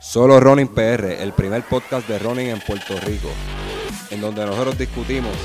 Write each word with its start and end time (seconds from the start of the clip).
Solo 0.00 0.40
Running 0.40 0.68
PR, 0.68 1.22
el 1.22 1.34
primer 1.34 1.62
podcast 1.62 2.08
de 2.08 2.18
running 2.18 2.48
en 2.48 2.60
Puerto 2.60 2.98
Rico, 3.00 3.28
en 4.10 4.22
donde 4.22 4.46
nosotros 4.46 4.78
discutimos 4.78 5.36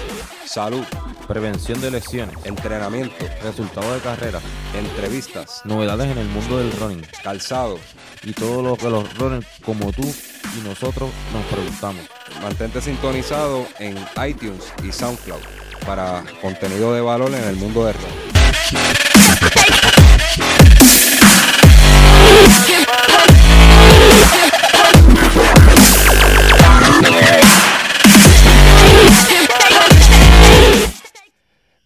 salud, 0.45 0.83
prevención 1.27 1.81
de 1.81 1.91
lesiones, 1.91 2.37
entrenamiento, 2.45 3.13
resultados 3.43 3.93
de 3.95 3.99
carrera, 3.99 4.39
entrevistas, 4.73 5.61
novedades 5.65 6.09
en 6.09 6.19
el 6.19 6.29
mundo 6.29 6.57
del 6.57 6.71
running 6.71 7.05
calzado. 7.21 7.77
y 8.23 8.31
todo 8.31 8.63
lo 8.63 8.77
que 8.77 8.89
los 8.89 9.17
runners 9.17 9.45
como 9.63 9.91
tú 9.91 10.03
y 10.03 10.67
nosotros 10.67 11.09
nos 11.33 11.43
preguntamos. 11.51 12.01
Mantente 12.41 12.79
sintonizado 12.79 13.67
en 13.79 13.97
iTunes 14.25 14.71
y 14.81 14.91
SoundCloud 14.93 15.41
para 15.85 16.23
contenido 16.41 16.93
de 16.93 17.01
valor 17.01 17.29
en 17.33 17.43
el 17.43 17.57
mundo 17.57 17.85
del 17.85 17.95
running. 17.95 19.14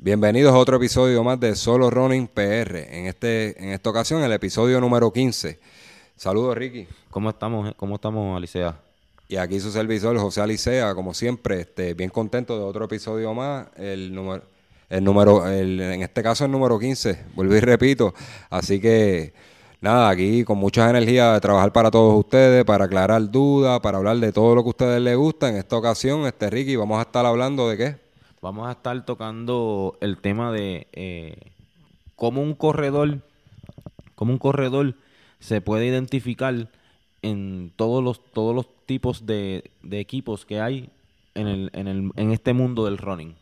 Bienvenidos 0.09 0.55
a 0.55 0.57
otro 0.57 0.77
episodio 0.77 1.23
más 1.23 1.39
de 1.39 1.55
Solo 1.55 1.91
Running 1.91 2.25
PR. 2.29 2.77
En, 2.77 3.05
este, 3.05 3.63
en 3.63 3.69
esta 3.69 3.91
ocasión, 3.91 4.23
el 4.23 4.31
episodio 4.31 4.81
número 4.81 5.13
15. 5.13 5.59
Saludos, 6.15 6.57
Ricky. 6.57 6.87
¿Cómo 7.11 7.29
estamos, 7.29 7.75
cómo 7.77 7.93
estamos, 7.93 8.35
Alicia? 8.35 8.75
Y 9.27 9.35
aquí 9.35 9.59
su 9.59 9.69
servidor, 9.69 10.17
José 10.17 10.41
Alicea, 10.41 10.95
como 10.95 11.13
siempre, 11.13 11.59
este, 11.59 11.93
bien 11.93 12.09
contento 12.09 12.57
de 12.57 12.63
otro 12.63 12.85
episodio 12.85 13.35
más. 13.35 13.67
El 13.75 14.11
número, 14.15 14.41
el 14.89 15.03
número, 15.03 15.47
el- 15.47 15.79
en 15.79 16.01
este 16.01 16.23
caso 16.23 16.43
el 16.43 16.49
número 16.49 16.79
15, 16.79 17.25
vuelvo 17.35 17.55
y 17.55 17.59
repito. 17.59 18.15
Así 18.49 18.81
que, 18.81 19.31
nada, 19.79 20.09
aquí 20.09 20.43
con 20.43 20.57
mucha 20.57 20.89
energía 20.89 21.33
de 21.33 21.39
trabajar 21.39 21.71
para 21.71 21.91
todos 21.91 22.17
ustedes, 22.17 22.65
para 22.65 22.85
aclarar 22.85 23.29
dudas, 23.29 23.79
para 23.81 23.99
hablar 23.99 24.17
de 24.17 24.31
todo 24.31 24.55
lo 24.55 24.63
que 24.63 24.69
a 24.69 24.71
ustedes 24.71 25.01
les 25.03 25.15
gusta. 25.15 25.49
En 25.49 25.57
esta 25.57 25.77
ocasión, 25.77 26.25
este 26.25 26.49
Ricky, 26.49 26.75
vamos 26.77 26.97
a 26.97 27.03
estar 27.03 27.27
hablando 27.27 27.69
de 27.69 27.77
qué? 27.77 28.08
Vamos 28.41 28.67
a 28.67 28.71
estar 28.71 29.05
tocando 29.05 29.97
el 29.99 30.17
tema 30.17 30.51
de 30.51 30.87
eh, 30.93 31.51
cómo 32.15 32.41
un 32.41 32.53
corredor, 32.53 33.19
cómo 34.15 34.31
un 34.31 34.39
corredor 34.39 34.95
se 35.39 35.59
puede 35.59 35.87
identificar 35.87 36.69
en 37.21 37.71
todos 37.75 38.03
los, 38.03 38.23
todos 38.31 38.55
los 38.55 38.67
tipos 38.85 39.25
de, 39.25 39.71
de 39.83 39.99
equipos 39.99 40.45
que 40.45 40.61
hay 40.61 40.89
en, 41.35 41.47
el, 41.47 41.69
en, 41.73 41.87
el, 41.87 42.11
en 42.15 42.31
este 42.31 42.53
mundo 42.53 42.85
del 42.85 42.97
running. 42.97 43.35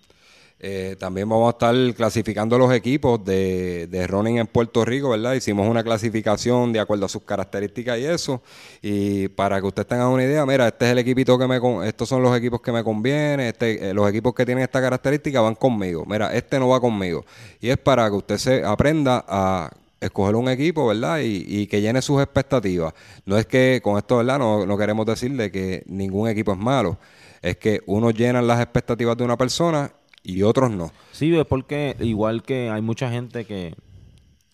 Eh, 0.60 0.96
también 1.00 1.30
vamos 1.30 1.48
a 1.48 1.52
estar 1.52 1.94
clasificando 1.94 2.58
los 2.58 2.74
equipos 2.74 3.24
de, 3.24 3.86
de 3.88 4.08
running 4.08 4.40
en 4.40 4.48
Puerto 4.48 4.84
Rico, 4.84 5.10
¿verdad? 5.10 5.34
Hicimos 5.34 5.70
una 5.70 5.84
clasificación 5.84 6.74
de 6.74 6.80
acuerdo 6.80 7.06
a 7.06 7.10
sus 7.10 7.22
características 7.22 8.00
y 8.00 8.06
eso. 8.06 8.42
Y 8.82 9.28
para 9.28 9.62
que 9.62 9.68
ustedes 9.68 9.88
tengan 9.88 10.08
una 10.08 10.24
idea, 10.24 10.46
mira, 10.48 10.68
este 10.68 10.86
es 10.86 10.92
el 10.94 10.98
equipito 10.98 11.38
que 11.38 11.48
me... 11.48 11.60
Estos 11.88 12.10
son 12.10 12.24
los 12.24 12.36
equipos 12.36 12.60
que 12.62 12.72
me 12.72 12.84
convienen. 12.84 13.42
Este, 13.42 13.90
eh, 13.90 13.94
los 13.94 14.10
equipos 14.10 14.34
que 14.34 14.46
tienen 14.46 14.64
esta 14.64 14.82
característica 14.82 15.42
van 15.42 15.54
conmigo. 15.54 16.06
Mira, 16.08 16.34
este 16.34 16.58
no 16.58 16.70
va 16.70 16.82
conmigo. 16.82 17.24
Y 17.62 17.70
es 17.70 17.78
para 17.78 18.10
que 18.10 18.16
usted 18.16 18.38
se 18.40 18.64
aprenda 18.64 19.24
a 19.28 19.70
escoger 20.00 20.36
un 20.36 20.50
equipo, 20.50 20.88
¿verdad? 20.88 21.20
Y, 21.20 21.46
y 21.48 21.68
que 21.68 21.82
llene 21.82 22.02
sus 22.02 22.20
expectativas. 22.20 22.96
No 23.26 23.38
es 23.38 23.46
que 23.46 23.80
con 23.84 23.98
esto, 23.98 24.18
¿verdad? 24.18 24.40
No, 24.40 24.66
no 24.66 24.76
queremos 24.76 25.06
decirle 25.06 25.52
que 25.52 25.84
ningún 25.86 26.30
equipo 26.30 26.52
es 26.52 26.58
malo. 26.58 26.98
Es 27.44 27.58
que 27.58 27.82
unos 27.86 28.16
llenan 28.16 28.48
las 28.48 28.60
expectativas 28.60 29.16
de 29.16 29.24
una 29.24 29.38
persona 29.38 29.92
y 30.28 30.44
otros 30.44 30.70
no. 30.72 30.92
Sí, 31.12 31.36
es 31.36 31.46
porque 31.46 31.96
igual 32.00 32.44
que 32.44 32.70
hay 32.70 32.82
mucha 32.82 33.10
gente 33.10 33.46
que 33.46 33.76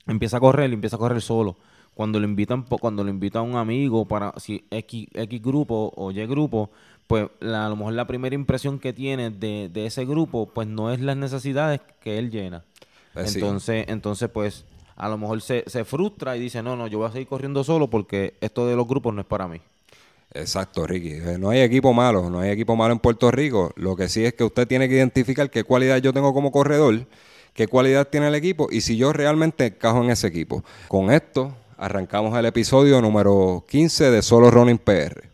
empieza 0.07 0.37
a 0.37 0.39
correr 0.39 0.69
y 0.69 0.73
empieza 0.73 0.95
a 0.95 0.99
correr 0.99 1.21
solo. 1.21 1.55
Cuando 1.93 2.19
le 2.19 2.25
invitan, 2.27 2.63
cuando 2.63 3.03
le 3.03 3.11
invita 3.11 3.39
a 3.39 3.41
un 3.43 3.55
amigo 3.55 4.07
para 4.07 4.33
si 4.37 4.65
X, 4.71 5.07
X 5.13 5.41
grupo 5.41 5.93
o 5.95 6.11
Y 6.11 6.25
grupo, 6.25 6.71
pues 7.07 7.27
la- 7.39 7.65
a 7.67 7.69
lo 7.69 7.75
mejor 7.75 7.93
la 7.93 8.07
primera 8.07 8.33
impresión 8.35 8.79
que 8.79 8.93
tiene 8.93 9.29
de, 9.29 9.69
de 9.71 9.85
ese 9.85 10.05
grupo, 10.05 10.47
pues 10.53 10.67
no 10.67 10.91
es 10.91 10.99
las 11.01 11.17
necesidades 11.17 11.81
que 12.01 12.17
él 12.17 12.31
llena. 12.31 12.63
Pues 13.13 13.27
entonces, 13.35 13.85
entonces, 13.89 14.29
pues, 14.29 14.65
a 14.95 15.07
lo 15.09 15.17
mejor 15.17 15.41
se, 15.41 15.63
se 15.67 15.85
frustra 15.85 16.35
y 16.35 16.39
dice, 16.39 16.63
no, 16.63 16.75
no, 16.75 16.87
yo 16.87 16.97
voy 16.99 17.07
a 17.07 17.11
seguir 17.11 17.27
corriendo 17.27 17.63
solo 17.63 17.89
porque 17.89 18.35
esto 18.41 18.65
de 18.67 18.75
los 18.75 18.87
grupos 18.87 19.13
no 19.13 19.21
es 19.21 19.27
para 19.27 19.47
mí. 19.47 19.61
Exacto, 20.33 20.87
Ricky. 20.87 21.13
Eh, 21.13 21.37
No 21.39 21.49
hay 21.49 21.61
equipo 21.61 21.93
malo, 21.93 22.29
no 22.29 22.39
hay 22.39 22.49
equipo 22.51 22.75
malo 22.75 22.93
en 22.93 22.99
Puerto 22.99 23.29
Rico. 23.31 23.71
Lo 23.75 23.95
que 23.95 24.09
sí 24.09 24.25
es 24.25 24.33
que 24.33 24.43
usted 24.43 24.67
tiene 24.67 24.89
que 24.89 24.95
identificar 24.95 25.49
qué 25.49 25.63
cualidad 25.63 25.97
yo 25.97 26.11
tengo 26.13 26.33
como 26.33 26.51
corredor, 26.51 27.05
qué 27.53 27.67
cualidad 27.67 28.07
tiene 28.07 28.27
el 28.27 28.35
equipo 28.35 28.67
y 28.71 28.81
si 28.81 28.97
yo 28.97 29.13
realmente 29.13 29.67
encajo 29.67 30.03
en 30.03 30.09
ese 30.09 30.27
equipo. 30.27 30.63
Con 30.87 31.11
esto 31.11 31.55
arrancamos 31.77 32.37
el 32.37 32.45
episodio 32.45 32.99
número 33.01 33.63
15 33.69 34.09
de 34.09 34.21
Solo 34.21 34.49
Running 34.49 34.79
PR. 34.79 35.29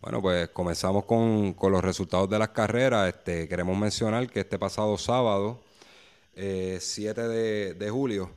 Bueno, 0.00 0.20
pues 0.20 0.48
comenzamos 0.48 1.04
con, 1.04 1.52
con 1.54 1.72
los 1.72 1.82
resultados 1.82 2.28
de 2.28 2.38
las 2.38 2.48
carreras. 2.48 3.08
Este, 3.08 3.48
queremos 3.48 3.76
mencionar 3.78 4.28
que 4.28 4.40
este 4.40 4.58
pasado 4.58 4.98
sábado, 4.98 5.60
eh, 6.34 6.78
7 6.80 7.22
de, 7.28 7.74
de 7.74 7.90
julio, 7.90 8.30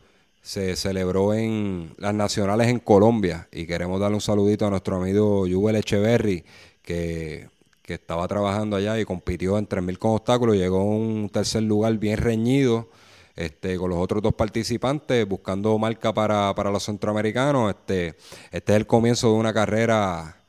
se 0.46 0.76
celebró 0.76 1.34
en 1.34 1.96
las 1.98 2.14
nacionales 2.14 2.68
en 2.68 2.78
Colombia 2.78 3.48
y 3.52 3.66
queremos 3.66 4.00
darle 4.00 4.14
un 4.14 4.22
saludito 4.22 4.68
a 4.68 4.70
nuestro 4.70 4.98
amigo 4.98 5.48
Yuvel 5.48 5.76
Echeverry 5.78 6.46
que, 6.84 7.50
que 7.82 7.96
estaba 7.96 8.28
trabajando 8.28 8.76
allá 8.76 9.00
y 9.00 9.06
compitió 9.06 9.58
en 9.58 9.66
3000 9.66 9.98
con 9.98 10.12
obstáculos, 10.12 10.56
llegó 10.56 10.82
a 10.82 10.84
un 10.84 11.32
tercer 11.34 11.64
lugar 11.64 11.98
bien 11.98 12.20
reñido 12.20 12.92
este, 13.36 13.76
con 13.78 13.90
los 13.90 13.98
otros 13.98 14.22
dos 14.22 14.36
participantes 14.36 15.28
buscando 15.28 15.76
marca 15.80 16.14
para, 16.14 16.54
para 16.54 16.70
los 16.70 16.84
centroamericanos. 16.84 17.72
Este, 17.72 18.10
este 18.52 18.74
es 18.74 18.76
el 18.78 18.86
comienzo 18.86 19.32
de 19.32 19.40
una 19.40 19.52
carrera 19.52 20.45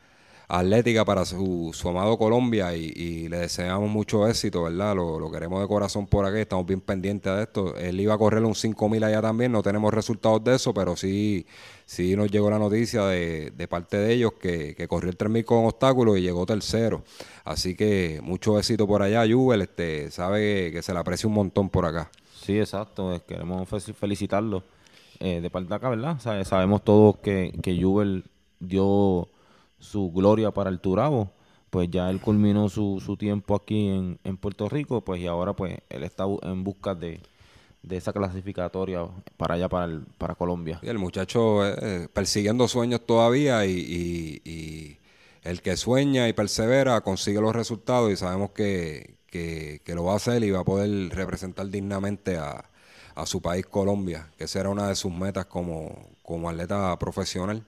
atlética 0.48 1.04
para 1.04 1.24
su, 1.24 1.70
su 1.74 1.88
amado 1.88 2.16
Colombia 2.18 2.74
y, 2.76 3.28
le 3.28 3.38
deseamos 3.38 3.90
mucho 3.90 4.28
éxito, 4.28 4.62
¿verdad? 4.64 4.94
Lo, 4.94 5.30
queremos 5.30 5.60
de 5.60 5.66
corazón 5.68 6.06
por 6.06 6.24
aquí, 6.24 6.38
estamos 6.38 6.66
bien 6.66 6.80
pendientes 6.80 7.34
de 7.34 7.42
esto. 7.42 7.76
Él 7.76 8.00
iba 8.00 8.14
a 8.14 8.18
correr 8.18 8.44
un 8.44 8.54
5000 8.54 9.02
allá 9.02 9.20
también, 9.20 9.50
no 9.52 9.62
tenemos 9.62 9.92
resultados 9.92 10.44
de 10.44 10.54
eso, 10.54 10.72
pero 10.72 10.96
sí, 10.96 11.46
sí 11.84 12.14
nos 12.16 12.30
llegó 12.30 12.48
la 12.50 12.58
noticia 12.58 13.04
de, 13.06 13.50
de 13.50 13.68
parte 13.68 13.96
de 13.96 14.12
ellos 14.12 14.34
que, 14.34 14.74
que 14.76 14.86
corrió 14.86 15.10
el 15.10 15.16
3000 15.16 15.44
con 15.44 15.64
obstáculos 15.64 16.18
y 16.18 16.22
llegó 16.22 16.46
tercero. 16.46 17.02
Así 17.44 17.74
que 17.74 18.20
mucho 18.22 18.58
éxito 18.58 18.86
por 18.86 19.02
allá, 19.02 19.24
Jubel, 19.28 19.62
este, 19.62 20.10
sabe 20.10 20.70
que 20.72 20.82
se 20.82 20.92
le 20.92 20.98
aprecia 21.00 21.28
un 21.28 21.34
montón 21.34 21.68
por 21.70 21.84
acá. 21.86 22.10
Sí, 22.40 22.58
exacto. 22.58 23.12
eh, 23.14 23.20
Queremos 23.26 23.68
fe- 23.68 23.92
felicitarlo 23.92 24.62
eh, 25.18 25.40
de 25.40 25.50
parte 25.50 25.68
de 25.70 25.74
acá, 25.74 25.88
¿verdad? 25.88 26.20
Sabe- 26.20 26.44
sabemos 26.44 26.84
todos 26.84 27.16
que, 27.18 27.52
que 27.62 27.80
Jubel 27.82 28.24
dio 28.60 29.28
su 29.78 30.10
gloria 30.12 30.50
para 30.50 30.70
el 30.70 30.80
Turabo. 30.80 31.32
Pues 31.70 31.90
ya 31.90 32.08
él 32.10 32.20
culminó 32.20 32.68
su, 32.68 33.02
su 33.04 33.16
tiempo 33.16 33.54
aquí 33.54 33.88
en, 33.88 34.18
en 34.24 34.36
Puerto 34.36 34.68
Rico, 34.68 35.02
pues 35.04 35.20
y 35.20 35.26
ahora 35.26 35.52
pues 35.54 35.78
él 35.90 36.04
está 36.04 36.24
en 36.42 36.62
busca 36.64 36.94
de, 36.94 37.20
de 37.82 37.96
esa 37.96 38.12
clasificatoria 38.12 39.06
para 39.36 39.54
allá, 39.56 39.68
para, 39.68 39.86
el- 39.86 40.02
para 40.16 40.36
Colombia. 40.36 40.78
Y 40.82 40.88
el 40.88 40.98
muchacho 40.98 41.66
eh, 41.66 41.74
eh, 41.82 42.08
persiguiendo 42.12 42.68
sueños 42.68 43.00
todavía 43.04 43.66
y, 43.66 44.98
el 45.42 45.62
que 45.62 45.76
sueña 45.76 46.28
y 46.28 46.32
persevera 46.32 47.00
consigue 47.02 47.40
los 47.40 47.54
resultados 47.54 48.10
y 48.12 48.16
sabemos 48.16 48.50
que, 48.50 49.16
que- 49.26 49.80
que 49.84 49.94
lo 49.94 50.04
va 50.04 50.14
a 50.14 50.16
hacer 50.16 50.42
y 50.44 50.50
va 50.50 50.60
a 50.60 50.64
poder 50.64 51.10
representar 51.14 51.68
dignamente 51.68 52.36
a, 52.36 52.64
a 53.14 53.26
su 53.26 53.40
país 53.42 53.66
Colombia, 53.66 54.28
que 54.38 54.44
esa 54.44 54.60
era 54.60 54.70
una 54.70 54.88
de 54.88 54.94
sus 54.96 55.12
metas 55.12 55.46
como, 55.46 56.10
como 56.22 56.48
atleta 56.48 56.98
profesional. 56.98 57.62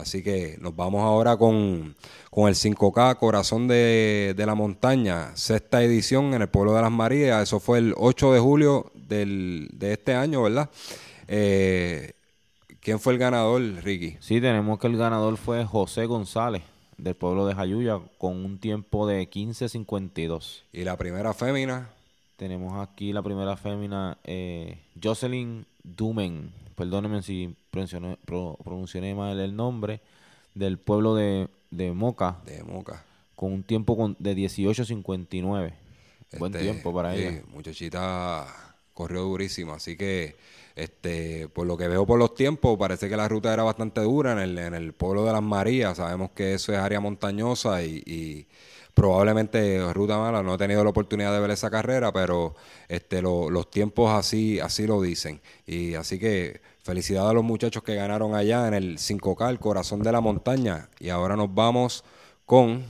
Así 0.00 0.22
que 0.22 0.56
nos 0.60 0.74
vamos 0.74 1.02
ahora 1.02 1.36
con, 1.36 1.94
con 2.30 2.48
el 2.48 2.54
5K 2.54 3.16
Corazón 3.18 3.68
de, 3.68 4.34
de 4.36 4.46
la 4.46 4.54
Montaña, 4.54 5.36
sexta 5.36 5.82
edición 5.82 6.34
en 6.34 6.42
el 6.42 6.48
pueblo 6.48 6.74
de 6.74 6.82
las 6.82 6.90
Marías. 6.90 7.42
Eso 7.42 7.60
fue 7.60 7.78
el 7.78 7.94
8 7.96 8.32
de 8.32 8.40
julio 8.40 8.90
del, 8.94 9.68
de 9.72 9.92
este 9.92 10.14
año, 10.14 10.42
¿verdad? 10.42 10.70
Eh, 11.28 12.12
¿Quién 12.80 12.98
fue 12.98 13.12
el 13.12 13.18
ganador, 13.18 13.60
Ricky? 13.82 14.16
Sí, 14.20 14.40
tenemos 14.40 14.78
que 14.78 14.86
el 14.86 14.96
ganador 14.96 15.36
fue 15.36 15.64
José 15.64 16.06
González, 16.06 16.62
del 16.96 17.14
pueblo 17.14 17.46
de 17.46 17.54
Jayuya, 17.54 18.00
con 18.18 18.44
un 18.44 18.58
tiempo 18.58 19.06
de 19.06 19.28
15.52. 19.28 20.62
Y 20.72 20.84
la 20.84 20.96
primera 20.96 21.34
fémina, 21.34 21.90
Tenemos 22.36 22.80
aquí 22.80 23.12
la 23.12 23.20
primera 23.20 23.56
fémina, 23.56 24.16
eh, 24.24 24.78
Jocelyn 25.02 25.66
Dumen. 25.84 26.52
Perdónenme 26.74 27.22
si 27.22 27.54
pronuncié, 27.70 28.00
pro- 28.24 28.56
pronuncié 28.64 29.14
mal 29.14 29.38
el 29.40 29.54
nombre. 29.56 30.00
Del 30.54 30.78
pueblo 30.78 31.14
de, 31.14 31.48
de 31.70 31.92
Moca, 31.92 32.38
de 32.44 32.62
Moca. 32.64 33.04
con 33.36 33.52
un 33.52 33.62
tiempo 33.62 33.96
con- 33.96 34.16
de 34.18 34.34
18.59. 34.34 35.72
Buen 36.38 36.52
Este, 36.52 36.64
tiempo 36.64 36.92
para 36.94 37.14
sí, 37.14 37.20
ella. 37.20 37.42
Muchachita 37.52 38.46
corrió 38.94 39.22
durísimo, 39.22 39.72
así 39.72 39.96
que 39.96 40.36
este, 40.76 41.48
por 41.48 41.66
lo 41.66 41.76
que 41.76 41.88
veo 41.88 42.06
por 42.06 42.18
los 42.18 42.34
tiempos, 42.34 42.78
parece 42.78 43.08
que 43.08 43.16
la 43.16 43.28
ruta 43.28 43.52
era 43.52 43.62
bastante 43.62 44.00
dura 44.00 44.32
en 44.32 44.38
el, 44.38 44.58
en 44.58 44.74
el 44.74 44.92
pueblo 44.92 45.24
de 45.24 45.32
las 45.32 45.42
Marías. 45.42 45.96
Sabemos 45.98 46.30
que 46.32 46.54
eso 46.54 46.72
es 46.72 46.78
área 46.78 47.00
montañosa 47.00 47.82
y, 47.82 48.02
y 48.06 48.46
probablemente 48.94 49.92
ruta 49.92 50.18
mala. 50.18 50.42
No 50.42 50.54
he 50.54 50.58
tenido 50.58 50.84
la 50.84 50.90
oportunidad 50.90 51.32
de 51.32 51.40
ver 51.40 51.50
esa 51.50 51.70
carrera, 51.70 52.12
pero 52.12 52.54
este, 52.88 53.22
lo- 53.22 53.50
los 53.50 53.70
tiempos 53.70 54.10
así, 54.12 54.60
así 54.60 54.86
lo 54.86 55.00
dicen. 55.02 55.40
Y 55.66 55.94
así 55.94 56.18
que 56.18 56.60
felicidades 56.90 57.30
a 57.30 57.34
los 57.34 57.44
muchachos 57.44 57.84
que 57.84 57.94
ganaron 57.94 58.34
allá 58.34 58.66
en 58.66 58.74
el 58.74 58.98
5K, 58.98 59.48
el 59.50 59.60
corazón 59.60 60.02
de 60.02 60.10
la 60.10 60.20
montaña. 60.20 60.88
Y 60.98 61.08
ahora 61.10 61.36
nos 61.36 61.54
vamos 61.54 62.02
con 62.44 62.84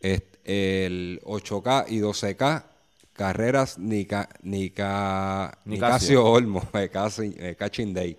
el 0.00 1.20
8K 1.24 1.86
y 1.88 1.98
12K 1.98 2.62
Carreras 3.12 3.78
Nica, 3.78 4.28
Nica, 4.42 5.58
Nicasio 5.64 6.24
Olmo, 6.24 6.62
Catching 7.58 7.92
Day. 7.92 8.16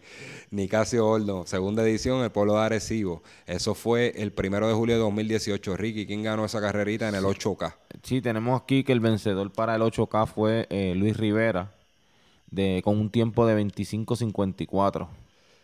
Nicasio 0.51 1.07
Olmo, 1.07 1.47
segunda 1.47 1.83
edición, 1.83 2.21
el 2.21 2.29
pueblo 2.29 2.55
de 2.55 2.65
Arecibo. 2.65 3.23
Eso 3.47 3.75
fue 3.75 4.13
el 4.17 4.33
primero 4.33 4.67
de 4.67 4.73
julio 4.73 4.95
de 4.95 5.01
2018. 5.01 5.77
Ricky, 5.77 6.05
¿quién 6.05 6.21
ganó 6.21 6.43
esa 6.43 6.59
carrerita 6.59 7.07
en 7.07 7.15
el 7.15 7.23
8K? 7.23 7.75
Sí, 8.03 8.21
tenemos 8.21 8.61
aquí 8.61 8.83
que 8.83 8.91
el 8.91 8.99
vencedor 8.99 9.53
para 9.53 9.75
el 9.75 9.81
8K 9.83 10.27
fue 10.27 10.67
eh, 10.69 10.93
Luis 10.95 11.15
Rivera, 11.15 11.71
de, 12.53 12.81
con 12.83 12.99
un 12.99 13.09
tiempo 13.09 13.45
de 13.45 13.61
25.54. 13.61 15.07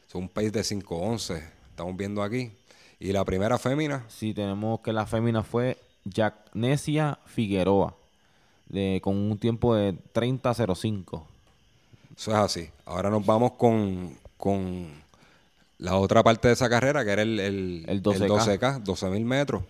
Es 0.07 0.15
un 0.15 0.27
pace 0.27 0.51
de 0.51 0.61
5.11, 0.61 1.43
estamos 1.69 1.95
viendo 1.95 2.23
aquí. 2.23 2.51
¿Y 2.99 3.11
la 3.13 3.23
primera 3.23 3.57
fémina? 3.57 4.03
Sí, 4.09 4.33
tenemos 4.33 4.81
que 4.81 4.91
la 4.91 5.05
fémina 5.05 5.43
fue 5.43 5.77
Jacnesia 6.11 7.19
Figueroa 7.25 7.95
de, 8.67 8.99
con 9.03 9.15
un 9.15 9.37
tiempo 9.37 9.75
de 9.75 9.93
30.05. 10.13 11.23
Eso 12.17 12.31
es 12.31 12.37
así. 12.37 12.69
Ahora 12.85 13.09
nos 13.09 13.25
vamos 13.25 13.53
con, 13.53 14.17
la 15.77 15.95
otra 15.95 16.23
parte 16.23 16.47
de 16.47 16.55
esa 16.55 16.69
carrera, 16.69 17.05
que 17.05 17.11
era 17.11 17.21
el, 17.21 17.39
el, 17.39 18.03
12K, 18.03 18.83
12.000 18.83 19.23
metros. 19.23 19.63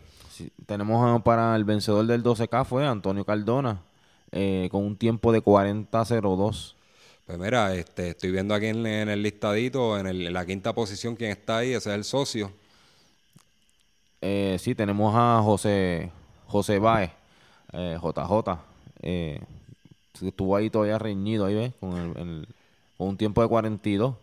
tenemos 0.66 1.21
para 1.21 1.56
el 1.56 1.66
vencedor 1.66 2.07
del 2.07 2.24
12K 2.24 2.66
fue 2.66 2.88
Antonio 2.88 3.25
Cardona, 3.25 3.81
eh, 4.31 4.69
con 4.71 4.86
un 4.86 4.95
tiempo 4.95 5.33
de 5.33 5.44
40.02. 5.44 6.75
Pues 7.30 7.38
mira, 7.38 7.76
este, 7.76 8.10
estoy 8.10 8.31
viendo 8.31 8.56
aquí 8.56 8.66
en, 8.66 8.88
el 8.88 9.22
listadito, 9.22 10.00
en, 10.00 10.08
en, 10.08 10.34
la 10.34 10.48
quinta 10.48 10.74
posición, 10.74 11.16
quien 11.16 11.30
está 11.30 11.60
ahí, 11.60 11.74
ese 11.74 11.92
es 11.92 11.96
el 11.96 12.04
socio. 12.04 12.52
Eh, 14.20 14.58
sí, 14.60 14.74
tenemos 14.74 15.14
a 15.16 15.40
José, 15.44 16.10
José 16.48 16.80
Baez, 16.80 17.12
JJ, 17.72 18.52
eh, 19.04 19.40
eh, 19.42 19.42
estuvo 20.24 20.56
ahí 20.56 20.72
todavía 20.72 20.98
reñido, 20.98 21.46
ahí 21.46 21.54
ves, 21.54 21.74
con, 21.80 21.96
el, 22.18 22.48
con 22.98 23.10
un 23.10 23.18
tiempo 23.18 23.44
de 23.44 23.48
42, 23.48 24.16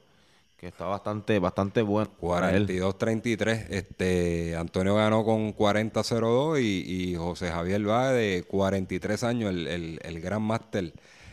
que 0.57 0.67
está 0.67 0.87
bastante 0.87 1.39
bastante 1.39 1.83
bueno. 1.83 2.11
42-33. 2.21 3.67
Este, 3.71 4.57
Antonio 4.57 4.97
ganó 4.97 5.25
con 5.25 5.55
40-02 5.55 6.61
y, 6.61 7.13
y, 7.13 7.15
José 7.15 7.53
Javier 7.53 7.89
va 7.89 8.11
de 8.11 8.43
43 8.49 9.23
años, 9.23 9.51
el, 9.51 9.69
el, 9.69 10.01
el 10.03 10.21
gran 10.21 10.43
máster, 10.43 10.93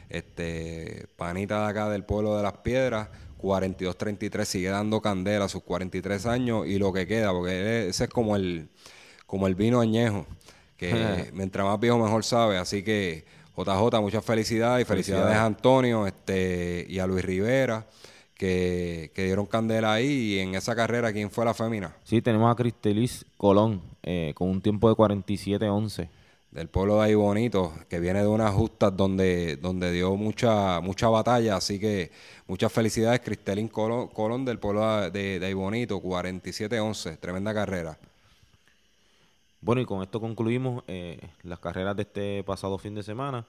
este, 0.09 1.07
panita 1.15 1.63
de 1.63 1.69
acá 1.71 1.89
del 1.89 2.03
pueblo 2.03 2.37
de 2.37 2.43
las 2.43 2.57
piedras. 2.57 3.09
42-33 3.41 4.45
sigue 4.45 4.69
dando 4.69 5.01
candela 5.01 5.45
a 5.45 5.49
sus 5.49 5.63
43 5.63 6.25
años 6.27 6.65
y 6.65 6.79
lo 6.79 6.93
que 6.93 7.05
queda, 7.05 7.31
porque 7.33 7.89
ese 7.89 8.05
es 8.05 8.09
como 8.09 8.37
el, 8.37 8.69
como 9.25 9.47
el 9.47 9.55
vino 9.55 9.81
añejo 9.81 10.25
que 10.77 11.31
mientras 11.33 11.65
más 11.65 11.79
viejo 11.79 11.97
mejor 11.97 12.23
sabe. 12.23 12.57
Así 12.57 12.83
que 12.83 13.25
JJ, 13.55 14.01
muchas 14.01 14.25
felicidades 14.25 14.85
y 14.85 14.87
felicidades, 14.87 15.35
a 15.35 15.45
Antonio 15.45 16.07
este, 16.07 16.85
y 16.89 16.99
a 16.99 17.07
Luis 17.07 17.23
Rivera. 17.23 17.87
Que, 18.35 19.11
dieron 19.15 19.45
candela 19.45 19.93
ahí 19.93 20.33
y 20.33 20.39
en 20.39 20.55
esa 20.55 20.75
carrera, 20.75 21.13
¿quién 21.13 21.31
fue 21.31 21.45
la 21.45 21.53
fémina? 21.53 21.95
Sí, 22.03 22.21
tenemos 22.21 22.51
a 22.51 22.55
Cristelis 22.55 23.25
Colón 23.37 23.81
eh, 24.01 24.33
con 24.35 24.49
un 24.49 24.61
tiempo 24.61 24.89
de 24.89 24.95
47-11. 24.95 26.09
Del 26.53 26.67
pueblo 26.69 26.97
de 26.97 27.05
ahí 27.05 27.15
bonito, 27.15 27.73
que 27.89 27.99
viene 27.99 28.21
de 28.21 28.27
unas 28.27 28.53
justas 28.53 28.95
donde, 28.95 29.57
donde 29.57 29.91
dio 29.91 30.15
mucha, 30.15 30.81
mucha 30.81 31.09
batalla, 31.09 31.55
así 31.55 31.79
que 31.79 32.11
muchas 32.45 32.71
felicidades, 32.71 33.21
Cristelín 33.21 33.67
Colón, 33.67 34.09
Colón 34.09 34.45
del 34.45 34.59
pueblo 34.59 35.09
de, 35.09 35.39
de 35.39 35.45
ahí 35.47 35.55
bonito, 35.55 35.99
47-11, 35.99 37.17
tremenda 37.17 37.55
carrera. 37.55 37.97
Bueno, 39.61 39.81
y 39.81 39.85
con 39.85 40.03
esto 40.03 40.21
concluimos 40.21 40.83
eh, 40.87 41.19
las 41.41 41.57
carreras 41.57 41.95
de 41.95 42.03
este 42.03 42.43
pasado 42.43 42.77
fin 42.77 42.93
de 42.93 43.01
semana 43.01 43.47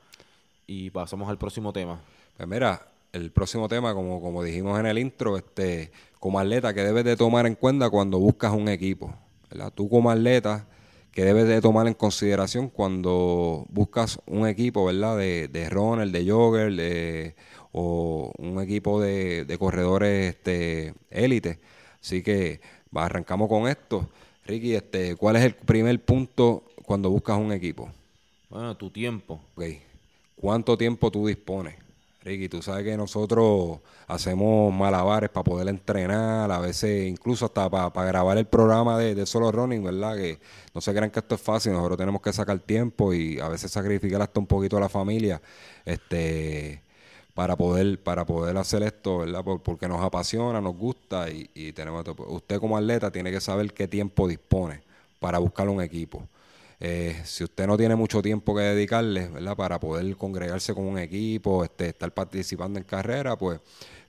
y 0.67 0.89
pasamos 0.89 1.29
al 1.29 1.37
próximo 1.37 1.75
tema. 1.75 2.01
Pues 2.39 2.49
mira, 2.49 2.89
el 3.13 3.31
próximo 3.33 3.69
tema, 3.69 3.93
como, 3.93 4.19
como 4.23 4.43
dijimos 4.43 4.81
en 4.81 4.87
el 4.87 4.97
intro, 4.97 5.37
este, 5.37 5.93
como 6.19 6.41
atleta 6.41 6.73
que 6.73 6.83
debes 6.83 7.05
de 7.05 7.19
tomar 7.19 7.45
en 7.45 7.55
cuenta 7.55 7.91
cuando 7.91 8.19
buscas 8.19 8.55
un 8.55 8.69
equipo. 8.69 9.15
¿verdad? 9.51 9.71
Tú 9.75 9.91
como 9.91 10.11
atleta 10.11 10.67
que 11.15 11.25
debes 11.25 11.47
de 11.47 11.61
tomar 11.61 11.87
en 11.87 11.95
consideración 11.95 12.69
cuando 12.69 13.67
buscas 13.69 14.19
un 14.27 14.49
equipo, 14.49 14.85
¿verdad? 14.85 15.17
De, 15.17 15.47
de 15.47 15.71
runner, 15.71 16.09
de 16.11 16.29
jogger, 16.29 16.75
de, 16.75 17.37
o 17.71 18.33
un 18.37 18.61
equipo 18.61 19.01
de, 19.01 19.45
de 19.45 19.59
corredores 19.59 20.35
este, 20.35 20.93
élite. 21.11 21.61
Así 22.01 22.23
que 22.23 22.61
arrancamos 22.93 23.49
con 23.49 23.69
esto. 23.69 24.09
Ricky, 24.45 24.75
este, 24.75 25.15
¿cuál 25.15 25.37
es 25.37 25.45
el 25.45 25.55
primer 25.55 26.05
punto 26.05 26.65
cuando 26.85 27.11
buscas 27.11 27.39
un 27.39 27.53
equipo? 27.53 27.89
Bueno, 28.51 28.77
tu 28.77 28.91
tiempo. 28.91 29.41
Okay. 29.55 29.83
¿Cuánto 30.35 30.77
tiempo 30.77 31.13
tú 31.13 31.29
dispones? 31.29 31.77
Ricky, 32.25 32.49
tú 32.49 32.63
sabes 32.63 32.85
que 32.85 32.97
nosotros 32.97 33.81
hacemos 34.07 34.73
malabares 34.73 35.29
para 35.29 35.45
poder 35.45 35.69
entrenar, 35.69 36.51
a 36.51 36.59
veces 36.59 37.07
incluso 37.07 37.45
hasta 37.45 37.69
para, 37.69 38.07
grabar 38.07 38.39
el 38.39 38.47
programa 38.47 38.99
de, 38.99 39.15
de, 39.15 39.27
solo 39.27 39.53
running, 39.53 39.85
¿verdad? 39.85 40.17
Que 40.17 40.39
no 40.75 40.81
se 40.81 40.95
crean 40.95 41.11
que 41.11 41.19
esto 41.19 41.35
es 41.35 41.41
fácil, 41.43 41.73
nosotros 41.73 41.99
tenemos 41.99 42.23
que 42.23 42.33
sacar 42.33 42.59
tiempo 42.61 43.13
y 43.13 43.39
a 43.41 43.49
veces 43.49 43.71
sacrificar 43.71 44.23
hasta 44.23 44.41
un 44.41 44.47
poquito 44.47 44.79
a 44.79 44.81
la 44.81 44.89
familia. 44.89 45.43
Este, 45.85 46.83
para 47.35 47.57
poder 47.57 48.03
para 48.03 48.25
poder 48.25 48.57
hacer 48.57 48.83
esto, 48.85 49.19
¿verdad? 49.19 49.45
porque 49.63 49.89
nos 49.89 50.03
apasiona, 50.03 50.61
nos 50.61 50.77
gusta 50.77 51.29
y, 51.31 51.51
y 51.55 51.73
tenemos 51.73 52.05
usted 52.29 52.59
como 52.59 52.79
atleta 52.79 53.11
tiene 53.11 53.33
que 53.33 53.41
saber 53.41 53.75
qué 53.75 53.89
tiempo 53.89 54.29
dispone 54.29 54.83
para 55.21 55.39
buscar 55.39 55.69
un 55.69 55.83
equipo. 55.83 56.27
Eh, 56.81 57.21
si 57.25 57.45
usted 57.45 57.67
no 57.67 57.77
tiene 57.77 57.95
mucho 57.95 58.21
tiempo 58.21 58.55
que 58.55 58.63
dedicarle, 58.63 59.29
¿verdad? 59.29 59.57
Para 59.57 59.81
poder 59.81 60.17
congregarse 60.17 60.75
con 60.75 60.85
un 60.85 60.99
equipo, 60.99 61.65
este, 61.65 61.89
estar 61.89 62.13
participando 62.13 62.79
en 62.79 62.85
carrera, 62.85 63.37
pues 63.37 63.61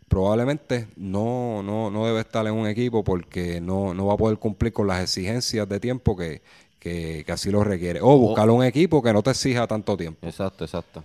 probablemente 0.07 0.87
no, 0.95 1.63
no, 1.63 1.89
no 1.89 2.05
debe 2.05 2.21
estar 2.21 2.45
en 2.47 2.53
un 2.53 2.67
equipo 2.67 3.03
porque 3.03 3.59
no, 3.61 3.93
no 3.93 4.07
va 4.07 4.13
a 4.13 4.17
poder 4.17 4.37
cumplir 4.37 4.73
con 4.73 4.87
las 4.87 5.01
exigencias 5.01 5.67
de 5.67 5.79
tiempo 5.79 6.15
que, 6.15 6.41
que, 6.79 7.23
que 7.25 7.31
así 7.31 7.49
lo 7.49 7.63
requiere. 7.63 7.99
O 8.01 8.17
buscar 8.17 8.49
un 8.49 8.63
equipo 8.63 9.01
que 9.01 9.13
no 9.13 9.23
te 9.23 9.31
exija 9.31 9.67
tanto 9.67 9.95
tiempo. 9.97 10.25
Exacto, 10.25 10.63
exacto. 10.65 11.03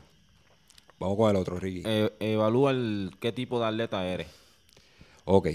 Vamos 0.99 1.17
con 1.17 1.31
el 1.31 1.37
otro, 1.37 1.59
Ricky. 1.59 1.83
Eh, 1.87 2.13
evalúa 2.21 2.73
el, 2.73 3.13
qué 3.21 3.33
tipo 3.33 3.59
de 3.59 3.67
atleta 3.67 4.07
eres. 4.07 4.27
Ok, 5.25 5.47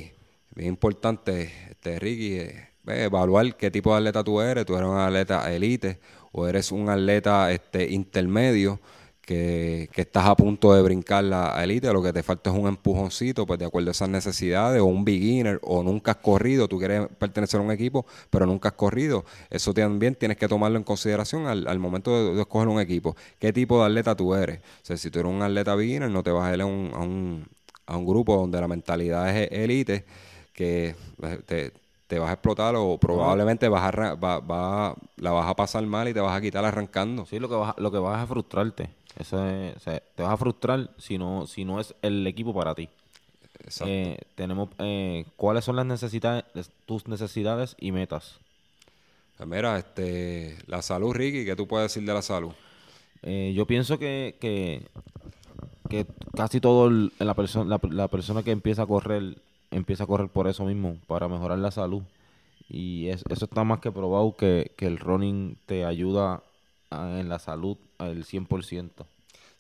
bien 0.55 0.69
importante, 0.69 1.51
este, 1.69 1.99
Ricky, 1.99 2.33
eh, 2.37 2.69
evaluar 2.87 3.55
qué 3.55 3.71
tipo 3.71 3.91
de 3.91 3.97
atleta 3.97 4.23
tú 4.23 4.41
eres. 4.41 4.65
Tú 4.65 4.75
eres 4.75 4.89
un 4.89 4.97
atleta 4.97 5.53
elite 5.53 5.99
o 6.31 6.47
eres 6.47 6.71
un 6.71 6.89
atleta 6.89 7.51
este, 7.51 7.91
intermedio 7.91 8.79
que, 9.25 9.89
estás 9.95 10.25
a 10.25 10.35
punto 10.35 10.73
de 10.73 10.81
brincar 10.81 11.23
la 11.23 11.61
élite, 11.63 11.91
lo 11.91 12.01
que 12.01 12.13
te 12.13 12.21
falta 12.23 12.51
es 12.51 12.55
un 12.55 12.67
empujoncito, 12.67 13.45
pues 13.45 13.59
de 13.59 13.65
acuerdo 13.65 13.89
a 13.89 13.91
esas 13.91 14.09
necesidades, 14.09 14.81
o 14.81 14.85
un 14.85 15.03
beginner, 15.03 15.59
o 15.63 15.81
nunca 15.83 16.11
has 16.11 16.17
corrido, 16.17 16.67
tú 16.67 16.77
quieres 16.77 17.07
pertenecer 17.17 17.59
a 17.59 17.63
un 17.63 17.71
equipo, 17.71 18.05
pero 18.29 18.45
nunca 18.45 18.69
has 18.69 18.75
corrido. 18.75 19.25
Eso 19.49 19.73
también 19.73 20.15
tienes 20.15 20.37
que 20.37 20.47
tomarlo 20.47 20.77
en 20.77 20.83
consideración 20.83 21.47
al, 21.47 21.79
momento 21.79 22.35
de, 22.35 22.41
escoger 22.41 22.67
un 22.67 22.79
equipo. 22.79 23.15
¿Qué 23.39 23.51
tipo 23.51 23.79
de 23.79 23.87
atleta 23.87 24.15
tú 24.15 24.35
eres? 24.35 24.59
O 24.59 24.85
sea, 24.85 24.97
si 24.97 25.09
tú 25.09 25.19
eres 25.19 25.31
un 25.31 25.41
atleta 25.41 25.75
beginner, 25.75 26.09
no 26.11 26.21
te 26.23 26.31
vas 26.31 26.51
a 26.51 26.53
ir 26.53 26.61
a 26.61 26.65
un, 26.65 26.91
a 26.93 26.99
un, 26.99 27.47
a 27.87 27.97
un 27.97 28.05
grupo 28.05 28.35
donde 28.35 28.61
la 28.61 28.67
mentalidad 28.67 29.35
es 29.35 29.49
élite, 29.51 30.05
que 30.53 30.95
pues, 31.17 31.43
te, 31.45 31.73
te 32.07 32.19
vas 32.19 32.29
a 32.29 32.33
explotar 32.33 32.75
o 32.75 32.97
probablemente 32.97 33.67
vas 33.67 33.93
a, 33.93 34.15
va, 34.15 34.95
la 35.17 35.31
vas 35.31 35.47
a 35.47 35.55
pasar 35.55 35.85
mal 35.85 36.07
y 36.07 36.13
te 36.13 36.19
vas 36.19 36.37
a 36.37 36.41
quitar 36.41 36.63
arrancando. 36.65 37.25
Sí, 37.25 37.39
lo 37.39 37.49
que 37.49 37.55
vas, 37.55 37.75
lo 37.77 37.91
que 37.91 37.97
vas 37.97 38.21
a 38.21 38.27
frustrarte. 38.27 38.89
Eso 39.17 39.37
te 39.37 40.23
vas 40.23 40.33
a 40.33 40.37
frustrar 40.37 40.91
si 40.97 41.17
no, 41.17 41.47
si 41.47 41.65
no 41.65 41.79
es 41.79 41.95
el 42.01 42.27
equipo 42.27 42.53
para 42.53 42.75
ti. 42.75 42.89
Eh, 43.85 44.17
tenemos 44.35 44.69
eh, 44.79 45.25
cuáles 45.35 45.65
son 45.65 45.75
las 45.75 45.85
necesidades, 45.85 46.43
tus 46.85 47.07
necesidades 47.07 47.75
y 47.79 47.91
metas. 47.91 48.39
Pues 49.37 49.49
mira, 49.49 49.77
este, 49.77 50.57
la 50.67 50.81
salud, 50.81 51.13
Ricky, 51.13 51.45
¿qué 51.45 51.55
tú 51.55 51.67
puedes 51.67 51.91
decir 51.91 52.07
de 52.07 52.13
la 52.13 52.21
salud? 52.21 52.51
Eh, 53.23 53.53
yo 53.55 53.65
pienso 53.65 53.97
que, 53.97 54.35
que, 54.39 54.87
que 55.89 56.05
casi 56.35 56.61
todo 56.61 56.89
la 56.89 57.33
persona, 57.33 57.79
la, 57.89 58.07
persona 58.07 58.43
que 58.43 58.51
empieza 58.51 58.83
a 58.83 58.87
correr, 58.87 59.37
empieza 59.71 60.03
a 60.03 60.07
correr 60.07 60.29
por 60.29 60.47
eso 60.47 60.65
mismo, 60.65 60.97
para 61.07 61.27
mejorar 61.27 61.59
la 61.59 61.71
salud. 61.71 62.03
Y 62.69 63.09
eso 63.09 63.23
está 63.29 63.63
más 63.63 63.79
que 63.79 63.91
probado 63.91 64.35
que, 64.35 64.71
que 64.75 64.87
el 64.87 64.97
running 64.97 65.57
te 65.65 65.85
ayuda 65.85 66.41
en 66.91 67.29
la 67.29 67.39
salud 67.39 67.77
al 67.97 68.25
100%. 68.25 69.05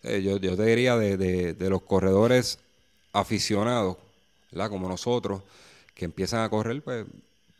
Eh, 0.03 0.21
yo, 0.21 0.37
yo, 0.37 0.55
te 0.55 0.63
diría 0.63 0.97
de, 0.97 1.17
de, 1.53 1.69
los 1.69 1.81
corredores 1.81 2.59
aficionados, 3.13 3.97
¿verdad? 4.51 4.69
como 4.69 4.87
nosotros, 4.87 5.41
que 5.93 6.05
empiezan 6.05 6.41
a 6.41 6.49
correr, 6.49 6.83
pues 6.83 7.05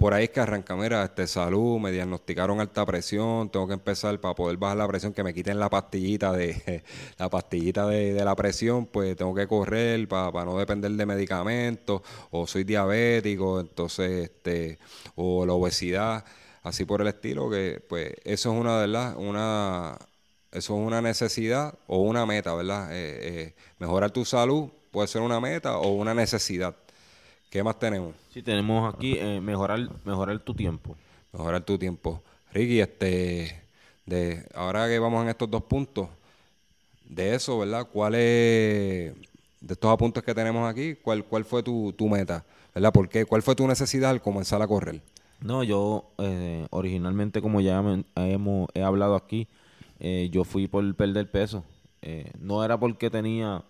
por 0.06 0.14
ahí 0.14 0.26
es 0.26 0.30
que 0.30 0.40
arranca, 0.40 0.76
mira, 0.76 1.04
este, 1.04 1.26
salud, 1.26 1.80
me 1.80 1.92
diagnosticaron 1.92 2.62
alta 2.62 2.86
presión, 2.86 3.50
tengo 3.50 3.68
que 3.68 3.74
empezar 3.74 4.22
para 4.22 4.36
poder 4.36 4.56
bajar 4.58 4.78
la 4.78 4.88
presión, 4.88 5.14
que 5.14 5.24
me 5.24 5.34
quiten 5.34 5.60
la 5.60 5.68
pastillita 5.68 6.32
de 6.32 6.84
la 7.18 7.28
pastillita 7.28 7.88
de, 7.88 8.14
la 8.24 8.36
presión, 8.36 8.86
pues 8.86 9.16
tengo 9.16 9.34
que 9.34 9.48
correr 9.48 10.08
para, 10.08 10.46
no 10.46 10.60
depender 10.60 10.92
de 10.92 11.08
medicamentos, 11.08 12.04
o 12.30 12.46
soy 12.46 12.64
diabético, 12.66 13.60
entonces, 13.60 14.26
este, 14.26 14.78
o 15.16 15.44
la 15.44 15.54
obesidad, 15.54 16.24
así 16.62 16.86
por 16.86 17.02
el 17.02 17.08
estilo, 17.08 17.50
que 17.50 17.84
pues 17.90 18.14
eso 18.26 18.54
es 18.54 18.60
una, 18.60 18.78
¿verdad? 18.78 19.18
Una, 19.18 19.98
eso 20.52 20.80
es 20.80 20.88
una 20.88 21.02
necesidad 21.02 21.80
o 21.88 21.98
una 22.04 22.28
meta, 22.28 22.54
¿verdad? 22.54 22.94
Eh, 22.94 23.18
eh, 23.22 23.56
mejorar 23.80 24.12
tu 24.12 24.24
salud 24.24 24.70
puede 24.92 25.08
ser 25.08 25.24
una 25.24 25.40
meta 25.40 25.80
o 25.80 25.96
una 25.96 26.14
necesidad. 26.14 26.76
¿Qué 27.56 27.64
más 27.64 27.80
tenemos? 27.80 28.14
Sí, 28.34 28.42
tenemos 28.42 28.94
aquí 28.94 29.14
eh, 29.18 29.40
mejorar, 29.40 29.80
mejorar 30.04 30.38
tu 30.40 30.54
tiempo. 30.54 30.94
Mejorar 31.32 31.64
tu 31.64 31.78
tiempo. 31.78 32.22
Ricky, 32.52 32.82
este, 32.82 33.62
de, 34.06 34.46
ahora 34.54 34.90
que 34.90 35.00
vamos 35.00 35.24
en 35.24 35.30
estos 35.30 35.50
dos 35.50 35.64
puntos, 35.64 36.10
de 37.08 37.34
eso, 37.34 37.58
¿verdad? 37.60 37.88
¿Cuál 37.90 38.16
es, 38.16 39.14
de 39.62 39.74
estos 39.74 39.90
apuntes 39.90 40.22
que 40.22 40.34
tenemos 40.34 40.70
aquí, 40.70 40.96
cuál, 40.96 41.24
cuál 41.24 41.46
fue 41.46 41.64
tu, 41.64 41.94
tu 41.94 42.10
meta? 42.10 42.44
¿Verdad? 42.74 42.92
¿Por 42.92 43.08
qué? 43.08 43.24
¿Cuál 43.24 43.42
fue 43.42 43.56
tu 43.56 43.66
necesidad 43.66 44.10
al 44.10 44.22
comenzar 44.22 44.62
a 44.62 44.68
correr? 44.68 45.02
No, 45.40 45.64
yo 45.64 46.12
eh, 46.18 46.68
originalmente, 46.72 47.42
como 47.42 47.62
ya 47.62 47.82
hemos, 48.18 48.68
he 48.74 48.84
hablado 48.84 49.16
aquí, 49.16 49.48
eh, 50.02 50.28
yo 50.30 50.44
fui 50.44 50.68
por 50.68 50.94
perder 50.96 51.32
peso. 51.32 51.64
no 52.38 52.66
era 52.66 52.78
porque 52.78 53.10
tenía 53.10 53.64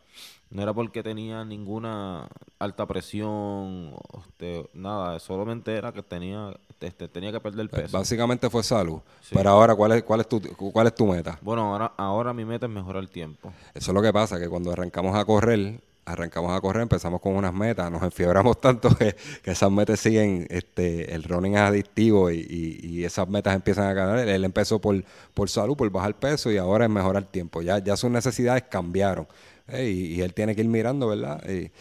no 0.56 0.62
era 0.62 0.74
porque 0.74 1.04
tenía 1.04 1.44
ninguna 1.44 2.30
alta 2.60 2.86
presión, 2.86 3.94
este, 4.26 4.70
nada, 4.74 5.20
solamente 5.20 5.76
era 5.76 5.92
que 5.92 6.02
tenía 6.02 6.54
este, 6.80 7.10
tenía 7.10 7.32
que 7.32 7.42
perder 7.42 7.70
pues, 7.70 7.84
peso. 7.84 7.98
Básicamente 7.98 8.50
fue 8.50 8.64
salud. 8.64 9.00
Pero 9.34 9.50
ahora, 9.50 9.76
¿cuál 9.76 9.94
es, 9.94 10.04
cuál, 10.04 10.22
es 10.22 10.30
tu, 10.30 10.42
¿cuál 10.56 10.88
es 10.88 10.96
tu 10.96 11.08
meta? 11.08 11.38
Bueno, 11.42 11.74
ahora, 11.74 11.92
ahora 11.98 12.34
mi 12.34 12.46
meta 12.46 12.68
es 12.68 12.72
mejorar 12.72 13.04
el 13.04 13.10
tiempo. 13.10 13.52
Eso 13.74 13.92
es 13.92 13.96
lo 13.96 14.02
que 14.02 14.14
pasa, 14.14 14.40
que 14.40 14.48
cuando 14.48 14.72
arrancamos 14.72 15.14
a 15.16 15.26
correr, 15.26 15.82
arrancamos 16.06 16.56
a 16.56 16.62
correr, 16.62 16.84
empezamos 16.84 17.20
con 17.20 17.36
unas 17.36 17.54
metas, 17.54 17.92
nos 17.92 18.04
enfiebramos 18.04 18.62
tanto 18.62 18.96
que, 18.96 19.16
esas 19.44 19.72
metas 19.72 20.00
siguen, 20.00 20.48
este, 20.50 21.14
el 21.14 21.24
running 21.24 21.56
es 21.56 21.62
adictivo 21.62 22.32
y, 22.32 23.04
esas 23.04 23.28
metas 23.28 23.56
empiezan 23.56 23.88
a 23.88 23.94
ganar. 23.94 24.20
Él 24.20 24.46
empezó 24.46 24.80
por, 24.80 25.04
por 25.34 25.50
salud, 25.50 25.76
por 25.76 25.90
bajar 25.90 26.16
peso 26.16 26.50
y 26.50 26.58
ahora 26.58 26.86
es 26.86 26.92
mejorar 26.92 27.24
el 27.24 27.30
tiempo. 27.30 27.62
Ya, 27.62 27.80
ya 27.80 27.98
sus 27.98 28.10
necesidades 28.10 28.64
cambiaron 28.70 29.28
y, 29.68 30.22
él 30.22 30.34
tiene 30.34 30.56
que 30.56 30.62
ir 30.62 30.68
mirando, 30.68 31.08
¿verdad? 31.08 31.44
Y, 31.50 31.72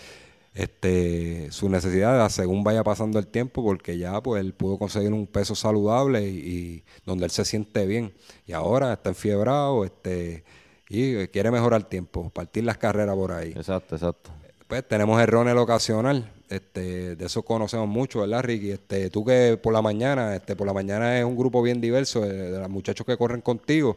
este, 0.55 1.51
sus 1.51 1.69
necesidades 1.69 2.33
según 2.33 2.63
vaya 2.63 2.85
pasando 2.85 3.19
el 3.19 3.27
tiempo, 3.27 3.65
porque 3.65 3.99
ya 3.99 4.23
pues 4.23 4.41
él 4.41 4.55
pudo 4.55 4.79
conseguir 4.79 5.13
un 5.13 5.27
peso 5.27 5.55
saludable 5.55 6.29
y, 6.29 6.85
donde 7.05 7.25
él 7.25 7.31
se 7.31 7.45
siente 7.45 7.87
bien. 7.87 8.13
Y 8.47 8.53
ahora 8.53 8.93
está 8.93 9.11
enfiebrado, 9.11 9.85
este, 9.85 10.45
y 10.89 11.27
quiere 11.29 11.51
mejorar 11.51 11.81
el 11.81 11.87
tiempo, 11.87 12.31
partir 12.31 12.65
las 12.65 12.79
carreras 12.79 13.17
por 13.17 13.33
ahí. 13.33 13.51
Exacto, 13.51 13.97
exacto. 13.97 14.31
Pues 14.69 14.87
tenemos 14.87 15.21
el 15.21 15.27
runner 15.27 15.57
ocasional, 15.57 16.33
este, 16.49 17.17
de 17.17 17.27
eso 17.27 17.43
conocemos 17.43 17.89
mucho, 17.89 18.21
¿verdad, 18.21 18.43
Ricky? 18.43 18.71
Este, 18.71 19.11
tú 19.11 19.25
que 19.25 19.59
por 19.61 19.73
la 19.73 19.83
mañana, 19.83 20.37
este, 20.37 20.57
por 20.57 20.67
la 20.67 20.73
mañana 20.73 21.19
es 21.19 21.25
un 21.25 21.37
grupo 21.37 21.63
bien 21.63 21.81
diverso 21.81 22.21
de, 22.21 22.51
de 22.51 22.59
los 22.59 22.71
muchachos 22.71 23.05
que 23.05 23.17
corren 23.17 23.41
contigo. 23.41 23.97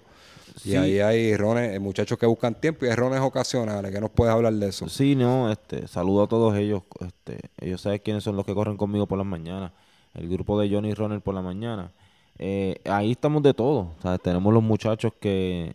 Y 0.65 0.75
ahí 0.75 0.99
hay 0.99 1.35
rones, 1.35 1.75
eh, 1.75 1.79
muchachos 1.79 2.17
que 2.17 2.25
buscan 2.25 2.55
tiempo 2.55 2.85
y 2.85 2.89
hay 2.89 2.95
rones 2.95 3.19
ocasionales. 3.19 3.91
¿Qué 3.91 4.01
nos 4.01 4.09
puedes 4.09 4.33
hablar 4.33 4.53
de 4.53 4.69
eso? 4.69 4.87
Sí, 4.89 5.15
no, 5.15 5.51
este, 5.51 5.87
saludo 5.87 6.23
a 6.23 6.27
todos 6.27 6.55
ellos. 6.57 6.83
Este, 6.99 7.39
ellos 7.59 7.81
saben 7.81 8.01
quiénes 8.03 8.23
son 8.23 8.35
los 8.35 8.45
que 8.45 8.53
corren 8.53 8.77
conmigo 8.77 9.07
por 9.07 9.17
las 9.17 9.27
mañanas. 9.27 9.71
El 10.13 10.29
grupo 10.29 10.59
de 10.59 10.69
Johnny 10.69 10.93
Runner 10.93 11.21
por 11.21 11.35
la 11.35 11.41
mañana. 11.41 11.91
Eh, 12.39 12.79
ahí 12.85 13.11
estamos 13.11 13.43
de 13.43 13.53
todo. 13.53 13.95
tenemos 14.23 14.53
los 14.53 14.63
muchachos 14.63 15.13
que, 15.19 15.73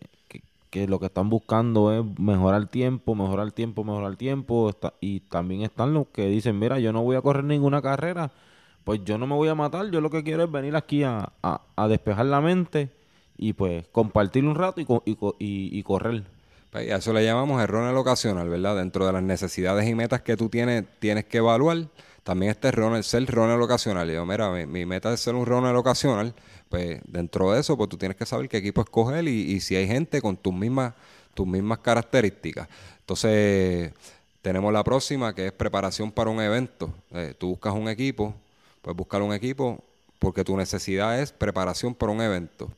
que, 0.71 0.87
lo 0.87 0.99
que 0.99 1.07
están 1.07 1.29
buscando 1.29 1.93
es 1.93 2.05
mejorar 2.19 2.61
el 2.61 2.69
tiempo, 2.69 3.15
mejorar 3.15 3.47
el 3.47 3.53
tiempo, 3.53 3.85
mejorar 3.85 4.11
el 4.11 4.17
tiempo. 4.17 4.71
y 5.01 5.21
también 5.21 5.62
están 5.62 5.95
los 5.95 6.09
que 6.09 6.27
dicen, 6.27 6.59
mira, 6.59 6.79
yo 6.79 6.93
no 6.93 7.03
voy 7.03 7.17
a 7.17 7.23
correr 7.23 7.45
ninguna 7.45 7.83
carrera. 7.83 8.33
Pues 8.85 9.05
yo 9.05 9.17
no 9.17 9.29
me 9.29 9.35
voy 9.35 9.49
a 9.49 9.55
matar. 9.55 9.91
Yo 9.91 10.01
lo 10.01 10.11
que 10.11 10.25
quiero 10.25 10.43
es 10.43 10.51
venir 10.51 10.75
aquí 10.75 11.05
a, 11.05 11.33
a 11.43 11.89
despejar 11.89 12.27
la 12.27 12.41
mente 12.41 12.91
y 13.37 13.53
pues 13.55 13.87
compartir 13.89 14.45
un 14.45 14.55
rato 14.55 14.81
y, 14.81 14.85
y, 14.85 15.79
y, 15.79 15.83
correr. 15.83 16.25
Pues, 16.71 16.91
a 16.91 16.97
eso 16.97 17.12
le 17.12 17.25
llamamos 17.25 17.62
error 17.62 17.95
ocasional, 17.97 18.49
¿verdad? 18.49 18.77
Dentro 18.77 19.07
de 19.07 19.12
las 19.12 19.23
necesidades 19.23 19.89
y 19.89 19.95
metas 19.95 20.23
que 20.23 20.37
tú 20.37 20.49
tienes, 20.49 20.85
tienes 20.99 21.25
que 21.25 21.39
evaluar, 21.39 21.89
también 22.23 22.53
este 22.53 22.71
runner, 22.71 23.03
ser 23.05 23.27
runner 23.27 23.61
ocasional. 23.61 24.09
Y 24.11 24.15
yo, 24.15 24.25
mira, 24.25 24.51
mi, 24.51 24.87
meta 24.87 25.12
es 25.12 25.21
ser 25.21 25.35
un 25.35 25.45
runner 25.45 25.75
ocasional, 25.75 26.35
pues 26.69 27.01
dentro 27.07 27.53
de 27.53 27.61
eso, 27.61 27.77
pues 27.77 27.89
tú 27.89 27.97
tienes 27.97 28.17
que 28.17 28.27
saber 28.27 28.49
qué 28.49 28.59
equipo 28.59 28.81
escoger 28.81 29.27
y, 29.29 29.61
si 29.61 29.77
hay 29.77 29.87
gente 29.87 30.23
con 30.23 30.37
tus 30.37 30.55
mismas, 30.55 30.95
tus 31.35 31.47
mismas 31.47 31.79
características. 31.79 32.69
Entonces, 33.01 33.93
tenemos 34.41 34.73
la 34.73 34.85
próxima 34.85 35.35
que 35.35 35.47
es 35.47 35.53
preparación 35.53 36.11
para 36.11 36.31
un 36.31 36.41
evento. 36.41 36.93
Eh, 37.11 37.35
tú 37.39 37.49
buscas 37.49 37.75
un 37.75 37.89
equipo, 37.89 38.35
pues 38.83 38.97
buscar 38.97 39.23
un 39.23 39.33
equipo 39.33 39.83
porque 40.19 40.45
tu 40.45 40.57
necesidad 40.57 41.21
es 41.21 41.33
preparación 41.33 41.95
para 41.95 42.12
un 42.12 42.21
evento. 42.21 42.71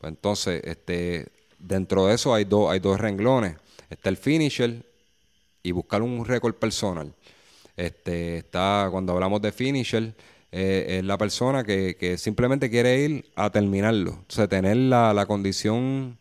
Pues 0.00 0.12
entonces, 0.12 0.62
este, 0.64 1.28
dentro 1.58 2.06
de 2.06 2.14
eso 2.14 2.32
hay, 2.32 2.44
dos 2.44 2.70
hay 2.70 2.80
dos 2.80 2.98
renglones. 2.98 3.56
Está 3.90 4.08
el 4.08 4.16
finisher 4.16 4.82
y 5.62 5.72
buscar 5.72 6.00
un 6.00 6.24
récord 6.24 6.54
personal. 6.54 7.12
Este, 7.76 8.38
está, 8.38 8.88
cuando 8.90 9.12
hablamos 9.12 9.42
de 9.42 9.52
finisher, 9.52 10.14
eh, 10.52 10.98
es 10.98 11.04
la 11.04 11.18
persona 11.18 11.64
que, 11.64 12.16
simplemente 12.18 12.70
quiere 12.70 12.98
ir 12.98 13.30
a 13.36 13.50
terminarlo. 13.50 14.12
O 14.12 14.32
sea, 14.32 14.48
tener 14.48 14.76
la, 14.76 15.12
la 15.12 15.26
condición 15.26 16.16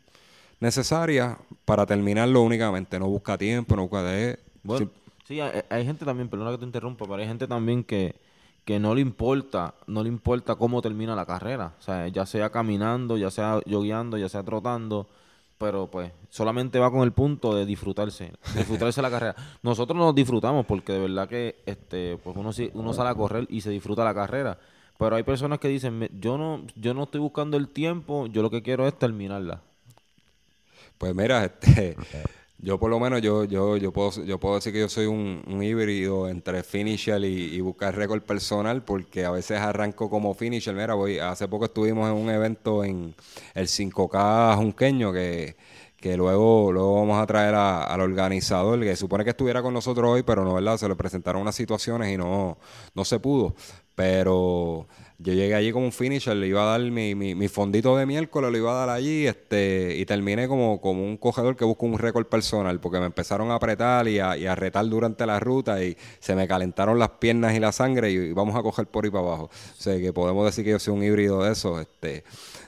necesaria 0.59 1.37
para 1.63 1.85
terminarlo 1.85 2.41
únicamente. 2.41 2.99
No 2.99 3.07
busca 3.07 3.37
tiempo, 3.37 3.77
no 3.77 3.83
busca 3.83 4.03
de... 4.03 4.39
Bueno, 4.61 4.89
sí, 5.25 5.39
hay, 5.39 5.61
hay, 5.69 5.85
gente 5.85 6.03
también, 6.03 6.27
perdona 6.27 6.51
que 6.51 6.57
te 6.57 6.65
interrumpa, 6.65 7.05
pero 7.05 7.15
hay 7.15 7.27
gente 7.27 7.47
también 7.47 7.83
que 7.85 8.13
que 8.69 8.79
no 8.79 8.93
le 8.93 9.01
importa, 9.01 9.73
no 9.87 10.03
le 10.03 10.09
importa 10.09 10.53
cómo 10.53 10.79
termina 10.79 11.15
la 11.15 11.25
carrera. 11.25 11.73
O 11.79 11.81
sea, 11.81 12.07
ya 12.07 12.27
sea 12.27 12.51
caminando, 12.51 13.17
ya 13.17 13.31
sea 13.31 13.59
yogueando, 13.65 14.15
ya 14.15 14.29
sea 14.29 14.43
trotando, 14.43 15.07
pero 15.57 15.87
pues 15.87 16.11
solamente 16.29 16.77
va 16.77 16.91
con 16.91 17.01
el 17.01 17.11
punto 17.11 17.55
de 17.55 17.65
disfrutarse, 17.65 18.31
disfrutarse 18.55 19.01
la 19.01 19.09
carrera. 19.09 19.35
Nosotros 19.63 19.97
nos 19.97 20.13
disfrutamos 20.13 20.67
porque 20.67 20.93
de 20.93 20.99
verdad 20.99 21.27
que 21.27 21.55
este 21.65 22.19
pues 22.23 22.37
uno 22.37 22.51
uno 22.75 22.93
sale 22.93 23.09
a 23.09 23.15
correr 23.15 23.47
y 23.49 23.61
se 23.61 23.71
disfruta 23.71 24.03
la 24.03 24.13
carrera. 24.13 24.59
Pero 24.99 25.15
hay 25.15 25.23
personas 25.23 25.57
que 25.57 25.67
dicen, 25.67 26.07
yo 26.19 26.37
no 26.37 26.61
yo 26.75 26.93
no 26.93 27.05
estoy 27.05 27.21
buscando 27.21 27.57
el 27.57 27.69
tiempo, 27.69 28.27
yo 28.27 28.43
lo 28.43 28.51
que 28.51 28.61
quiero 28.61 28.87
es 28.87 28.93
terminarla. 28.99 29.61
Pues 30.99 31.15
mira, 31.15 31.43
este 31.43 31.97
yo 32.61 32.79
por 32.79 32.89
lo 32.89 32.99
menos 32.99 33.21
yo 33.21 33.45
yo 33.45 33.77
yo 33.77 33.91
puedo 33.93 34.23
yo 34.25 34.39
puedo 34.39 34.55
decir 34.55 34.73
que 34.73 34.79
yo 34.79 34.89
soy 34.89 35.05
un, 35.05 35.63
híbrido 35.63 36.27
entre 36.29 36.63
finisher 36.63 37.23
y, 37.23 37.59
buscar 37.61 37.95
récord 37.95 38.21
personal 38.21 38.83
porque 38.83 39.25
a 39.25 39.31
veces 39.31 39.59
arranco 39.59 40.09
como 40.09 40.33
finisher. 40.33 40.75
Mira, 40.75 40.93
voy 40.93 41.19
hace 41.19 41.47
poco 41.47 41.65
estuvimos 41.65 42.09
en 42.09 42.15
un 42.15 42.29
evento 42.29 42.83
en 42.83 43.15
el 43.55 43.67
5K 43.67 44.55
Junqueño 44.57 45.13
que 45.13 45.55
que 45.99 46.15
luego, 46.15 46.71
luego 46.71 46.95
vamos 46.95 47.21
a 47.21 47.25
traer 47.27 47.55
al 47.55 48.01
organizador, 48.01 48.79
que 48.79 48.95
supone 48.95 49.23
que 49.23 49.31
estuviera 49.31 49.61
con 49.61 49.73
nosotros 49.73 50.09
hoy, 50.09 50.23
pero 50.23 50.45
no, 50.45 50.53
¿verdad? 50.53 50.77
Se 50.77 50.87
le 50.87 50.95
presentaron 50.95 51.41
unas 51.41 51.55
situaciones 51.55 52.13
y 52.13 52.17
no, 52.17 52.57
no 52.95 53.05
se 53.05 53.19
pudo. 53.19 53.55
Pero 53.95 54.87
yo 55.21 55.33
llegué 55.33 55.53
allí 55.53 55.73
como 55.73 55.85
un 55.85 55.91
finisher, 55.91 56.33
le 56.33 56.47
iba 56.47 56.61
a 56.63 56.77
dar 56.77 56.91
mi, 56.91 57.13
mi, 57.13 57.47
fondito 57.49 57.97
de 57.97 58.05
miércoles, 58.05 58.51
lo 58.51 58.57
iba 58.57 58.71
a 58.71 58.85
dar 58.85 58.89
allí 58.89 59.27
este, 59.27 59.97
y 59.97 60.05
terminé 60.05 60.47
como, 60.47 60.79
como 60.79 61.03
un 61.03 61.17
cogedor 61.17 61.57
que 61.57 61.65
busca 61.65 61.85
un 61.85 61.99
récord 61.99 62.25
personal, 62.25 62.79
porque 62.79 62.99
me 62.99 63.07
empezaron 63.07 63.51
a 63.51 63.55
apretar 63.55 64.07
y 64.07 64.19
a, 64.19 64.37
y 64.37 64.45
a 64.45 64.55
retar 64.55 64.87
durante 64.87 65.25
la 65.25 65.41
ruta 65.41 65.83
y 65.83 65.97
se 66.19 66.35
me 66.35 66.47
calentaron 66.47 66.97
las 66.97 67.09
piernas 67.09 67.53
y 67.53 67.59
la 67.59 67.73
sangre 67.73 68.11
y, 68.11 68.31
vamos 68.31 68.55
a 68.55 68.63
coger 68.63 68.87
por 68.87 69.03
ahí 69.03 69.11
para 69.11 69.25
abajo. 69.25 69.43
O 69.43 69.81
sea 69.81 69.99
que 69.99 70.13
podemos 70.13 70.45
decir 70.45 70.63
que 70.63 70.71
yo 70.71 70.79
soy 70.79 70.93
un 70.93 71.03
híbrido 71.03 71.43
de 71.43 71.51
eso, 71.51 71.81
este, 71.81 72.23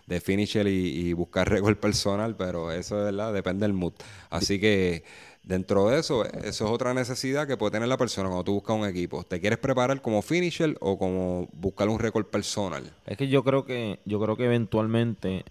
de 0.05 0.19
finisher 0.19 0.67
y, 0.67 1.07
y 1.07 1.13
buscar 1.13 1.49
récord 1.49 1.77
personal, 1.77 2.35
pero 2.35 2.73
eso 2.73 2.97
es 2.99 3.05
verdad, 3.05 3.33
depende 3.33 3.63
del 3.63 3.73
mood. 3.73 3.93
Así 4.29 4.59
que 4.59 5.05
Dentro 5.43 5.89
de 5.89 5.99
eso, 5.99 6.23
eso 6.23 6.65
es 6.65 6.71
otra 6.71 6.93
necesidad 6.93 7.47
que 7.47 7.57
puede 7.57 7.71
tener 7.71 7.87
la 7.87 7.97
persona 7.97 8.29
cuando 8.29 8.43
tú 8.43 8.53
buscas 8.53 8.77
un 8.77 8.85
equipo. 8.85 9.23
¿Te 9.23 9.39
quieres 9.39 9.57
preparar 9.57 10.01
como 10.01 10.21
finisher 10.21 10.77
o 10.79 10.99
como 10.99 11.49
buscar 11.53 11.89
un 11.89 11.97
récord 11.97 12.25
personal? 12.25 12.93
Es 13.07 13.17
que 13.17 13.27
yo 13.27 13.43
creo 13.43 13.65
que, 13.65 13.99
yo 14.05 14.19
creo 14.21 14.37
que 14.37 14.45
eventualmente, 14.45 15.43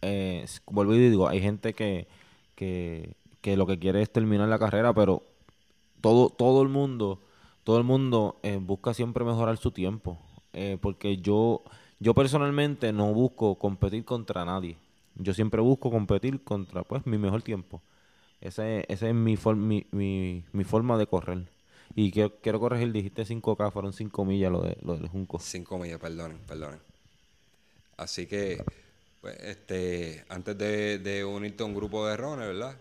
eh, 0.00 0.46
vuelvo 0.66 0.94
y 0.94 1.10
digo, 1.10 1.26
hay 1.26 1.40
gente 1.40 1.74
que, 1.74 2.06
que, 2.54 3.56
lo 3.56 3.66
que 3.66 3.80
quiere 3.80 4.00
es 4.00 4.12
terminar 4.12 4.48
la 4.48 4.60
carrera, 4.60 4.94
pero 4.94 5.24
todo, 6.00 6.28
todo 6.28 6.62
el 6.62 6.68
mundo, 6.68 7.20
todo 7.64 7.78
el 7.78 7.84
mundo 7.84 8.38
eh, 8.44 8.58
busca 8.62 8.94
siempre 8.94 9.24
mejorar 9.24 9.56
su 9.56 9.72
tiempo. 9.72 10.18
Eh, 10.52 10.78
porque 10.80 11.16
yo, 11.16 11.62
yo 11.98 12.14
personalmente 12.14 12.92
no 12.92 13.12
busco 13.12 13.56
competir 13.56 14.04
contra 14.04 14.44
nadie. 14.44 14.76
Yo 15.16 15.34
siempre 15.34 15.60
busco 15.60 15.90
competir 15.90 16.44
contra 16.44 16.84
pues 16.84 17.06
mi 17.06 17.18
mejor 17.18 17.42
tiempo. 17.42 17.82
Esa 18.42 18.68
es, 18.68 18.84
esa 18.88 19.08
es 19.08 19.14
mi, 19.14 19.38
mi, 19.92 20.44
mi, 20.52 20.64
forma 20.64 20.98
de 20.98 21.06
correr. 21.06 21.46
Y 21.94 22.10
quiero, 22.10 22.34
quiero 22.40 22.58
corregir, 22.58 22.90
dijiste 22.90 23.24
5K, 23.24 23.70
fueron 23.70 23.92
5 23.92 24.24
millas 24.24 24.50
lo, 24.50 24.62
de, 24.62 24.76
lo 24.82 24.96
del 24.96 25.08
Junco. 25.08 25.38
5 25.38 25.78
millas, 25.78 26.00
perdonen, 26.00 26.38
perdonen. 26.38 26.80
Así 27.96 28.26
que, 28.26 28.64
pues, 29.20 29.38
este, 29.40 30.24
antes 30.28 30.58
de, 30.58 30.98
de 30.98 31.24
unirte 31.24 31.62
a 31.62 31.66
un 31.66 31.74
grupo 31.74 32.04
de 32.06 32.16
rones, 32.16 32.48
¿verdad? 32.48 32.76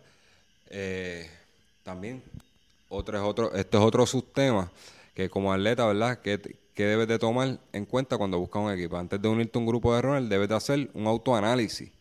Eh, 0.69 1.29
también, 1.83 2.23
otro 2.89 3.17
es 3.17 3.23
otro, 3.23 3.53
este 3.53 3.77
es 3.77 3.83
otro 3.83 4.05
subtema 4.07 4.71
que 5.13 5.29
como 5.29 5.53
atleta, 5.53 5.85
¿verdad? 5.85 6.19
Que, 6.21 6.39
que 6.73 6.85
debes 6.85 7.07
de 7.07 7.19
tomar 7.19 7.59
en 7.71 7.85
cuenta 7.85 8.17
cuando 8.17 8.39
buscas 8.39 8.63
un 8.63 8.71
equipo. 8.71 8.97
Antes 8.97 9.21
de 9.21 9.27
unirte 9.27 9.59
a 9.59 9.59
un 9.59 9.67
grupo 9.67 9.93
de 9.93 10.01
runners, 10.01 10.29
debes 10.29 10.49
de 10.49 10.55
hacer 10.55 10.89
un 10.95 11.05
autoanálisis. 11.05 11.91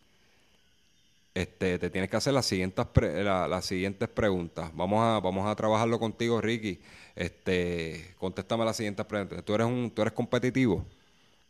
Este, 1.35 1.79
te 1.79 1.91
tienes 1.91 2.11
que 2.11 2.17
hacer 2.17 2.33
las 2.33 2.47
siguientes, 2.47 2.85
las 3.15 3.65
siguientes 3.65 4.09
preguntas. 4.09 4.71
Vamos 4.75 5.01
a, 5.01 5.21
vamos 5.21 5.47
a 5.47 5.55
trabajarlo 5.55 5.99
contigo, 5.99 6.41
Ricky. 6.41 6.81
Este, 7.15 8.15
contéstame 8.19 8.65
las 8.65 8.77
siguientes 8.77 9.07
preguntas. 9.07 9.45
¿Tú 9.45 9.55
eres, 9.55 9.67
un, 9.67 9.91
¿Tú 9.91 10.03
eres 10.03 10.13
competitivo? 10.13 10.85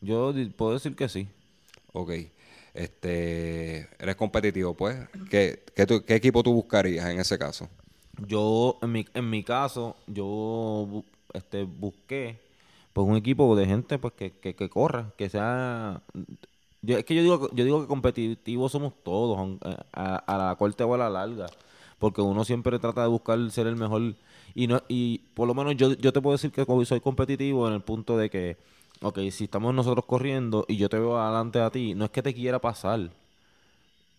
Yo 0.00 0.32
puedo 0.56 0.74
decir 0.74 0.94
que 0.94 1.08
sí. 1.08 1.26
Ok. 1.92 2.12
Este, 2.74 3.88
eres 3.98 4.16
competitivo, 4.16 4.74
pues. 4.74 4.96
¿Qué, 5.30 5.64
qué, 5.74 5.86
qué 6.06 6.14
equipo 6.14 6.42
tú 6.42 6.52
buscarías 6.52 7.08
en 7.08 7.18
ese 7.18 7.38
caso? 7.38 7.68
Yo, 8.26 8.78
en 8.82 8.92
mi, 8.92 9.06
en 9.14 9.30
mi 9.30 9.42
caso, 9.42 9.96
yo 10.06 11.04
este, 11.32 11.62
busqué 11.62 12.38
pues 12.92 13.06
un 13.06 13.16
equipo 13.16 13.54
de 13.56 13.66
gente 13.66 13.98
pues 13.98 14.14
que, 14.14 14.32
que, 14.32 14.68
corra, 14.68 15.12
que 15.16 15.28
sea 15.28 16.02
es 16.86 17.04
que 17.04 17.14
yo 17.14 17.22
digo 17.22 17.50
yo 17.52 17.64
digo 17.64 17.80
que 17.80 17.86
competitivos 17.86 18.72
somos 18.72 18.92
todos 19.02 19.58
a, 19.92 20.38
la 20.38 20.56
corte 20.56 20.84
o 20.84 20.94
a 20.94 20.98
la 20.98 21.10
larga 21.10 21.46
porque 21.98 22.22
uno 22.22 22.44
siempre 22.44 22.78
trata 22.78 23.02
de 23.02 23.08
buscar 23.08 23.38
ser 23.50 23.66
el 23.66 23.76
mejor 23.76 24.14
y 24.54 24.66
no 24.66 24.82
y 24.88 25.18
por 25.34 25.46
lo 25.46 25.54
menos 25.54 25.76
yo, 25.76 25.92
yo 25.92 26.12
te 26.12 26.20
puedo 26.20 26.36
decir 26.36 26.50
que 26.52 26.64
soy 26.84 27.00
competitivo 27.00 27.68
en 27.68 27.74
el 27.74 27.82
punto 27.82 28.16
de 28.16 28.30
que 28.30 28.56
ok, 29.02 29.18
si 29.30 29.44
estamos 29.44 29.74
nosotros 29.74 30.04
corriendo 30.06 30.64
y 30.68 30.76
yo 30.76 30.88
te 30.88 30.98
veo 30.98 31.18
adelante 31.18 31.60
a 31.60 31.70
ti 31.70 31.94
no 31.94 32.06
es 32.06 32.10
que 32.10 32.22
te 32.22 32.34
quiera 32.34 32.58
pasar 32.58 33.10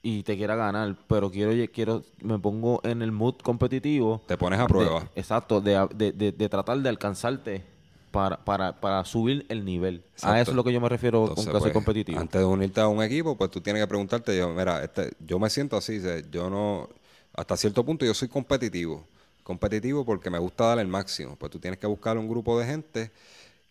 y 0.04 0.24
te 0.24 0.36
quiera 0.36 0.56
ganar, 0.56 0.96
pero 1.08 1.30
quiero, 1.30 1.52
quiero, 1.72 2.04
me 2.22 2.40
pongo 2.40 2.82
en 2.84 3.02
el 3.02 3.12
mood 3.12 3.36
competitivo. 3.44 4.22
Te 4.26 4.38
pones 4.38 4.60
a 4.60 4.68
prueba. 4.68 5.08
exacto, 5.16 5.62
de, 5.62 5.88
de, 5.94 6.32
de, 6.32 6.50
tratar 6.50 6.80
de 6.80 6.90
alcanzarte 6.90 7.64
para, 8.12 8.44
para, 8.44 8.80
para 8.80 9.04
subir 9.06 9.46
el 9.50 9.66
nivel. 9.66 10.04
A 10.22 10.40
eso 10.40 10.52
es 10.52 10.56
lo 10.56 10.64
que 10.64 10.72
yo 10.72 10.82
me 10.82 10.90
refiero 10.90 11.34
con 11.34 11.46
que 11.46 11.52
pues, 11.52 11.74
competitivo. 11.74 12.20
Antes 12.20 12.40
de 12.40 12.46
unirte 12.46 12.82
a 12.82 12.88
un 12.88 13.02
equipo, 13.02 13.38
pues 13.38 13.50
tú 13.50 13.62
tienes 13.62 13.82
que 13.82 13.88
preguntarte, 13.88 14.38
yo, 14.38 14.50
mira, 14.50 14.84
este, 14.84 15.12
yo 15.26 15.40
me 15.40 15.50
siento 15.50 15.78
así, 15.78 16.02
yo 16.30 16.50
no, 16.50 16.90
hasta 17.34 17.58
cierto 17.58 17.84
punto 17.86 18.06
yo 18.06 18.14
soy 18.14 18.28
competitivo. 18.28 19.06
Competitivo 19.44 20.06
porque 20.06 20.30
me 20.30 20.38
gusta 20.38 20.66
dar 20.66 20.80
el 20.80 20.88
máximo. 20.88 21.36
Pues 21.36 21.52
tú 21.52 21.60
tienes 21.60 21.80
que 21.80 21.88
buscar 21.88 22.18
un 22.18 22.28
grupo 22.28 22.60
de 22.60 22.66
gente 22.68 23.12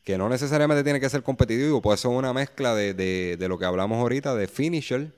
que 0.03 0.19
no 0.19 0.29
necesariamente 0.29 0.83
tiene 0.83 0.99
que 0.99 1.09
ser 1.09 1.23
competitivo, 1.23 1.81
puede 1.81 1.99
ser 1.99 2.11
una 2.11 2.33
mezcla 2.33 2.75
de, 2.75 2.95
de, 2.95 3.37
de 3.39 3.49
lo 3.49 3.59
que 3.59 3.67
hablamos 3.67 3.99
ahorita, 3.99 4.35
de 4.35 4.49
finisher 4.49 5.13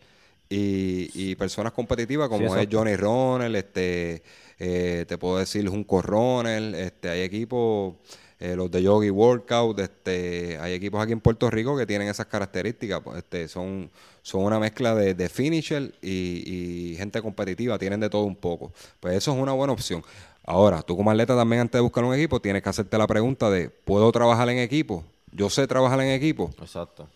y, 0.55 1.35
personas 1.37 1.73
competitivas 1.73 2.29
como 2.29 2.55
es 2.57 2.69
Johnny 2.71 2.97
Ronald, 2.97 3.57
este, 3.57 4.23
eh, 4.59 5.05
te 5.09 5.19
puedo 5.19 5.39
decir 5.39 5.69
Junco 5.69 6.03
Ronald, 6.03 6.75
este, 6.75 7.09
hay 7.09 7.23
equipos, 7.23 7.95
eh, 8.43 8.57
los 8.57 8.69
de 8.73 8.83
Yogi 8.83 9.09
Workout, 9.09 9.79
este, 9.79 10.59
hay 10.59 10.73
equipos 10.73 11.01
aquí 11.01 11.13
en 11.13 11.21
Puerto 11.21 11.49
Rico 11.49 11.77
que 11.77 11.87
tienen 11.87 12.09
esas 12.09 12.27
características, 12.27 13.01
pues, 13.01 13.19
este, 13.19 13.47
son, 13.47 13.89
son 14.21 14.43
una 14.43 14.59
mezcla 14.59 14.97
de, 14.97 15.15
de 15.15 15.29
finisher 15.29 15.95
y, 16.03 16.97
gente 16.99 17.23
competitiva, 17.23 17.79
tienen 17.79 18.01
de 18.01 18.11
todo 18.11 18.25
un 18.25 18.35
poco. 18.35 18.73
Pues 18.99 19.15
eso 19.15 19.33
es 19.33 19.39
una 19.39 19.53
buena 19.53 19.73
opción. 19.73 20.03
Ahora, 20.45 20.83
tú 20.83 20.97
como 20.97 21.13
atleta 21.13 21.37
también 21.37 21.61
antes 21.61 21.79
de 21.79 21.83
buscar 21.83 22.03
un 22.03 22.15
equipo 22.15 22.41
tienes 22.41 22.65
que 22.65 22.69
hacerte 22.69 22.99
la 22.99 23.07
pregunta 23.07 23.49
de, 23.49 23.71
¿puedo 23.71 24.11
trabajar 24.11 24.49
en 24.49 24.59
equipo? 24.59 25.05
Yo 25.31 25.49
sé 25.49 25.69
trabajar 25.69 26.01
en 26.01 26.09
equipo. 26.09 26.51
Exacto. 26.61 27.09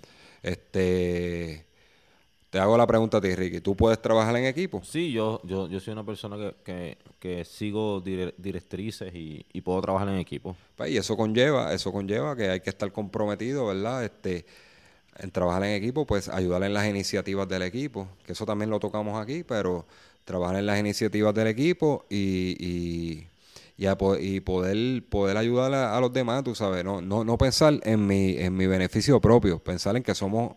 Este, 0.44 1.65
te 2.50 2.58
hago 2.58 2.76
la 2.78 2.86
pregunta 2.86 3.18
a 3.18 3.20
ti, 3.20 3.34
Ricky. 3.34 3.60
¿Tú 3.60 3.74
puedes 3.76 4.00
trabajar 4.00 4.36
en 4.36 4.44
equipo? 4.46 4.80
Sí, 4.84 5.10
yo, 5.10 5.40
yo, 5.44 5.68
yo 5.68 5.80
soy 5.80 5.92
una 5.92 6.04
persona 6.04 6.36
que, 6.64 6.96
que, 7.18 7.44
sigo 7.44 8.00
directrices 8.00 9.12
y, 9.14 9.44
puedo 9.62 9.80
trabajar 9.80 10.08
en 10.08 10.18
equipo. 10.18 10.56
Pues, 10.76 10.90
y 10.90 10.96
eso 10.96 11.16
conlleva, 11.16 11.74
eso 11.74 11.92
conlleva 11.92 12.36
que 12.36 12.50
hay 12.50 12.60
que 12.60 12.70
estar 12.70 12.90
comprometido, 12.92 13.66
¿verdad? 13.66 14.04
Este, 14.04 14.46
en 15.18 15.30
trabajar 15.30 15.64
en 15.64 15.72
equipo, 15.72 16.06
pues 16.06 16.28
ayudar 16.28 16.62
en 16.62 16.74
las 16.74 16.86
iniciativas 16.86 17.48
del 17.48 17.62
equipo, 17.62 18.08
que 18.24 18.32
eso 18.32 18.46
también 18.46 18.70
lo 18.70 18.78
tocamos 18.78 19.20
aquí, 19.20 19.42
pero 19.42 19.86
trabajar 20.24 20.56
en 20.56 20.66
las 20.66 20.78
iniciativas 20.78 21.34
del 21.34 21.48
equipo 21.48 22.06
y, 22.08 22.56
y, 22.58 23.26
y, 23.76 24.40
poder, 24.40 25.04
poder 25.08 25.36
ayudar 25.36 25.74
a, 25.74 26.00
los 26.00 26.12
demás, 26.12 26.44
tú 26.44 26.54
sabes, 26.54 26.84
no, 26.84 27.00
no, 27.00 27.24
no 27.24 27.38
pensar 27.38 27.80
en 27.82 28.06
mi, 28.06 28.36
en 28.36 28.56
mi 28.56 28.66
beneficio 28.66 29.20
propio, 29.20 29.58
pensar 29.58 29.96
en 29.96 30.02
que 30.02 30.14
somos 30.14 30.52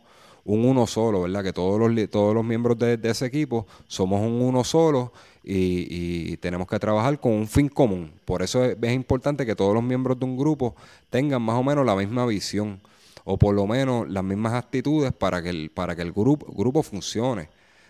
un 0.50 0.66
uno 0.66 0.88
solo, 0.88 1.22
¿verdad? 1.22 1.44
Que 1.44 1.54
todos 1.54 1.80
los, 1.80 2.10
todos 2.10 2.34
los 2.34 2.44
miembros 2.44 2.78
de, 2.80 3.00
ese 3.04 3.28
equipo 3.28 3.68
somos 3.88 4.20
un 4.22 4.42
uno 4.42 4.64
solo 4.64 5.14
y, 5.44 6.38
tenemos 6.38 6.68
que 6.68 6.80
trabajar 6.80 7.20
con 7.20 7.34
un 7.34 7.48
fin 7.48 7.70
común. 7.70 8.12
Por 8.26 8.42
eso 8.42 8.66
es, 8.66 8.94
importante 8.94 9.46
que 9.46 9.56
todos 9.56 9.76
los 9.76 9.84
miembros 9.84 10.20
de 10.20 10.26
un 10.26 10.36
grupo 10.38 10.76
tengan 11.12 11.44
más 11.44 11.56
o 11.56 11.64
menos 11.64 11.86
la 11.86 11.96
misma 11.96 12.26
visión 12.26 12.82
o 13.26 13.38
por 13.38 13.54
lo 13.54 13.68
menos 13.68 14.10
las 14.10 14.24
mismas 14.24 14.54
actitudes 14.54 15.14
para 15.14 15.44
que 15.44 15.50
el, 15.50 15.70
para 15.70 15.96
que 15.96 16.02
el 16.02 16.12
grupo, 16.12 16.52
grupo 16.52 16.82
funcione. 16.82 17.50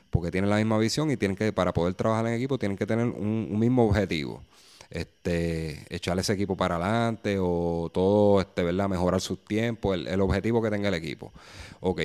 Porque 0.09 0.29
tienen 0.31 0.49
la 0.49 0.57
misma 0.57 0.77
visión 0.79 1.11
y 1.11 1.17
tienen 1.17 1.37
que, 1.37 1.53
para 1.53 1.71
poder 1.71 1.93
trabajar 1.93 2.27
en 2.27 2.33
equipo, 2.33 2.57
tienen 2.57 2.77
que 2.77 2.85
tener 2.85 3.05
un, 3.05 3.57
mismo 3.57 3.85
objetivo 3.85 4.41
este, 4.89 5.85
echar 5.89 6.17
ese 6.19 6.33
equipo 6.33 6.57
para 6.57 6.75
adelante 6.75 7.37
o 7.39 7.89
todo, 7.93 8.41
este, 8.41 8.63
¿verdad? 8.63 8.89
Mejorar 8.89 9.21
sus 9.21 9.45
tiempos, 9.45 9.95
el, 9.95 10.07
el, 10.07 10.19
objetivo 10.19 10.61
que 10.61 10.71
tenga 10.71 10.89
el 10.89 10.95
equipo. 10.95 11.31
Ok, 11.79 12.01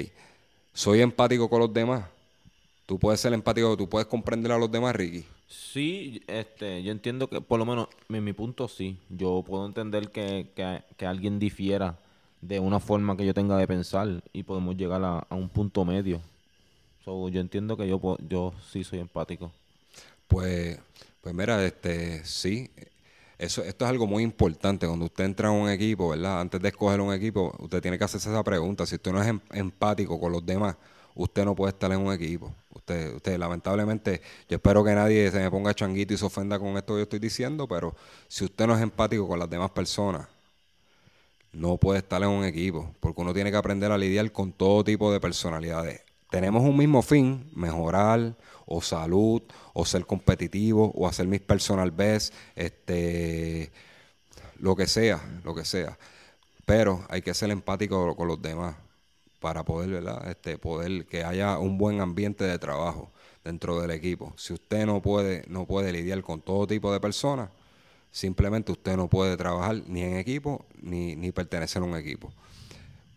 soy 0.74 1.00
empático 1.00 1.48
con 1.48 1.60
los 1.60 1.72
demás. 1.72 2.04
Tú 2.84 2.98
puedes 2.98 3.20
ser 3.20 3.32
empático, 3.32 3.76
tú 3.76 3.88
puedes 3.88 4.06
comprender 4.06 4.52
a 4.52 4.58
los 4.58 4.70
demás, 4.70 4.94
Ricky. 4.94 5.24
Sí, 5.48 6.22
este, 6.26 6.82
yo 6.82 6.92
entiendo 6.92 7.28
que, 7.28 7.40
por 7.40 7.58
lo 7.58 7.64
menos, 7.64 7.88
en 8.08 8.24
mi 8.24 8.32
punto 8.32 8.68
sí. 8.68 8.98
Yo 9.08 9.42
puedo 9.46 9.64
entender 9.64 10.10
que, 10.10 10.48
que, 10.54 11.06
alguien 11.06 11.38
difiera 11.38 11.96
de 12.40 12.60
una 12.60 12.80
forma 12.80 13.16
que 13.16 13.24
yo 13.24 13.32
tenga 13.32 13.56
de 13.56 13.66
pensar 13.66 14.22
y 14.32 14.42
podemos 14.42 14.76
llegar 14.76 15.02
a, 15.02 15.26
un 15.30 15.48
punto 15.48 15.84
medio. 15.84 16.20
So, 17.04 17.28
yo 17.28 17.40
entiendo 17.40 17.76
que 17.76 17.88
yo, 17.88 18.18
yo 18.28 18.52
sí 18.70 18.84
soy 18.84 18.98
empático. 18.98 19.52
Pues, 20.28 20.78
pues 21.22 21.34
mira, 21.34 21.64
este, 21.64 22.24
sí, 22.24 22.70
eso, 23.44 23.62
esto 23.62 23.84
es 23.84 23.90
algo 23.90 24.06
muy 24.06 24.22
importante. 24.22 24.86
Cuando 24.86 25.06
usted 25.06 25.24
entra 25.24 25.48
a 25.48 25.52
un 25.52 25.68
equipo, 25.68 26.10
¿verdad? 26.10 26.40
Antes 26.40 26.60
de 26.60 26.68
escoger 26.68 27.00
un 27.00 27.12
equipo, 27.12 27.54
usted 27.58 27.80
tiene 27.80 27.98
que 27.98 28.04
hacerse 28.04 28.28
esa 28.28 28.42
pregunta. 28.42 28.86
Si 28.86 28.96
usted 28.96 29.12
no 29.12 29.22
es 29.22 29.28
em, 29.28 29.40
empático 29.52 30.18
con 30.18 30.32
los 30.32 30.44
demás, 30.44 30.76
usted 31.14 31.44
no 31.44 31.54
puede 31.54 31.72
estar 31.72 31.92
en 31.92 32.00
un 32.00 32.12
equipo. 32.12 32.52
Usted, 32.74 33.14
usted, 33.14 33.38
lamentablemente, 33.38 34.20
yo 34.48 34.56
espero 34.56 34.82
que 34.84 34.94
nadie 34.94 35.30
se 35.30 35.38
me 35.38 35.50
ponga 35.50 35.74
changuito 35.74 36.14
y 36.14 36.16
se 36.16 36.24
ofenda 36.24 36.58
con 36.58 36.76
esto 36.76 36.94
que 36.94 37.00
yo 37.00 37.02
estoy 37.04 37.18
diciendo, 37.18 37.68
pero 37.68 37.94
si 38.28 38.44
usted 38.44 38.66
no 38.66 38.74
es 38.74 38.82
empático 38.82 39.26
con 39.28 39.38
las 39.38 39.48
demás 39.48 39.70
personas, 39.70 40.26
no 41.52 41.76
puede 41.76 42.00
estar 42.00 42.22
en 42.22 42.28
un 42.28 42.44
equipo, 42.44 42.92
porque 43.00 43.20
uno 43.20 43.32
tiene 43.32 43.50
que 43.50 43.56
aprender 43.56 43.92
a 43.92 43.98
lidiar 43.98 44.30
con 44.32 44.52
todo 44.52 44.82
tipo 44.82 45.12
de 45.12 45.20
personalidades. 45.20 46.02
Tenemos 46.30 46.62
un 46.64 46.76
mismo 46.76 47.00
fin, 47.00 47.48
mejorar 47.54 48.34
o 48.66 48.80
salud 48.80 49.42
o 49.72 49.84
ser 49.84 50.06
competitivo 50.06 50.92
o 50.94 51.06
hacer 51.06 51.26
mis 51.26 51.40
personal 51.40 51.90
best, 51.90 52.34
este, 52.54 53.72
lo 54.58 54.76
que 54.76 54.86
sea, 54.86 55.20
lo 55.44 55.54
que 55.54 55.64
sea. 55.64 55.98
Pero 56.64 57.04
hay 57.08 57.22
que 57.22 57.34
ser 57.34 57.50
empático 57.50 58.16
con 58.16 58.28
los 58.28 58.40
demás 58.40 58.76
para 59.40 59.64
poder, 59.64 59.90
¿verdad? 59.90 60.26
Este, 60.30 60.56
poder 60.56 61.06
que 61.06 61.24
haya 61.24 61.58
un 61.58 61.76
buen 61.76 62.00
ambiente 62.00 62.44
de 62.44 62.58
trabajo 62.58 63.10
dentro 63.44 63.80
del 63.80 63.90
equipo. 63.90 64.32
Si 64.38 64.54
usted 64.54 64.86
no 64.86 65.02
puede, 65.02 65.44
no 65.48 65.66
puede 65.66 65.92
lidiar 65.92 66.22
con 66.22 66.40
todo 66.40 66.66
tipo 66.66 66.90
de 66.92 66.98
personas, 66.98 67.50
simplemente 68.10 68.72
usted 68.72 68.96
no 68.96 69.08
puede 69.08 69.36
trabajar 69.36 69.82
ni 69.86 70.02
en 70.02 70.16
equipo 70.16 70.64
ni, 70.80 71.14
ni 71.14 71.30
pertenecer 71.30 71.82
a 71.82 71.84
un 71.84 71.96
equipo. 71.96 72.32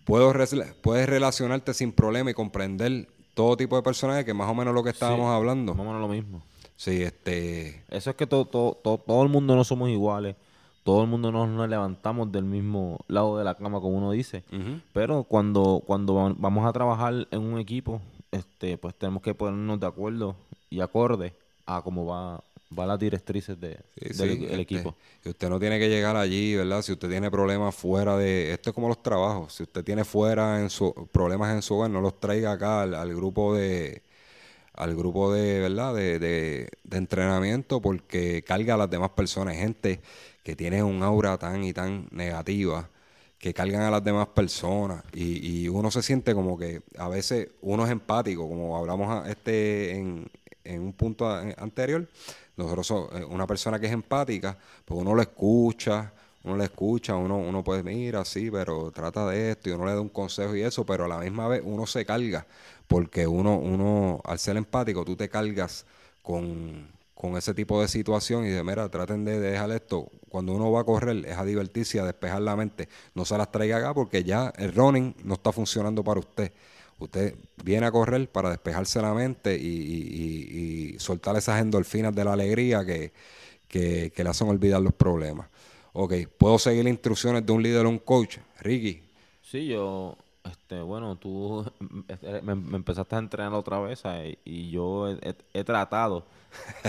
puedes 0.05 1.09
relacionarte 1.09 1.73
sin 1.73 1.93
problema 1.93 2.31
y 2.31 2.33
comprender 2.33 3.07
todo 3.37 3.55
tipo 3.55 3.75
de 3.75 3.83
personajes, 3.83 4.25
que 4.25 4.33
más 4.33 4.49
o 4.49 4.55
menos 4.55 4.73
lo 4.73 4.83
que 4.83 4.89
estábamos 4.89 5.27
hablando. 5.27 5.75
Más 5.75 5.85
o 5.85 5.87
menos 5.87 6.01
lo 6.01 6.07
mismo. 6.07 6.41
Sí, 6.75 7.03
este... 7.03 7.83
Eso 7.87 8.09
es 8.09 8.15
que 8.15 8.25
todo, 8.25 8.45
todo, 8.45 8.73
todo, 8.73 9.23
el 9.23 9.29
mundo 9.29 9.55
no 9.55 9.63
somos 9.63 9.89
iguales. 9.91 10.35
Todo 10.83 11.03
el 11.03 11.07
mundo 11.07 11.31
no 11.31 11.45
nos 11.45 11.69
levantamos 11.69 12.31
del 12.31 12.45
mismo 12.45 12.99
lado 13.07 13.37
de 13.37 13.43
la 13.43 13.53
cama, 13.53 13.79
como 13.79 13.95
uno 13.95 14.09
dice. 14.09 14.43
Pero 14.91 15.23
cuando, 15.23 15.83
cuando 15.85 16.15
vamos 16.35 16.65
a 16.65 16.73
trabajar 16.73 17.27
en 17.29 17.41
un 17.41 17.59
equipo, 17.59 18.01
este, 18.31 18.75
pues 18.79 18.95
tenemos 18.95 19.21
que 19.21 19.35
ponernos 19.35 19.79
de 19.79 19.85
acuerdo 19.85 20.35
y 20.71 20.79
acorde 20.79 21.35
a 21.67 21.83
cómo 21.83 22.07
va 22.07 22.43
va 22.77 22.83
a 22.83 22.87
las 22.87 22.99
directrices 22.99 23.59
de, 23.59 23.79
del 23.95 24.31
este, 24.31 24.61
equipo. 24.61 24.95
Y 25.23 25.29
usted 25.29 25.49
no 25.49 25.59
tiene 25.59 25.79
que 25.79 25.89
llegar 25.89 26.15
allí, 26.15 26.55
¿verdad? 26.55 26.81
Si 26.81 26.91
usted 26.91 27.09
tiene 27.09 27.31
problemas 27.31 27.75
fuera 27.75 28.17
de... 28.17 28.51
Esto 28.51 28.71
es 28.71 28.73
como 28.73 28.87
los 28.87 29.01
trabajos. 29.01 29.53
Si 29.53 29.63
usted 29.63 29.83
tiene 29.83 30.03
fuera 30.03 30.59
en 30.59 30.69
su, 30.69 30.93
problemas 31.11 31.53
en 31.53 31.61
su 31.61 31.75
hogar, 31.75 31.89
no 31.89 32.01
los 32.01 32.19
traiga 32.19 32.51
acá 32.51 32.81
al, 32.81 33.15
grupo 33.15 33.55
de 33.55 34.01
al 34.73 34.95
grupo 34.95 35.33
de, 35.33 35.61
¿verdad? 35.61 35.95
De, 35.95 36.19
de, 36.19 36.69
entrenamiento 36.91 37.81
porque 37.81 38.43
carga 38.43 38.75
a 38.75 38.77
las 38.77 38.89
demás 38.89 39.11
personas. 39.11 39.55
Gente 39.55 40.01
que 40.43 40.55
tienen 40.55 40.83
un 40.83 41.01
aura 41.03 41.37
tan 41.37 41.63
y 41.63 41.73
tan 41.73 42.07
negativa 42.11 42.89
que 43.39 43.53
cargan 43.53 43.81
a 43.83 43.91
las 43.91 44.03
demás 44.03 44.27
personas 44.29 45.03
y, 45.13 45.63
y 45.63 45.69
uno 45.69 45.91
se 45.91 46.01
siente 46.01 46.33
como 46.33 46.57
que 46.57 46.81
a 46.97 47.07
veces 47.07 47.49
uno 47.61 47.85
es 47.85 47.91
empático, 47.91 48.47
como 48.47 48.77
hablamos 48.77 49.09
a- 49.09 49.29
este 49.29 49.95
en, 49.95 50.27
en 50.63 50.81
un 50.81 50.93
punto 50.93 51.29
anterior, 51.29 52.07
nosotros 52.57 53.11
eh, 53.13 53.23
una 53.23 53.47
persona 53.47 53.79
que 53.79 53.87
es 53.87 53.93
empática, 53.93 54.57
pues 54.85 54.99
uno 54.99 55.15
lo 55.15 55.21
escucha, 55.21 56.11
uno 56.43 56.57
le 56.57 56.65
escucha, 56.65 57.15
uno, 57.15 57.37
uno 57.37 57.63
puede, 57.63 57.83
mira, 57.83 58.23
sí, 58.25 58.49
pero 58.51 58.91
trata 58.91 59.27
de 59.27 59.51
esto, 59.51 59.69
y 59.69 59.73
uno 59.73 59.85
le 59.85 59.93
da 59.93 60.01
un 60.01 60.09
consejo 60.09 60.55
y 60.55 60.61
eso, 60.61 60.85
pero 60.85 61.05
a 61.05 61.07
la 61.07 61.19
misma 61.19 61.47
vez 61.47 61.61
uno 61.63 61.85
se 61.85 62.05
carga, 62.05 62.45
porque 62.87 63.27
uno, 63.27 63.57
uno, 63.57 64.21
al 64.23 64.39
ser 64.39 64.57
empático, 64.57 65.05
tú 65.05 65.15
te 65.15 65.29
cargas 65.29 65.85
con, 66.21 66.87
con 67.13 67.35
ese 67.37 67.53
tipo 67.53 67.81
de 67.81 67.87
situación 67.87 68.45
y 68.45 68.49
de, 68.49 68.63
mira, 68.63 68.89
traten 68.89 69.25
de, 69.25 69.39
de 69.39 69.51
dejar 69.51 69.71
esto. 69.71 70.09
Cuando 70.29 70.53
uno 70.53 70.71
va 70.71 70.81
a 70.81 70.83
correr 70.83 71.25
es 71.25 71.37
a 71.37 71.43
divertirse, 71.45 71.99
a 71.99 72.05
despejar 72.05 72.41
la 72.41 72.55
mente. 72.55 72.87
No 73.15 73.25
se 73.25 73.37
las 73.37 73.51
traiga 73.51 73.77
acá 73.77 73.93
porque 73.93 74.23
ya 74.23 74.53
el 74.57 74.73
running 74.73 75.15
no 75.23 75.35
está 75.35 75.51
funcionando 75.51 76.03
para 76.03 76.19
usted. 76.19 76.51
Usted 76.99 77.35
viene 77.63 77.85
a 77.85 77.91
correr 77.91 78.27
para 78.29 78.49
despejarse 78.49 79.01
la 79.01 79.13
mente 79.13 79.55
y, 79.55 79.67
y- 79.67 80.07
y- 80.91 80.95
y 80.95 80.99
soltar 80.99 81.35
esas 81.35 81.61
endorfinas 81.61 82.13
de 82.15 82.25
la 82.25 82.33
alegría 82.33 82.83
que, 82.85 83.11
que, 83.67 84.11
que 84.15 84.23
le 84.23 84.29
hacen 84.31 84.47
olvidar 84.49 84.81
los 84.81 84.93
problemas. 84.93 85.47
Ok, 85.93 86.13
¿puedo 86.37 86.57
seguir 86.59 86.87
instrucciones 86.87 87.45
de 87.45 87.51
un 87.53 87.61
líder 87.61 87.85
o 87.85 87.89
un 87.89 87.99
coach? 87.99 88.37
Ricky, 88.61 89.03
Sí, 89.43 89.67
yo, 89.67 90.17
este, 90.43 90.81
bueno, 90.81 91.15
tú 91.17 91.65
me, 92.43 92.55
me 92.55 92.77
empezaste 92.77 93.15
a 93.15 93.19
entrenar 93.19 93.53
otra 93.53 93.79
vez 93.79 93.99
¿sabes? 93.99 94.37
y 94.43 94.69
yo 94.71 95.07
he, 95.09 95.13
he- 95.21 95.35
he 95.53 95.63
tratado 95.63 96.25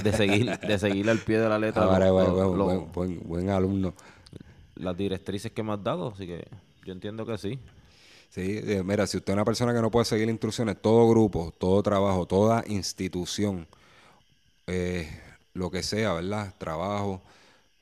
de 0.03 0.12
seguir, 0.12 0.59
de 0.59 0.79
seguir 0.79 1.09
al 1.11 1.18
pie 1.18 1.38
de 1.38 1.49
la 1.49 1.59
letra 1.59 1.85
ahora, 1.92 2.07
lo- 2.09 2.14
buen, 2.14 2.27
lo- 2.27 2.35
buen- 2.35 2.59
lo- 2.59 2.64
buen- 2.64 2.92
buen- 2.92 3.21
buen 3.29 3.51
alumno. 3.51 3.94
las 4.77 4.97
directrices 4.97 5.53
que 5.53 5.62
me 5.62 5.73
has 5.75 5.85
dado, 5.85 6.09
así 6.14 6.27
que 6.27 6.47
yo 6.85 6.92
entiendo 6.92 7.27
que 7.27 7.37
sí. 7.38 7.59
Sí, 8.30 8.60
mira, 8.84 9.06
si 9.06 9.16
usted 9.16 9.32
es 9.32 9.34
una 9.34 9.44
persona 9.44 9.74
que 9.74 9.80
no 9.80 9.90
puede 9.90 10.04
seguir 10.04 10.28
instrucciones, 10.28 10.80
todo 10.80 11.08
grupo, 11.08 11.52
todo 11.58 11.82
trabajo, 11.82 12.26
toda 12.26 12.62
institución, 12.66 13.66
eh, 14.66 15.08
lo 15.54 15.70
que 15.70 15.82
sea, 15.82 16.12
¿verdad? 16.14 16.54
Trabajo, 16.58 17.22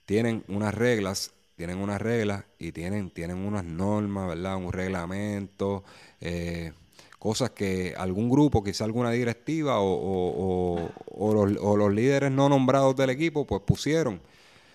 tienen 0.07 0.45
unas 0.49 0.75
reglas, 0.75 1.33
tienen 1.57 1.79
unas 1.79 2.01
reglas 2.03 2.45
y 2.59 2.73
tienen, 2.73 3.11
tienen 3.11 3.39
unas 3.39 3.65
normas, 3.65 4.29
¿verdad? 4.29 4.57
Un 4.57 4.73
reglamento, 4.73 5.85
eh, 6.21 6.73
cosas 7.19 7.51
que 7.51 7.95
algún 7.99 8.31
grupo, 8.31 8.65
quizá 8.65 8.85
alguna 8.85 9.11
directiva 9.13 9.81
o, 9.81 9.87
o- 9.93 10.91
o- 11.07 11.35
los, 11.35 11.59
o 11.63 11.77
los 11.77 11.93
líderes 11.95 12.31
no 12.33 12.49
nombrados 12.49 12.97
del 12.97 13.11
equipo, 13.11 13.47
pues 13.47 13.63
pusieron. 13.63 14.21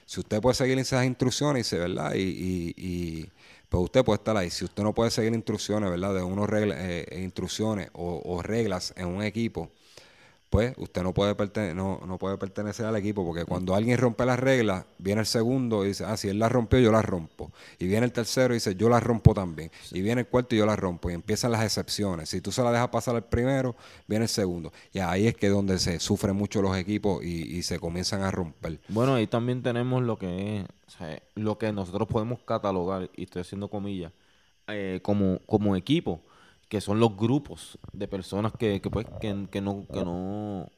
Si 0.05 0.19
usted 0.19 0.41
puede 0.41 0.55
seguir 0.55 0.77
esas 0.79 1.05
instrucciones, 1.05 1.71
¿verdad? 1.73 2.13
Y, 2.15 2.21
y, 2.21 2.73
y, 2.77 3.31
pues 3.71 3.85
usted 3.85 4.03
puede 4.03 4.17
estar 4.17 4.35
ahí. 4.35 4.49
Si 4.49 4.65
usted 4.65 4.83
no 4.83 4.93
puede 4.93 5.11
seguir 5.11 5.33
instrucciones, 5.33 5.89
¿verdad? 5.89 6.13
De 6.13 6.21
unos 6.21 6.49
regla- 6.49 6.75
eh, 6.77 7.05
eh, 7.09 7.21
instrucciones 7.21 7.89
o, 7.93 8.21
o 8.25 8.41
reglas 8.41 8.93
en 8.97 9.07
un 9.07 9.23
equipo, 9.23 9.71
pues 10.51 10.73
usted 10.77 11.01
no 11.01 11.13
puede, 11.13 11.35
pertene- 11.35 11.73
no, 11.73 12.01
no 12.05 12.19
puede 12.19 12.37
pertenecer 12.37 12.85
al 12.85 12.95
equipo 12.97 13.25
porque 13.25 13.45
cuando 13.45 13.73
alguien 13.73 13.97
rompe 13.97 14.25
las 14.25 14.37
reglas, 14.37 14.85
viene 14.99 15.21
el 15.21 15.25
segundo 15.25 15.85
y 15.85 15.87
dice, 15.87 16.03
ah, 16.05 16.17
si 16.17 16.27
él 16.27 16.39
las 16.39 16.51
rompió, 16.51 16.77
yo 16.77 16.91
las 16.91 17.05
rompo. 17.05 17.51
Y 17.79 17.87
viene 17.87 18.05
el 18.05 18.11
tercero 18.11 18.53
y 18.53 18.57
dice, 18.57 18.75
yo 18.75 18.89
las 18.89 19.01
rompo 19.01 19.33
también. 19.33 19.71
Y 19.91 20.01
viene 20.01 20.21
el 20.21 20.27
cuarto 20.27 20.53
y 20.53 20.57
yo 20.59 20.65
las 20.65 20.77
rompo. 20.77 21.09
Y 21.09 21.13
empiezan 21.13 21.53
las 21.53 21.63
excepciones. 21.63 22.29
Si 22.29 22.41
tú 22.41 22.51
se 22.51 22.61
la 22.63 22.71
dejas 22.71 22.89
pasar 22.89 23.15
al 23.15 23.23
primero, 23.23 23.75
viene 24.07 24.25
el 24.25 24.29
segundo. 24.29 24.73
Y 24.93 24.99
ahí 24.99 25.25
es 25.27 25.35
que 25.37 25.47
donde 25.47 25.79
se 25.79 25.99
sufren 26.01 26.35
mucho 26.35 26.61
los 26.61 26.75
equipos 26.77 27.23
y, 27.23 27.57
y 27.57 27.63
se 27.63 27.79
comienzan 27.79 28.21
a 28.21 28.29
romper. 28.29 28.79
Bueno, 28.89 29.15
ahí 29.15 29.27
también 29.27 29.63
tenemos 29.63 30.03
lo 30.03 30.17
que 30.17 30.59
es, 30.59 30.65
o 30.87 30.91
sea, 30.97 31.23
lo 31.35 31.57
que 31.57 31.71
nosotros 31.71 32.07
podemos 32.09 32.39
catalogar, 32.41 33.09
y 33.15 33.23
estoy 33.23 33.41
haciendo 33.43 33.69
comillas, 33.69 34.11
eh, 34.67 34.99
como, 35.01 35.39
como 35.45 35.75
equipo, 35.75 36.21
que 36.71 36.79
son 36.79 37.01
los 37.01 37.17
grupos 37.17 37.77
de 37.91 38.07
personas 38.07 38.53
que, 38.53 38.79
que, 38.81 38.89
pues, 38.89 39.05
que, 39.19 39.47
que 39.51 39.59
no, 39.61 39.85
que 39.93 40.05
no 40.05 40.69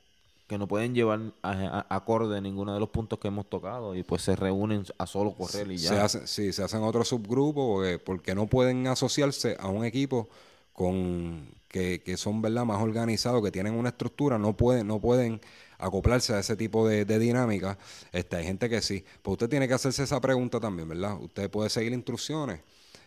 que 0.47 0.57
no 0.57 0.67
pueden 0.67 0.93
llevar 0.93 1.19
a, 1.41 1.51
a- 1.51 1.95
acorde 1.95 2.41
ninguno 2.41 2.73
de 2.73 2.79
los 2.79 2.89
puntos 2.89 3.19
que 3.19 3.29
hemos 3.29 3.47
tocado 3.49 3.95
y 3.95 4.03
pues 4.03 4.23
se 4.23 4.35
reúnen 4.35 4.83
a 4.97 5.05
solo 5.07 5.33
correr 5.33 5.71
y 5.71 5.77
ya. 5.77 5.89
Se 5.89 5.99
hacen, 5.99 6.27
sí, 6.27 6.51
se 6.51 6.63
hacen 6.63 6.81
otros 6.83 7.07
subgrupos 7.09 7.65
porque, 7.65 7.99
porque 7.99 8.35
no 8.35 8.47
pueden 8.47 8.87
asociarse 8.87 9.55
a 9.59 9.67
un 9.69 9.85
equipo 9.85 10.27
con 10.73 11.47
que, 11.69 12.01
que 12.03 12.17
son 12.17 12.41
verdad 12.41 12.65
más 12.65 12.81
organizados, 12.81 13.43
que 13.43 13.51
tienen 13.51 13.75
una 13.75 13.89
estructura, 13.89 14.37
no 14.37 14.57
pueden, 14.57 14.87
no 14.87 14.99
pueden 14.99 15.39
acoplarse 15.77 16.33
a 16.33 16.39
ese 16.39 16.55
tipo 16.55 16.87
de, 16.87 17.05
de 17.05 17.19
dinámica. 17.19 17.77
Este, 18.11 18.35
hay 18.37 18.45
gente 18.45 18.69
que 18.69 18.81
sí. 18.81 19.05
Pues 19.21 19.33
usted 19.33 19.49
tiene 19.49 19.67
que 19.67 19.75
hacerse 19.75 20.03
esa 20.03 20.19
pregunta 20.19 20.59
también, 20.59 20.89
¿verdad? 20.89 21.17
Usted 21.21 21.49
puede 21.49 21.69
seguir 21.69 21.93
instrucciones. 21.93 22.61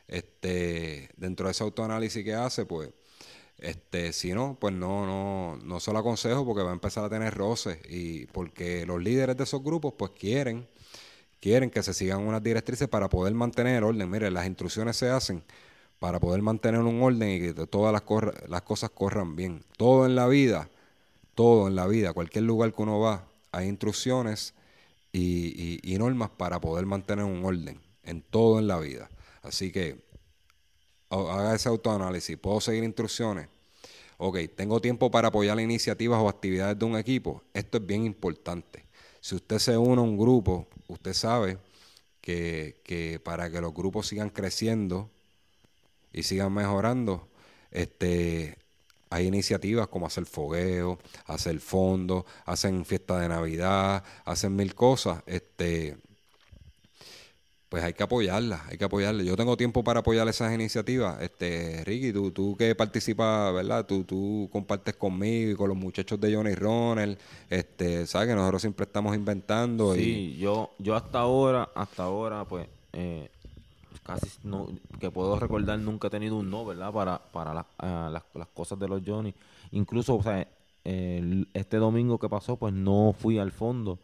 Este, 0.08 1.10
dentro 1.16 1.46
de 1.46 1.52
ese 1.52 1.64
autoanálisis 1.64 2.24
que 2.24 2.34
hace, 2.34 2.64
pues, 2.66 2.90
este, 3.58 4.12
si 4.12 4.32
no, 4.34 4.56
pues 4.60 4.74
no, 4.74 5.06
no, 5.06 5.56
no 5.64 5.80
se 5.80 5.92
lo 5.92 5.98
aconsejo 6.00 6.44
porque 6.46 6.62
va 6.62 6.70
a 6.70 6.74
empezar 6.74 7.04
a 7.04 7.10
tener 7.10 7.34
roces 7.34 7.78
y 7.88 8.26
porque 8.26 8.86
los 8.86 9.02
líderes 9.02 9.36
de 9.36 9.44
esos 9.44 9.62
grupos, 9.64 9.94
pues 9.98 10.12
quieren 10.12 10.68
quieren 11.40 11.70
que 11.70 11.82
se 11.82 11.94
sigan 11.94 12.20
unas 12.26 12.42
directrices 12.42 12.88
para 12.88 13.08
poder 13.08 13.34
mantener 13.34 13.76
el 13.78 13.84
orden. 13.84 14.10
Mire, 14.10 14.30
las 14.30 14.46
instrucciones 14.46 14.96
se 14.96 15.08
hacen 15.10 15.42
para 15.98 16.20
poder 16.20 16.42
mantener 16.42 16.80
un 16.80 17.02
orden 17.02 17.30
y 17.30 17.40
que 17.40 17.54
to- 17.54 17.66
todas 17.66 17.92
las, 17.92 18.02
corra- 18.02 18.34
las 18.48 18.62
cosas 18.62 18.90
corran 18.90 19.36
bien. 19.36 19.64
Todo 19.76 20.06
en 20.06 20.16
la 20.16 20.26
vida, 20.28 20.68
todo 21.34 21.68
en 21.68 21.76
la 21.76 21.86
vida, 21.86 22.12
cualquier 22.12 22.44
lugar 22.44 22.72
que 22.74 22.82
uno 22.82 23.00
va, 23.00 23.26
hay 23.52 23.68
instrucciones 23.68 24.54
y 25.12 25.96
normas 25.98 26.30
para 26.30 26.60
poder 26.60 26.86
mantener 26.86 27.24
un 27.24 27.44
orden 27.44 27.80
en 28.04 28.22
todo 28.22 28.58
en 28.58 28.66
la 28.68 28.78
vida. 28.78 29.10
Así 29.46 29.72
que 29.72 30.04
ha- 31.10 31.16
haga 31.38 31.54
ese 31.54 31.68
autoanálisis. 31.68 32.36
¿Puedo 32.36 32.60
seguir 32.60 32.84
instrucciones? 32.84 33.48
Ok, 34.18 34.38
tengo 34.56 34.80
tiempo 34.80 35.10
para 35.10 35.28
apoyar 35.28 35.60
iniciativas 35.60 36.20
o 36.20 36.28
actividades 36.28 36.78
de 36.78 36.84
un 36.86 36.96
equipo. 36.96 37.42
Esto 37.54 37.78
es 37.78 37.86
bien 37.86 38.04
importante. 38.06 38.84
Si 39.20 39.34
usted 39.34 39.58
se 39.58 39.76
une 39.78 40.00
a 40.00 40.04
un 40.04 40.18
grupo, 40.18 40.68
usted 40.88 41.14
sabe 41.14 41.58
que, 42.20 42.80
que 42.84 43.20
para 43.24 43.50
que 43.50 43.60
los 43.60 43.74
grupos 43.74 44.08
sigan 44.08 44.30
creciendo 44.30 45.10
y 46.12 46.22
sigan 46.22 46.52
mejorando, 46.52 47.28
este, 47.70 48.56
hay 49.10 49.26
iniciativas 49.26 49.88
como 49.88 50.06
hacer 50.06 50.26
fogueo, 50.26 50.98
hacer 51.26 51.60
fondos, 51.60 52.24
hacen 52.44 52.84
fiesta 52.84 53.18
de 53.20 53.28
Navidad, 53.28 54.02
hacen 54.24 54.56
mil 54.56 54.74
cosas. 54.74 55.22
Este, 55.26 55.96
pues 57.76 57.84
hay 57.84 57.92
que 57.92 58.02
apoyarlas, 58.04 58.62
hay 58.70 58.78
que 58.78 58.86
apoyarlas. 58.86 59.26
Yo 59.26 59.36
tengo 59.36 59.54
tiempo 59.54 59.84
para 59.84 60.00
apoyar 60.00 60.26
esas 60.28 60.54
iniciativas. 60.54 61.20
Este, 61.20 61.84
Ricky, 61.84 62.10
tú, 62.10 62.30
tú 62.30 62.56
que 62.56 62.74
participas, 62.74 63.52
¿verdad? 63.52 63.84
Tú, 63.84 64.02
tú 64.02 64.48
compartes 64.50 64.96
conmigo 64.96 65.50
y 65.50 65.54
con 65.56 65.68
los 65.68 65.76
muchachos 65.76 66.18
de 66.18 66.34
Johnny 66.34 66.54
Ronald. 66.54 67.18
Este, 67.50 68.06
sabes 68.06 68.28
que 68.28 68.34
nosotros 68.34 68.62
siempre 68.62 68.84
estamos 68.84 69.14
inventando 69.14 69.92
Sí, 69.92 70.38
yo, 70.38 70.70
yo 70.78 70.94
hasta 70.96 71.18
ahora, 71.18 71.68
hasta 71.74 72.04
ahora, 72.04 72.46
pues, 72.46 72.66
eh, 72.94 73.28
casi 74.06 74.26
no, 74.42 74.68
que 74.98 75.10
puedo 75.10 75.38
recordar, 75.38 75.78
nunca 75.78 76.06
he 76.08 76.10
tenido 76.10 76.36
un 76.36 76.48
no, 76.50 76.64
¿verdad? 76.64 76.90
Para, 76.94 77.18
para 77.18 77.52
la- 77.52 77.66
ah, 77.78 78.08
las, 78.10 78.22
las 78.32 78.48
cosas 78.48 78.78
de 78.78 78.88
los 78.88 79.02
Johnny. 79.04 79.34
Incluso, 79.72 80.14
o 80.16 80.22
sea, 80.22 80.48
este 80.82 81.76
domingo 81.76 82.18
que 82.18 82.30
pasó, 82.30 82.56
pues 82.56 82.72
no 82.72 83.14
fui 83.18 83.38
al 83.38 83.52
fondo 83.52 83.98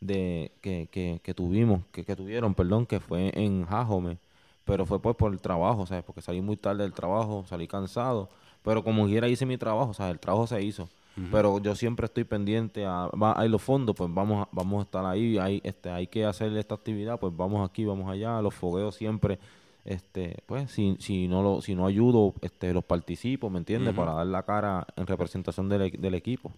de 0.00 0.52
que, 0.60 0.88
que, 0.90 1.20
que 1.22 1.34
tuvimos, 1.34 1.82
que, 1.92 2.04
que 2.04 2.16
tuvieron, 2.16 2.54
perdón, 2.54 2.86
que 2.86 3.00
fue 3.00 3.32
en 3.34 3.64
Jajome. 3.66 4.18
Pero 4.64 4.86
fue 4.86 5.00
pues 5.00 5.16
por 5.16 5.32
el 5.32 5.40
trabajo, 5.40 5.86
¿sabes? 5.86 6.04
Porque 6.04 6.22
salí 6.22 6.40
muy 6.40 6.56
tarde 6.56 6.82
del 6.82 6.92
trabajo, 6.92 7.44
salí 7.46 7.66
cansado. 7.66 8.28
Pero 8.62 8.84
como 8.84 9.06
quiera 9.06 9.28
hice 9.28 9.46
mi 9.46 9.56
trabajo, 9.56 9.90
o 9.90 9.94
sea, 9.94 10.10
el 10.10 10.18
trabajo 10.18 10.46
se 10.46 10.62
hizo. 10.62 10.88
Pero 11.30 11.58
yo 11.58 11.74
siempre 11.74 12.06
estoy 12.06 12.24
pendiente 12.24 12.86
a, 12.86 13.08
va, 13.08 13.38
hay 13.38 13.48
los 13.48 13.60
fondos, 13.60 13.94
pues 13.94 14.08
vamos 14.12 14.46
a, 14.46 14.48
vamos 14.52 14.80
a 14.80 14.82
estar 14.84 15.04
ahí, 15.04 15.36
hay, 15.36 15.60
este, 15.64 15.90
hay 15.90 16.06
que 16.06 16.24
hacer 16.24 16.56
esta 16.56 16.76
actividad, 16.76 17.18
pues 17.18 17.36
vamos 17.36 17.68
aquí, 17.68 17.84
vamos 17.84 18.08
allá, 18.08 18.40
los 18.40 18.54
fogueos 18.54 18.94
siempre, 18.94 19.38
este, 19.84 20.36
pues 20.46 20.70
si, 20.70 20.96
si 20.98 21.28
no 21.28 21.42
lo, 21.42 21.60
si 21.60 21.74
no 21.74 21.84
ayudo, 21.84 22.32
este, 22.40 22.72
los 22.72 22.84
participo, 22.84 23.50
¿me 23.50 23.58
entiendes? 23.58 23.92
Para 23.92 24.14
dar 24.14 24.26
la 24.28 24.44
cara 24.44 24.86
en 24.96 25.06
representación 25.06 25.68
del, 25.68 25.90
del 25.90 26.14
equipo. 26.14 26.52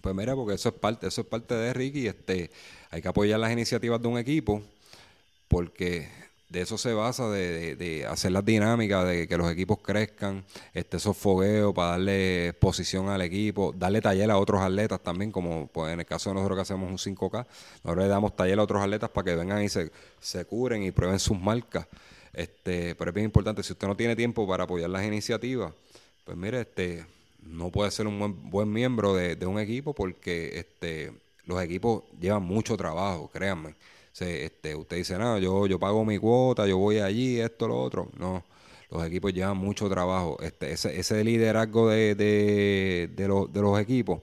Pues 0.00 0.14
mira, 0.14 0.34
porque 0.34 0.54
eso 0.54 0.68
es 0.68 0.74
parte, 0.76 1.08
eso 1.08 1.22
es 1.22 1.26
parte 1.26 1.54
de 1.54 1.72
Ricky, 1.72 2.06
este, 2.06 2.50
hay 2.90 3.02
que 3.02 3.08
apoyar 3.08 3.40
las 3.40 3.52
iniciativas 3.52 4.00
de 4.00 4.08
un 4.08 4.18
equipo, 4.18 4.62
porque 5.48 6.08
de 6.48 6.62
eso 6.62 6.78
se 6.78 6.92
basa, 6.94 7.28
de, 7.30 7.52
de- 7.52 7.76
de 7.76 8.06
hacer 8.06 8.32
las 8.32 8.44
dinámicas, 8.44 9.06
de 9.06 9.26
que 9.28 9.36
los 9.36 9.50
equipos 9.50 9.78
crezcan, 9.82 10.44
este, 10.72 10.96
esos 10.98 11.16
fogueos 11.16 11.74
para 11.74 11.90
darle 11.92 12.48
exposición 12.48 13.08
al 13.08 13.20
equipo, 13.22 13.74
darle 13.76 14.00
taller 14.00 14.30
a 14.30 14.38
otros 14.38 14.60
atletas 14.62 15.00
también, 15.02 15.32
como 15.32 15.66
pues, 15.68 15.92
en 15.92 16.00
el 16.00 16.06
caso 16.06 16.30
de 16.30 16.34
nosotros 16.34 16.56
que 16.58 16.62
hacemos 16.62 16.90
un 16.90 16.98
5K, 16.98 17.46
nosotros 17.84 18.04
le 18.04 18.08
damos 18.08 18.34
taller 18.36 18.58
a 18.58 18.62
otros 18.62 18.82
atletas 18.82 19.10
para 19.10 19.24
que 19.24 19.34
vengan 19.36 19.62
y 19.62 19.68
se, 19.68 19.90
se 20.20 20.44
curen 20.44 20.82
y 20.84 20.90
prueben 20.92 21.18
sus 21.18 21.38
marcas. 21.38 21.86
Este, 22.32 22.94
pero 22.94 23.10
es 23.10 23.14
bien 23.14 23.24
importante, 23.26 23.62
si 23.62 23.72
usted 23.72 23.88
no 23.88 23.96
tiene 23.96 24.14
tiempo 24.14 24.46
para 24.46 24.64
apoyar 24.64 24.90
las 24.90 25.04
iniciativas, 25.04 25.72
pues 26.24 26.36
mire, 26.36 26.60
este, 26.60 27.04
no 27.48 27.70
puede 27.70 27.90
ser 27.90 28.06
un 28.06 28.18
buen, 28.18 28.50
buen 28.50 28.72
miembro 28.72 29.14
de, 29.14 29.36
de 29.36 29.46
un 29.46 29.58
equipo 29.58 29.94
porque 29.94 30.58
este, 30.58 31.12
los 31.46 31.62
equipos 31.62 32.04
llevan 32.20 32.42
mucho 32.42 32.76
trabajo, 32.76 33.28
créanme. 33.32 33.70
O 34.20 34.24
este, 34.24 34.74
usted 34.74 34.96
dice, 34.96 35.16
no, 35.18 35.38
yo, 35.38 35.66
yo 35.66 35.78
pago 35.78 36.04
mi 36.04 36.18
cuota, 36.18 36.66
yo 36.66 36.78
voy 36.78 36.98
allí, 36.98 37.40
esto, 37.40 37.68
lo 37.68 37.80
otro. 37.80 38.08
No, 38.18 38.44
los 38.90 39.04
equipos 39.06 39.32
llevan 39.32 39.56
mucho 39.56 39.88
trabajo. 39.88 40.38
Este, 40.40 40.72
ese, 40.72 40.98
ese 40.98 41.24
liderazgo 41.24 41.88
de, 41.88 42.14
de, 42.14 43.10
de, 43.14 43.28
los, 43.28 43.52
de 43.52 43.60
los 43.60 43.78
equipos, 43.80 44.20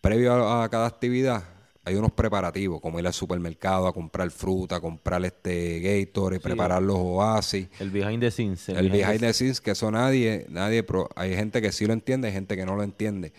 previo 0.00 0.34
a 0.48 0.68
cada 0.68 0.86
actividad, 0.86 1.44
hay 1.84 1.94
unos 1.96 2.12
preparativos, 2.12 2.80
como 2.80 3.00
ir 3.00 3.06
al 3.06 3.12
supermercado 3.12 3.86
a 3.88 3.92
comprar 3.92 4.30
fruta, 4.30 4.80
comprar 4.80 5.24
este 5.24 5.80
Gatorade, 5.80 6.38
preparar 6.40 6.82
los 6.82 6.96
oasis. 6.98 7.68
El 7.80 7.90
behind 7.90 8.20
the 8.20 8.30
scenes. 8.30 8.68
El, 8.68 8.88
behind 8.90 9.20
the 9.20 9.32
scenes, 9.32 9.60
que 9.60 9.72
eso 9.72 9.90
nadie, 9.90 10.46
nadie, 10.48 10.82
pro- 10.84 11.10
hay 11.16 11.34
gente 11.34 11.60
que 11.60 11.72
sí 11.72 11.86
lo 11.86 11.92
entiende, 11.92 12.28
hay 12.28 12.34
gente 12.34 12.56
que 12.56 12.64
no 12.64 12.76
lo 12.76 12.82
entiende, 12.84 13.32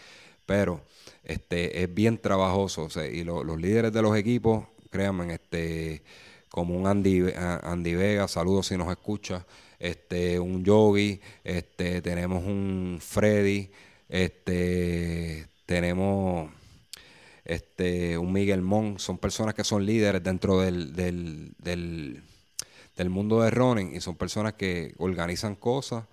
pero 0.46 0.82
este 1.24 1.84
es 1.84 1.94
bien 1.94 2.18
trabajoso, 2.18 2.84
o 2.84 2.90
sea, 2.90 3.08
y 3.08 3.24
lo- 3.24 3.44
los 3.46 3.60
líderes 3.62 3.94
de 3.94 4.02
los 4.02 4.16
equipos, 4.18 4.66
créanme, 4.90 5.34
este, 5.36 6.04
como 6.50 6.76
un 6.78 6.86
Andy, 6.86 7.32
a- 7.32 7.72
Andy 7.72 7.96
Vega, 7.96 8.28
saludos 8.28 8.68
si 8.68 8.76
nos 8.78 8.90
escucha, 8.92 9.46
este, 9.80 10.38
un 10.40 10.64
Yogi, 10.66 11.20
este, 11.46 12.02
tenemos 12.02 12.44
un 12.44 13.00
Freddy, 13.02 13.70
este, 14.10 15.48
tenemos 15.66 16.50
este, 17.46 18.18
un 18.18 18.32
Miguel 18.32 18.62
Mon, 18.62 19.00
son 19.00 19.18
personas 19.18 19.54
que 19.54 19.64
son 19.64 19.86
líderes 19.86 20.24
dentro 20.24 20.60
del, 20.62 20.94
del, 20.96 21.52
del, 21.58 22.24
del 22.98 23.10
mundo 23.10 23.42
de 23.42 23.52
running 23.52 23.96
y 23.96 24.02
son 24.02 24.16
personas 24.16 24.54
que 24.54 24.94
organizan 24.98 25.56
cosas, 25.56 26.06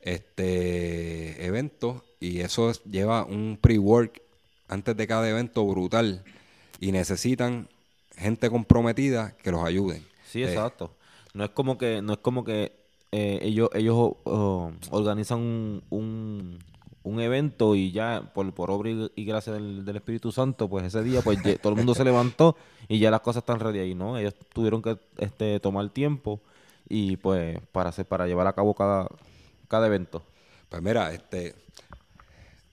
este, 0.00 1.44
eventos 1.46 2.02
y 2.20 2.40
eso 2.40 2.70
es- 2.70 2.82
lleva 2.84 3.24
un 3.24 3.58
pre-work 3.60 4.20
antes 4.68 4.96
de 4.96 5.06
cada 5.06 5.28
evento 5.28 5.64
brutal 5.66 6.24
y 6.80 6.92
necesitan 6.92 7.68
gente 8.16 8.50
comprometida 8.50 9.36
que 9.42 9.50
los 9.50 9.64
ayuden. 9.64 10.04
Sí, 10.30 10.42
Eh, 10.42 10.48
exacto. 10.48 10.90
No 11.34 11.44
es 11.44 11.50
como 11.50 11.78
que, 11.78 12.00
no 12.02 12.12
es 12.14 12.18
como 12.20 12.44
que 12.44 12.72
eh, 13.12 13.38
ellos, 13.42 13.68
ellos 13.74 13.94
oh, 14.24 14.72
organizan 14.90 15.38
un, 15.40 15.82
un, 15.90 16.58
un 17.04 17.20
evento 17.20 17.76
y 17.76 17.92
ya 17.92 18.32
por, 18.34 18.52
por 18.54 18.70
obra 18.70 18.90
y, 19.14 19.24
gracia 19.24 19.52
del, 19.52 19.86
Espíritu 19.94 20.32
Santo, 20.32 20.68
pues 20.68 20.86
ese 20.86 21.02
día 21.02 21.20
pues 21.20 21.38
todo 21.60 21.72
el 21.72 21.76
mundo 21.76 21.94
se 21.94 22.02
levantó 22.02 22.56
y 22.88 22.98
ya 22.98 23.10
las 23.10 23.20
cosas 23.20 23.42
están 23.42 23.60
ready 23.60 23.78
ahí, 23.78 23.94
¿no? 23.94 24.18
Ellos 24.18 24.34
tuvieron 24.52 24.82
que 24.82 24.98
este, 25.18 25.60
tomar 25.60 25.90
tiempo 25.90 26.40
y 26.88 27.16
pues 27.18 27.58
para 27.72 27.92
para 27.92 28.26
llevar 28.26 28.46
a 28.46 28.54
cabo 28.54 28.74
cada, 28.74 29.06
cada 29.68 29.86
evento. 29.86 30.22
Pues 30.70 30.82
mira, 30.82 31.12
este, 31.12 31.54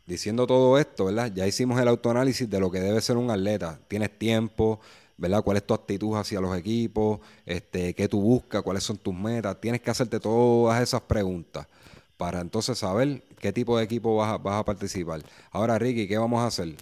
diciendo 0.06 0.48
todo 0.48 0.78
esto, 0.78 1.06
¿verdad? 1.06 1.32
Ya 1.36 1.46
hicimos 1.46 1.80
el 1.80 1.90
autoanálisis 1.90 2.50
de 2.50 2.60
lo 2.60 2.72
que 2.72 2.80
debe 2.80 3.02
ser 3.02 3.18
un 3.18 3.30
atleta. 3.32 3.80
Tienes 3.90 4.18
tiempo, 4.18 4.80
¿verdad? 5.18 5.44
¿Cuál 5.44 5.58
es 5.58 5.68
tu 5.68 5.74
actitud 5.74 6.16
hacia 6.16 6.40
los 6.40 6.58
equipos? 6.58 7.20
Este, 7.46 7.94
¿Qué 7.94 8.08
tú 8.08 8.22
buscas? 8.22 8.62
¿Cuáles 8.62 8.84
son 8.84 8.98
tus 8.98 9.14
metas? 9.14 9.60
Tienes 9.60 9.82
que 9.82 9.92
hacerte 9.92 10.22
todas 10.22 10.82
esas 10.82 11.02
preguntas 11.02 11.68
para 12.16 12.40
entonces 12.40 12.78
saber 12.78 13.24
qué 13.42 13.52
tipo 13.52 13.78
de 13.78 13.84
equipo 13.84 14.16
vas 14.16 14.34
a, 14.34 14.38
vas 14.38 14.60
a 14.60 14.66
participar. 14.66 15.22
Ahora, 15.52 15.78
Ricky, 15.78 16.08
¿qué 16.08 16.18
vamos 16.18 16.42
a 16.42 16.48
hacer? 16.48 16.76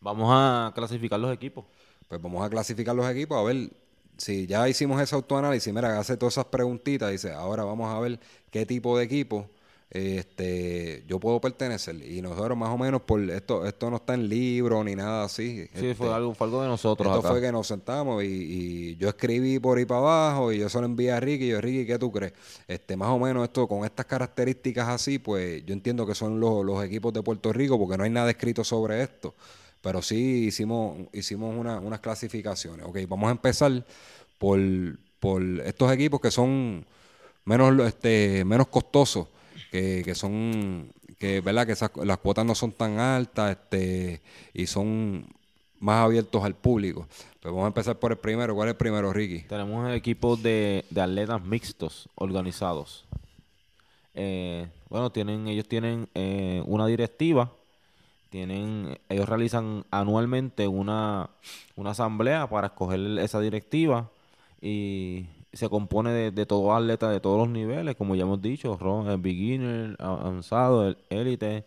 Vamos 0.00 0.28
a 0.32 0.72
clasificar 0.74 1.18
los 1.18 1.32
equipos. 1.32 1.64
Pues 2.08 2.20
vamos 2.20 2.44
a 2.44 2.50
clasificar 2.50 2.94
los 2.94 3.08
equipos, 3.08 3.38
a 3.38 3.42
ver 3.42 3.70
si 4.16 4.46
ya 4.46 4.68
hicimos 4.68 5.00
ese 5.00 5.14
autoanálisis, 5.14 5.72
mira, 5.72 5.98
hace 5.98 6.16
todas 6.16 6.34
esas 6.34 6.46
preguntitas, 6.46 7.10
dice, 7.10 7.32
ahora 7.32 7.64
vamos 7.64 7.94
a 7.94 8.00
ver 8.00 8.18
qué 8.50 8.66
tipo 8.66 8.98
de 8.98 9.04
equipo 9.04 9.48
este, 9.90 11.04
yo 11.06 11.18
puedo 11.18 11.40
pertenecer. 11.40 11.96
Y 12.06 12.20
nosotros 12.22 12.56
más 12.56 12.68
o 12.70 12.78
menos, 12.78 13.02
por 13.02 13.20
esto 13.30 13.66
esto 13.66 13.90
no 13.90 13.96
está 13.96 14.14
en 14.14 14.28
libro 14.28 14.82
ni 14.84 14.94
nada 14.94 15.24
así. 15.24 15.66
Sí, 15.66 15.70
este, 15.72 15.94
fue 15.94 16.12
algo, 16.12 16.34
fue 16.34 16.46
algo 16.46 16.62
de 16.62 16.68
nosotros 16.68 17.06
esto 17.08 17.20
acá. 17.20 17.28
fue 17.30 17.40
que 17.40 17.52
nos 17.52 17.66
sentamos 17.66 18.22
y, 18.22 18.26
y 18.26 18.96
yo 18.96 19.08
escribí 19.08 19.58
por 19.58 19.78
ahí 19.78 19.84
para 19.84 20.00
abajo 20.00 20.52
y 20.52 20.58
yo 20.58 20.68
se 20.68 20.78
lo 20.78 20.86
envié 20.86 21.12
a 21.12 21.20
Ricky 21.20 21.44
y 21.46 21.48
yo, 21.48 21.60
Ricky, 21.60 21.86
¿qué 21.86 21.98
tú 21.98 22.12
crees? 22.12 22.32
Este, 22.66 22.96
más 22.96 23.08
o 23.08 23.18
menos 23.18 23.44
esto 23.44 23.66
con 23.66 23.84
estas 23.84 24.06
características 24.06 24.88
así, 24.88 25.18
pues 25.18 25.64
yo 25.64 25.72
entiendo 25.72 26.06
que 26.06 26.14
son 26.14 26.38
los, 26.40 26.64
los 26.64 26.84
equipos 26.84 27.12
de 27.12 27.22
Puerto 27.22 27.52
Rico 27.52 27.78
porque 27.78 27.96
no 27.96 28.04
hay 28.04 28.10
nada 28.10 28.30
escrito 28.30 28.64
sobre 28.64 29.02
esto. 29.02 29.34
Pero 29.80 30.02
sí 30.02 30.46
hicimos, 30.48 30.96
hicimos 31.12 31.56
una- 31.56 31.78
unas 31.78 32.00
clasificaciones. 32.00 32.84
Ok, 32.84 32.98
vamos 33.08 33.28
a 33.28 33.30
empezar 33.30 33.84
por, 34.36 34.58
por 35.20 35.40
estos 35.64 35.92
equipos 35.92 36.20
que 36.20 36.30
son 36.32 36.84
menos, 37.44 37.86
este, 37.86 38.44
menos 38.44 38.66
costosos, 38.66 39.28
que, 39.70 40.02
que 40.04 40.14
son, 40.14 40.92
que 41.18 41.40
verdad 41.40 41.66
que 41.66 41.72
esas- 41.72 41.90
las 42.04 42.18
cuotas 42.18 42.44
no 42.44 42.54
son 42.54 42.72
tan 42.72 42.98
altas, 42.98 43.52
este, 43.52 44.20
y 44.54 44.66
son 44.66 45.26
más 45.80 46.04
abiertos 46.04 46.42
al 46.44 46.54
público. 46.54 47.06
Pues 47.40 47.52
vamos 47.52 47.64
a 47.64 47.68
empezar 47.68 47.96
por 47.98 48.12
el 48.12 48.18
primero. 48.18 48.54
¿Cuál 48.54 48.68
es 48.68 48.72
el 48.72 48.78
primero, 48.78 49.12
Ricky? 49.12 49.40
Tenemos 49.48 49.88
el 49.88 49.94
equipo 49.94 50.36
de, 50.36 50.84
de 50.90 51.00
atletas 51.00 51.42
mixtos 51.42 52.08
organizados. 52.16 53.04
Eh, 54.14 54.66
bueno, 54.88 55.10
tienen, 55.10 55.46
ellos 55.48 55.68
tienen 55.68 56.08
eh, 56.14 56.62
una 56.66 56.86
directiva. 56.86 57.52
Tienen, 58.30 58.98
ellos 59.08 59.28
realizan 59.28 59.84
anualmente 59.90 60.68
una, 60.68 61.30
una 61.76 61.90
asamblea 61.92 62.46
para 62.48 62.66
escoger 62.68 63.00
esa 63.20 63.40
directiva 63.40 64.10
y 64.60 65.24
se 65.52 65.68
compone 65.68 66.10
de, 66.12 66.30
de 66.30 66.46
todos 66.46 66.76
atletas 66.76 67.10
de 67.12 67.20
todos 67.20 67.38
los 67.38 67.48
niveles, 67.48 67.96
como 67.96 68.14
ya 68.14 68.22
hemos 68.22 68.42
dicho, 68.42 68.78
eh, 69.10 69.16
beginner, 69.18 69.96
avanzado, 70.00 70.88
el- 70.88 70.98
élite, 71.10 71.64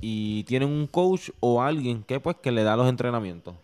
y 0.00 0.44
tienen 0.44 0.68
un 0.70 0.86
coach 0.86 1.30
o 1.40 1.62
alguien 1.62 2.04
que 2.04 2.20
pues 2.20 2.36
que 2.36 2.52
le 2.52 2.62
da 2.64 2.76
los 2.76 2.88
entrenamientos. 2.88 3.54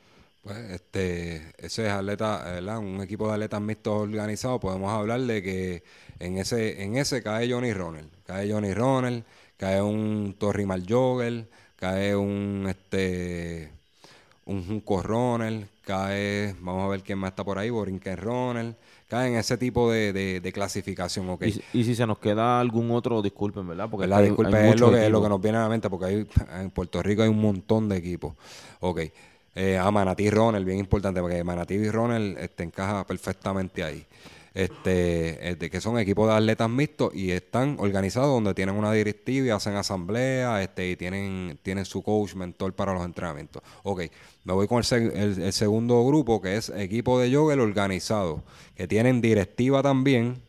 Pues 0.42 0.59
este, 0.72 1.55
ese 1.59 1.87
es 1.87 1.92
atleta, 1.92 2.42
¿verdad? 2.44 2.79
Un 2.79 3.00
equipo 3.03 3.29
de 3.29 3.35
atletas 3.35 3.61
mixtos 3.62 3.94
organizados. 4.03 4.61
Podemos 4.61 4.92
hablar 4.92 5.20
de 5.22 5.42
que 5.42 5.83
en 6.18 6.37
ese, 6.38 6.83
en 6.83 6.96
ese 6.96 7.22
cae 7.22 7.50
Johnny 7.50 7.72
Ronald. 7.72 8.11
Cae 8.24 8.50
Johnny 8.53 8.74
Ronald, 8.74 9.24
cae 9.57 9.81
un 9.81 10.35
Torrimal 10.38 10.85
Jogger, 10.88 11.48
cae 11.77 12.14
un 12.16 12.66
este 12.68 13.72
un 14.46 14.66
Junco 14.66 15.03
Ronald, 15.03 15.68
cae, 15.83 16.55
vamos 16.61 16.85
a 16.85 16.88
ver 16.88 17.03
quién 17.03 17.18
más 17.18 17.31
está 17.31 17.44
por 17.44 17.59
ahí, 17.59 17.70
Borinquen 17.70 18.16
Ronald, 18.18 18.77
cae 19.09 19.29
en 19.29 19.37
ese 19.37 19.57
tipo 19.59 19.90
de, 19.90 20.12
de, 20.12 20.40
de 20.40 20.53
clasificación, 20.53 21.29
ok. 21.29 21.43
Y, 21.47 21.53
si- 21.53 21.62
y 21.73 21.85
si 21.85 21.95
se 21.95 22.07
nos 22.07 22.19
queda 22.19 22.61
algún 22.61 22.90
otro, 22.90 23.21
disculpen, 23.23 23.67
¿verdad? 23.69 23.88
Porque 23.90 24.07
¿Verdad? 24.07 24.21
hay- 24.21 24.27
Disculpe, 24.27 24.57
hay 24.57 24.71
es 24.71 24.81
lo, 24.81 24.90
que, 24.90 25.05
es 25.05 25.11
lo 25.11 25.23
que 25.23 25.29
nos 25.29 25.40
viene 25.40 25.59
a 25.59 25.62
la 25.62 25.69
mente, 25.69 25.90
porque 25.90 26.07
hay, 26.07 26.27
en 26.61 26.71
Puerto 26.71 27.03
Rico 27.03 27.23
hay 27.23 27.29
un 27.29 27.40
montón 27.40 27.88
de 27.88 27.97
equipos. 27.97 28.35
Ok. 28.81 29.01
Eh, 29.57 29.79
a 29.79 29.88
Manatí 29.90 30.31
Ronald, 30.31 30.67
bien 30.67 30.79
importante, 30.81 31.21
porque 31.21 31.45
Manatí 31.45 31.75
y 31.75 31.88
Ronald 31.88 32.37
este, 32.38 32.64
encaja 32.64 33.07
perfectamente 33.07 33.85
ahí. 33.85 34.05
Este, 34.55 35.51
este, 35.51 35.69
que 35.69 35.81
son 35.81 35.99
equipos 35.99 36.29
de 36.29 36.35
atletas 36.37 36.71
mixtos 36.71 37.12
y 37.12 37.33
están 37.33 37.77
organizados 37.81 38.29
donde 38.29 38.55
tienen 38.55 38.77
una 38.77 38.93
directiva 38.93 39.49
y 39.49 39.51
hacen 39.51 39.75
asamblea 39.75 40.62
este, 40.62 40.90
y 40.90 40.95
tienen, 40.97 41.59
tienen 41.64 41.85
su 41.85 42.03
coach, 42.05 42.35
mentor 42.35 42.73
para 42.73 42.95
los 42.95 43.05
entrenamientos. 43.05 43.62
Ok, 43.83 44.03
me 44.45 44.53
voy 44.53 44.69
con 44.69 44.81
el, 44.88 45.43
el- 45.43 45.53
segundo 45.53 46.07
grupo, 46.07 46.40
que 46.40 46.57
es 46.57 46.69
equipo 46.69 47.19
de 47.19 47.31
yoga 47.31 47.55
organizado, 47.61 48.45
que 48.77 48.87
tienen 48.87 49.21
directiva 49.21 49.83
también, 49.83 50.40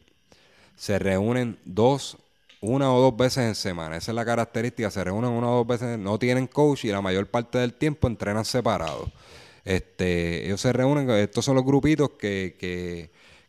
se 0.76 1.00
reúnen 1.00 1.58
dos, 1.65 2.18
una 2.62 2.94
o 2.94 3.02
dos 3.02 3.18
veces 3.18 3.39
en 3.46 3.56
semana. 3.56 3.98
Esa 3.98 4.12
es 4.12 4.15
la 4.15 4.26
característica. 4.26 4.91
Se 4.91 5.04
reúnen 5.04 5.32
una 5.32 5.50
o 5.50 5.56
dos 5.58 5.68
veces, 5.68 5.98
no 5.98 6.20
tienen 6.20 6.46
coach 6.48 6.86
y 6.86 6.89
la 6.89 7.02
mayor 7.02 7.26
parte 7.28 7.58
del 7.58 7.74
tiempo 7.74 8.08
entrenan 8.08 8.46
separados. 8.46 9.10
Este, 9.63 10.46
ellos 10.46 10.62
se 10.62 10.74
reúnen, 10.74 11.10
estos 11.10 11.44
son 11.44 11.56
los 11.56 11.65
grupitos 11.65 12.12
que, 12.20 12.56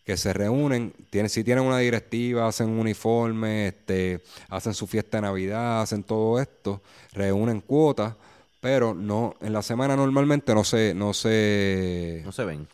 que 0.06 0.16
se 0.16 0.32
reúnen, 0.32 0.94
tienen, 1.10 1.28
si 1.28 1.42
tienen 1.42 1.64
una 1.64 1.78
directiva, 1.78 2.46
hacen 2.46 2.68
un 2.70 2.78
uniforme, 2.78 3.66
este, 3.68 4.22
hacen 4.48 4.72
su 4.72 4.86
fiesta 4.86 5.18
de 5.18 5.22
Navidad, 5.22 5.82
hacen 5.82 6.04
todo 6.04 6.40
esto, 6.40 6.80
reúnen 7.12 7.60
cuotas, 7.60 8.14
pero 8.60 8.94
no, 8.94 9.34
en 9.40 9.52
la 9.52 9.62
semana 9.62 9.96
normalmente 9.96 10.54
no 10.54 10.62
se, 10.62 10.94
no 10.94 11.12
se, 11.12 12.22
No 12.24 12.30
se 12.30 12.44
ven. 12.44 12.68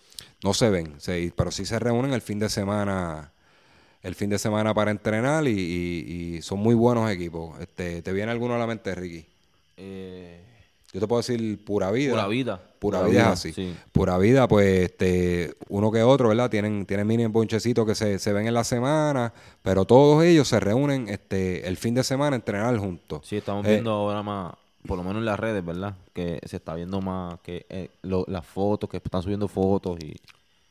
no 0.44 0.52
se 0.52 0.68
ven, 0.68 0.94
sí, 0.98 1.32
pero 1.34 1.50
sí 1.50 1.64
se 1.64 1.78
reúnen 1.78 2.12
el 2.12 2.20
fin 2.20 2.38
de 2.38 2.50
semana, 2.50 3.32
el 4.02 4.14
fin 4.14 4.28
de 4.28 4.38
semana 4.38 4.74
para 4.74 4.90
entrenar 4.90 5.48
y, 5.48 5.52
y- 5.52 6.34
y 6.36 6.42
son 6.42 6.58
muy 6.58 6.74
buenos 6.74 7.10
equipos. 7.10 7.58
Este, 7.60 8.02
¿Te 8.02 8.12
viene 8.12 8.30
alguno 8.30 8.54
a 8.56 8.58
la 8.58 8.66
mente, 8.66 8.94
Ricky? 8.94 9.24
Eh, 9.78 10.38
Yo 10.92 11.00
te 11.00 11.06
puedo 11.08 11.20
decir 11.22 11.64
pura 11.64 11.90
vida. 11.90 12.12
Pura 12.12 12.26
vida. 12.28 12.60
Pura, 12.78 12.98
Pura 12.98 13.10
vida 13.10 13.20
es 13.22 13.26
así. 13.28 13.52
sí. 13.52 13.76
Pura 13.92 14.18
vida, 14.18 14.46
pues 14.48 14.66
este, 14.90 15.54
uno 15.68 15.90
que 15.90 16.02
otro, 16.02 16.28
¿verdad? 16.28 16.50
Tienen, 16.50 16.84
tienen 16.84 17.06
mini 17.06 17.24
bonchecitos 17.26 17.86
que 17.86 17.94
se, 17.94 18.18
se 18.18 18.32
ven 18.32 18.46
en 18.46 18.54
la 18.54 18.64
semana, 18.64 19.32
pero 19.62 19.84
todos 19.84 20.22
ellos 20.24 20.48
se 20.48 20.60
reúnen 20.60 21.08
este, 21.08 21.66
el 21.68 21.76
fin 21.76 21.94
de 21.94 22.04
semana 22.04 22.34
a 22.34 22.38
entrenar 22.38 22.76
juntos. 22.78 23.22
sí, 23.24 23.36
estamos 23.36 23.64
Eh, 23.66 23.70
viendo 23.70 23.90
ahora 23.92 24.22
más, 24.22 24.52
por 24.86 24.98
lo 24.98 25.04
menos 25.04 25.20
en 25.20 25.24
las 25.26 25.38
redes, 25.40 25.64
¿verdad? 25.64 25.94
Que 26.12 26.40
se 26.44 26.56
está 26.56 26.74
viendo 26.74 27.00
más 27.00 27.38
que 27.40 27.64
eh, 27.70 27.88
lo- 28.02 28.24
las 28.28 28.44
fotos, 28.44 28.90
que 28.90 28.98
están 28.98 29.22
subiendo 29.22 29.48
fotos 29.48 29.98
y... 30.02 30.14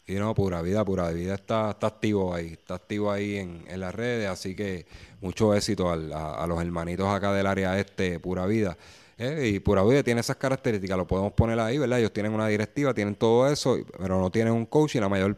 Y 0.07 0.15
no, 0.15 0.35
pura 0.35 0.61
vida, 0.61 0.83
pura 0.83 1.09
vida 1.11 1.35
está, 1.35 1.71
está 1.71 1.87
activo 1.87 2.33
ahí, 2.33 2.47
está 2.47 2.73
activo 2.75 3.11
ahí 3.11 3.37
en, 3.37 3.63
en 3.69 3.79
las 3.79 3.95
redes, 3.95 4.27
así 4.27 4.55
que 4.55 4.85
mucho 5.21 5.53
éxito 5.55 5.89
al- 5.89 6.11
a, 6.11 6.33
a 6.43 6.47
los 6.47 6.59
hermanitos 6.59 7.07
acá 7.07 7.31
del 7.31 7.47
área 7.47 7.79
este, 7.79 8.19
pura 8.19 8.45
vida. 8.45 8.77
Eh, 9.21 9.51
y 9.53 9.59
Pura 9.59 9.83
Vida 9.83 10.01
tiene 10.01 10.21
esas 10.21 10.35
características, 10.37 10.97
lo 10.97 11.05
podemos 11.05 11.33
poner 11.33 11.59
ahí, 11.59 11.77
¿verdad? 11.77 11.99
Ellos 11.99 12.11
tienen 12.11 12.33
una 12.33 12.47
directiva, 12.47 12.91
tienen 12.91 13.13
todo 13.13 13.47
eso, 13.47 13.77
pero 13.99 14.19
no 14.19 14.31
tienen 14.31 14.51
un 14.51 14.65
coach 14.65 14.95
y 14.95 14.99
la 14.99 15.09
mayor 15.09 15.37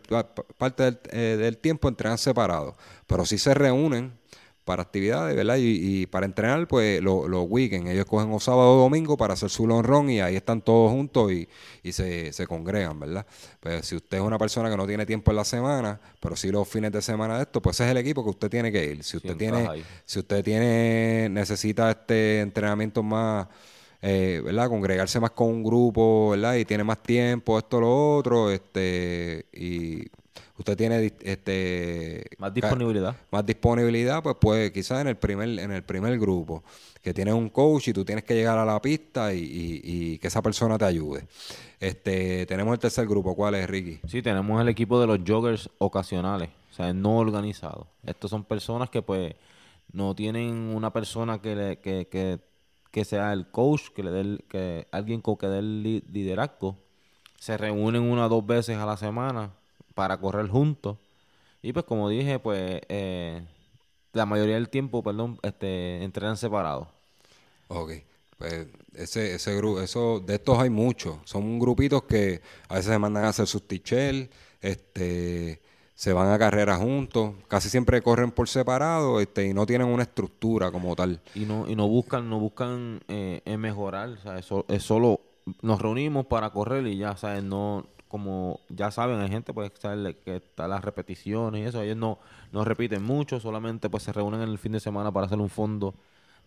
parte 0.58 0.84
del, 0.84 1.00
eh, 1.12 1.36
del 1.38 1.58
tiempo 1.58 1.89
entrenan 1.89 2.17
separados. 2.17 2.76
Pero 3.08 3.26
sí 3.26 3.38
se 3.38 3.54
reúnen 3.54 4.13
para 4.65 4.84
actividades, 4.84 5.36
¿verdad? 5.36 5.58
Y, 5.60 6.06
para 6.08 6.26
entrenar, 6.26 6.67
pues 6.67 7.02
los 7.02 7.46
weekends. 7.50 7.89
Ellos 7.89 8.06
cogen 8.06 8.30
un 8.32 8.39
sábado 8.39 8.78
o 8.78 8.82
domingo 8.84 9.17
para 9.17 9.34
hacer 9.34 9.50
su 9.50 9.67
long 9.67 9.86
run 9.86 10.10
y 10.10 10.22
ahí 10.22 10.36
están 10.36 10.62
todos 10.62 10.91
juntos 10.91 11.32
y, 11.32 11.91
se, 11.91 12.32
se, 12.32 12.48
congregan, 12.48 13.00
¿verdad? 13.00 13.26
Pues 13.60 13.86
si 13.86 13.96
usted 13.96 14.17
es 14.17 14.24
una 14.24 14.38
persona 14.38 14.69
que 14.69 14.78
no 14.78 14.88
tiene 14.88 15.06
tiempo 15.06 15.32
en 15.32 15.38
la 15.38 15.46
semana, 15.46 16.00
pero 16.19 16.36
sí 16.36 16.50
los 16.50 16.67
fines 16.67 16.91
de 16.91 17.02
semana 17.02 17.36
de 17.38 17.43
esto, 17.43 17.62
pues 17.62 17.76
ese 17.76 17.86
es 17.86 17.91
el 17.91 17.98
equipo 17.98 18.24
que 18.24 18.30
usted 18.30 18.50
tiene 18.50 18.72
que 18.72 18.86
ir. 18.86 19.04
Si 19.04 19.17
usted 19.17 19.36
tiene, 19.36 19.84
si 20.06 20.19
usted 20.19 20.43
tiene, 20.43 21.28
necesita 21.30 21.91
este 21.91 22.39
entrenamiento 22.39 23.04
más, 23.04 23.48
eh, 24.06 24.42
¿verdad? 24.44 24.68
Congregarse 24.68 25.18
más 25.22 25.32
con 25.32 25.48
un 25.48 25.63
grupo, 25.63 26.32
¿verdad? 26.32 26.56
Y 26.56 26.66
tiene 26.66 26.84
más 26.84 27.02
tiempo, 27.02 27.58
esto, 27.58 27.80
lo 27.80 28.18
otro, 28.18 28.52
este, 28.52 29.46
y 29.54 30.06
usted 30.58 30.76
tiene 30.76 31.13
este 31.22 32.26
más 32.38 32.54
disponibilidad. 32.54 33.16
Más 33.32 33.46
disponibilidad, 33.46 34.22
pues 34.22 34.36
puede 34.36 34.74
quizás 34.74 35.00
en 35.00 35.08
el 35.08 35.16
primer 35.16 35.58
en 35.58 35.72
el 35.72 35.84
primer 35.84 36.20
grupo 36.20 36.63
que 37.02 37.13
tiene 37.13 37.32
un 37.32 37.50
coach 37.50 37.88
y 37.88 37.94
tú 37.94 38.04
tienes 38.04 38.26
que 38.26 38.36
llegar 38.36 38.58
a 38.58 38.66
la 38.66 38.82
pista 38.82 39.34
y, 39.34 40.18
que 40.20 40.28
esa 40.28 40.42
persona 40.42 40.78
te 40.78 40.86
ayude. 40.86 41.26
Este, 41.80 42.46
tenemos 42.46 42.74
el 42.74 42.80
tercer 42.80 43.08
grupo, 43.08 43.36
¿cuál 43.36 43.56
es, 43.56 43.70
Ricky? 43.70 44.00
Sí, 44.08 44.22
tenemos 44.22 44.62
el 44.62 44.68
equipo 44.68 45.00
de 45.00 45.08
los 45.08 45.20
joggers 45.26 45.70
ocasionales, 45.78 46.50
o 46.72 46.74
sea, 46.74 46.94
no 46.94 47.18
organizados. 47.18 47.88
Estos 48.06 48.32
son 48.32 48.44
personas 48.44 48.89
que 48.89 49.02
pues 49.02 49.34
no 49.94 50.13
tienen 50.13 50.54
una 50.74 50.92
persona 50.92 51.42
que, 51.42 51.56
le, 51.56 51.80
que, 51.80 52.08
que, 52.10 52.39
que 52.93 53.06
sea 53.06 53.34
el 53.34 53.47
coach, 53.47 53.89
que 53.89 54.03
le 54.03 54.12
dé 54.12 54.38
que 54.47 54.88
alguien 54.91 55.23
que 55.23 55.47
dé 55.47 55.58
el 55.58 55.82
liderazgo. 56.12 56.77
Se 57.39 57.58
reúnen 57.58 58.03
una 58.03 58.27
o 58.27 58.29
dos 58.29 58.45
veces 58.45 58.77
a 58.77 58.86
la 58.86 58.97
semana 58.97 59.51
para 59.95 60.19
correr 60.19 60.47
juntos. 60.47 60.97
Y 61.63 61.73
pues 61.73 61.86
como 61.86 62.08
dije, 62.08 62.38
pues 62.38 62.82
eh, 62.89 63.41
la 64.13 64.27
mayoría 64.27 64.56
del 64.56 64.69
tiempo, 64.69 65.01
perdón, 65.01 65.39
este, 65.41 66.03
entrenan 66.03 66.38
separados. 66.38 66.88
Ok. 67.67 67.93
Pues 68.38 68.67
ese, 68.93 69.34
ese 69.34 69.56
grupo, 69.56 69.82
eso, 69.82 70.19
de 70.19 70.36
estos 70.36 70.60
hay 70.60 70.69
muchos. 70.69 71.17
Son 71.25 71.58
grupitos 71.58 72.03
que 72.03 72.41
a 72.67 72.75
veces 72.75 72.91
se 72.91 72.99
mandan 72.99 73.25
a 73.25 73.29
hacer 73.29 73.47
sus 73.47 73.67
tichel, 73.67 74.29
este, 74.62 75.63
se 75.95 76.13
van 76.13 76.32
a 76.32 76.39
carrera 76.39 76.77
juntos, 76.77 77.34
casi 77.47 77.69
siempre 77.69 78.01
corren 78.01 78.32
por 78.32 78.49
separado, 78.49 79.19
este, 79.19 79.47
y 79.47 79.53
no 79.53 79.65
tienen 79.65 79.88
una 79.88 80.03
estructura 80.03 80.71
como 80.71 80.95
tal. 80.95 81.21
Y 81.36 81.41
no, 81.41 81.67
y 81.67 81.75
no 81.75 81.88
buscan, 81.88 82.29
no 82.29 82.39
buscan 82.39 83.01
eh, 83.08 83.41
mejorar, 83.58 84.10
o 84.10 84.17
sea, 84.17 84.38
eso, 84.39 84.65
es 84.67 84.84
solo 84.84 85.21
nos 85.62 85.82
reunimos 85.82 86.25
para 86.25 86.49
correr 86.51 86.88
y 86.88 86.97
ya, 86.97 87.17
¿sabes? 87.17 87.43
No, 87.43 87.86
como 88.08 88.60
ya 88.69 88.91
saben, 88.91 89.19
hay 89.19 89.29
gente 89.29 89.53
pues 89.53 89.71
que 89.71 90.36
está 90.36 90.67
las 90.67 90.84
repeticiones 90.84 91.62
y 91.62 91.65
eso, 91.65 91.82
ellos 91.82 91.97
no, 91.97 92.19
no 92.51 92.63
repiten 92.63 93.03
mucho, 93.03 93.39
solamente 93.39 93.89
pues 93.89 94.03
se 94.03 94.13
reúnen 94.13 94.41
en 94.41 94.49
el 94.49 94.58
fin 94.58 94.73
de 94.73 94.79
semana 94.79 95.12
para 95.12 95.25
hacer 95.25 95.39
un 95.39 95.49
fondo 95.49 95.95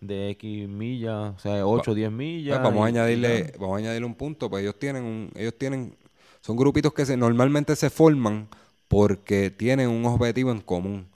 de 0.01 0.31
X 0.31 0.69
millas, 0.69 1.35
o 1.35 1.39
sea, 1.39 1.67
8 1.67 1.91
o 1.91 1.95
10 1.95 2.13
millas. 2.13 2.59
Pues, 2.59 2.69
vamos 2.69 2.85
a 2.85 2.89
añadirle, 2.89 3.53
vamos 3.59 3.77
a 3.77 3.79
añadirle 3.79 4.07
un 4.07 4.15
punto, 4.15 4.49
pues 4.49 4.63
ellos 4.63 4.79
tienen 4.79 5.05
un, 5.05 5.31
ellos 5.35 5.55
tienen, 5.59 5.97
son 6.41 6.57
grupitos 6.57 6.93
que 6.93 7.05
se, 7.05 7.17
normalmente 7.17 7.75
se 7.75 7.91
forman 7.91 8.49
porque 8.89 9.51
tienen 9.51 9.89
un 9.91 10.07
objetivo 10.07 10.51
en 10.53 10.61
común. 10.61 11.09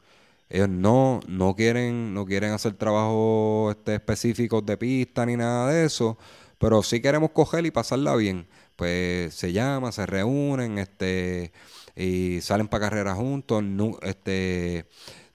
Ellos 0.48 0.68
no, 0.68 1.20
no 1.28 1.54
quieren, 1.56 2.14
no 2.14 2.26
quieren 2.26 2.52
hacer 2.52 2.74
trabajo 2.74 3.70
este, 3.70 3.94
específicos 3.96 4.66
de 4.66 4.76
pista 4.76 5.26
ni 5.26 5.36
nada 5.36 5.70
de 5.72 5.84
eso, 5.86 6.18
pero 6.58 6.82
sí 6.82 7.00
queremos 7.00 7.30
coger 7.30 7.66
y 7.66 7.70
pasarla 7.70 8.16
bien 8.16 8.46
pues 8.80 9.34
se 9.34 9.52
llama, 9.52 9.92
se 9.92 10.06
reúnen, 10.06 10.78
este, 10.78 11.52
y 11.94 12.40
salen 12.40 12.66
para 12.66 12.86
carreras 12.86 13.18
juntos, 13.18 13.62
este, 14.00 14.86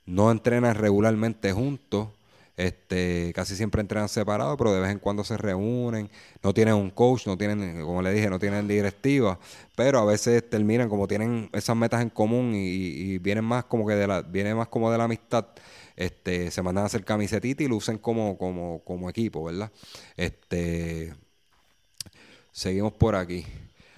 no 0.08 0.32
entrenan 0.32 0.74
regularmente 0.74 1.52
juntos, 1.52 2.10
este, 2.58 3.32
casi 3.36 3.56
siempre 3.56 3.82
entrenan 3.82 4.10
separados, 4.10 4.56
pero 4.58 4.74
de 4.74 4.80
vez 4.80 4.92
en 4.92 5.00
cuando 5.00 5.24
se 5.24 5.38
reúnen, 5.38 6.10
no 6.44 6.54
tienen 6.54 6.76
un 6.76 6.90
coach, 6.90 7.28
no 7.28 7.38
tienen, 7.38 7.82
como 7.82 8.02
le 8.02 8.12
dije, 8.14 8.30
no 8.30 8.40
tienen 8.40 8.68
directiva, 8.68 9.40
pero 9.76 10.00
a 10.00 10.06
veces 10.06 10.50
terminan 10.50 10.90
como 10.90 11.08
tienen 11.08 11.50
esas 11.54 11.76
metas 11.76 12.02
en 12.02 12.10
común 12.10 12.54
y, 12.56 13.18
vienen 13.20 13.46
más 13.46 13.66
como 13.66 13.88
que 13.88 13.96
de 13.96 14.08
la, 14.08 14.22
viene 14.22 14.56
más 14.56 14.68
como 14.68 14.92
de 14.92 14.98
la 14.98 15.06
amistad, 15.06 15.46
este, 15.96 16.52
se 16.52 16.62
mandan 16.62 16.84
a 16.84 16.88
hacer 16.88 17.04
camisetita 17.06 17.64
y 17.64 17.68
lucen 17.68 17.98
como, 17.98 18.38
como, 18.38 18.80
como 18.84 19.10
equipo, 19.10 19.44
¿verdad? 19.44 19.72
Este, 20.18 21.14
Seguimos 22.56 22.94
por 22.94 23.18
aquí. 23.18 23.46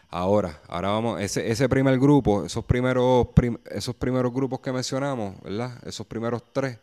Ahora, 0.10 0.60
ahora 0.68 0.90
vamos, 0.90 1.22
ese, 1.22 1.52
ese 1.52 1.70
primer 1.70 2.00
grupo, 2.00 2.44
esos 2.44 2.66
primeros, 2.66 3.28
esos 3.70 3.94
primeros 3.94 4.34
grupos 4.34 4.62
que 4.62 4.72
mencionamos, 4.72 5.40
¿verdad? 5.44 5.78
Esos 5.86 6.08
primeros 6.08 6.42
tres, 6.52 6.80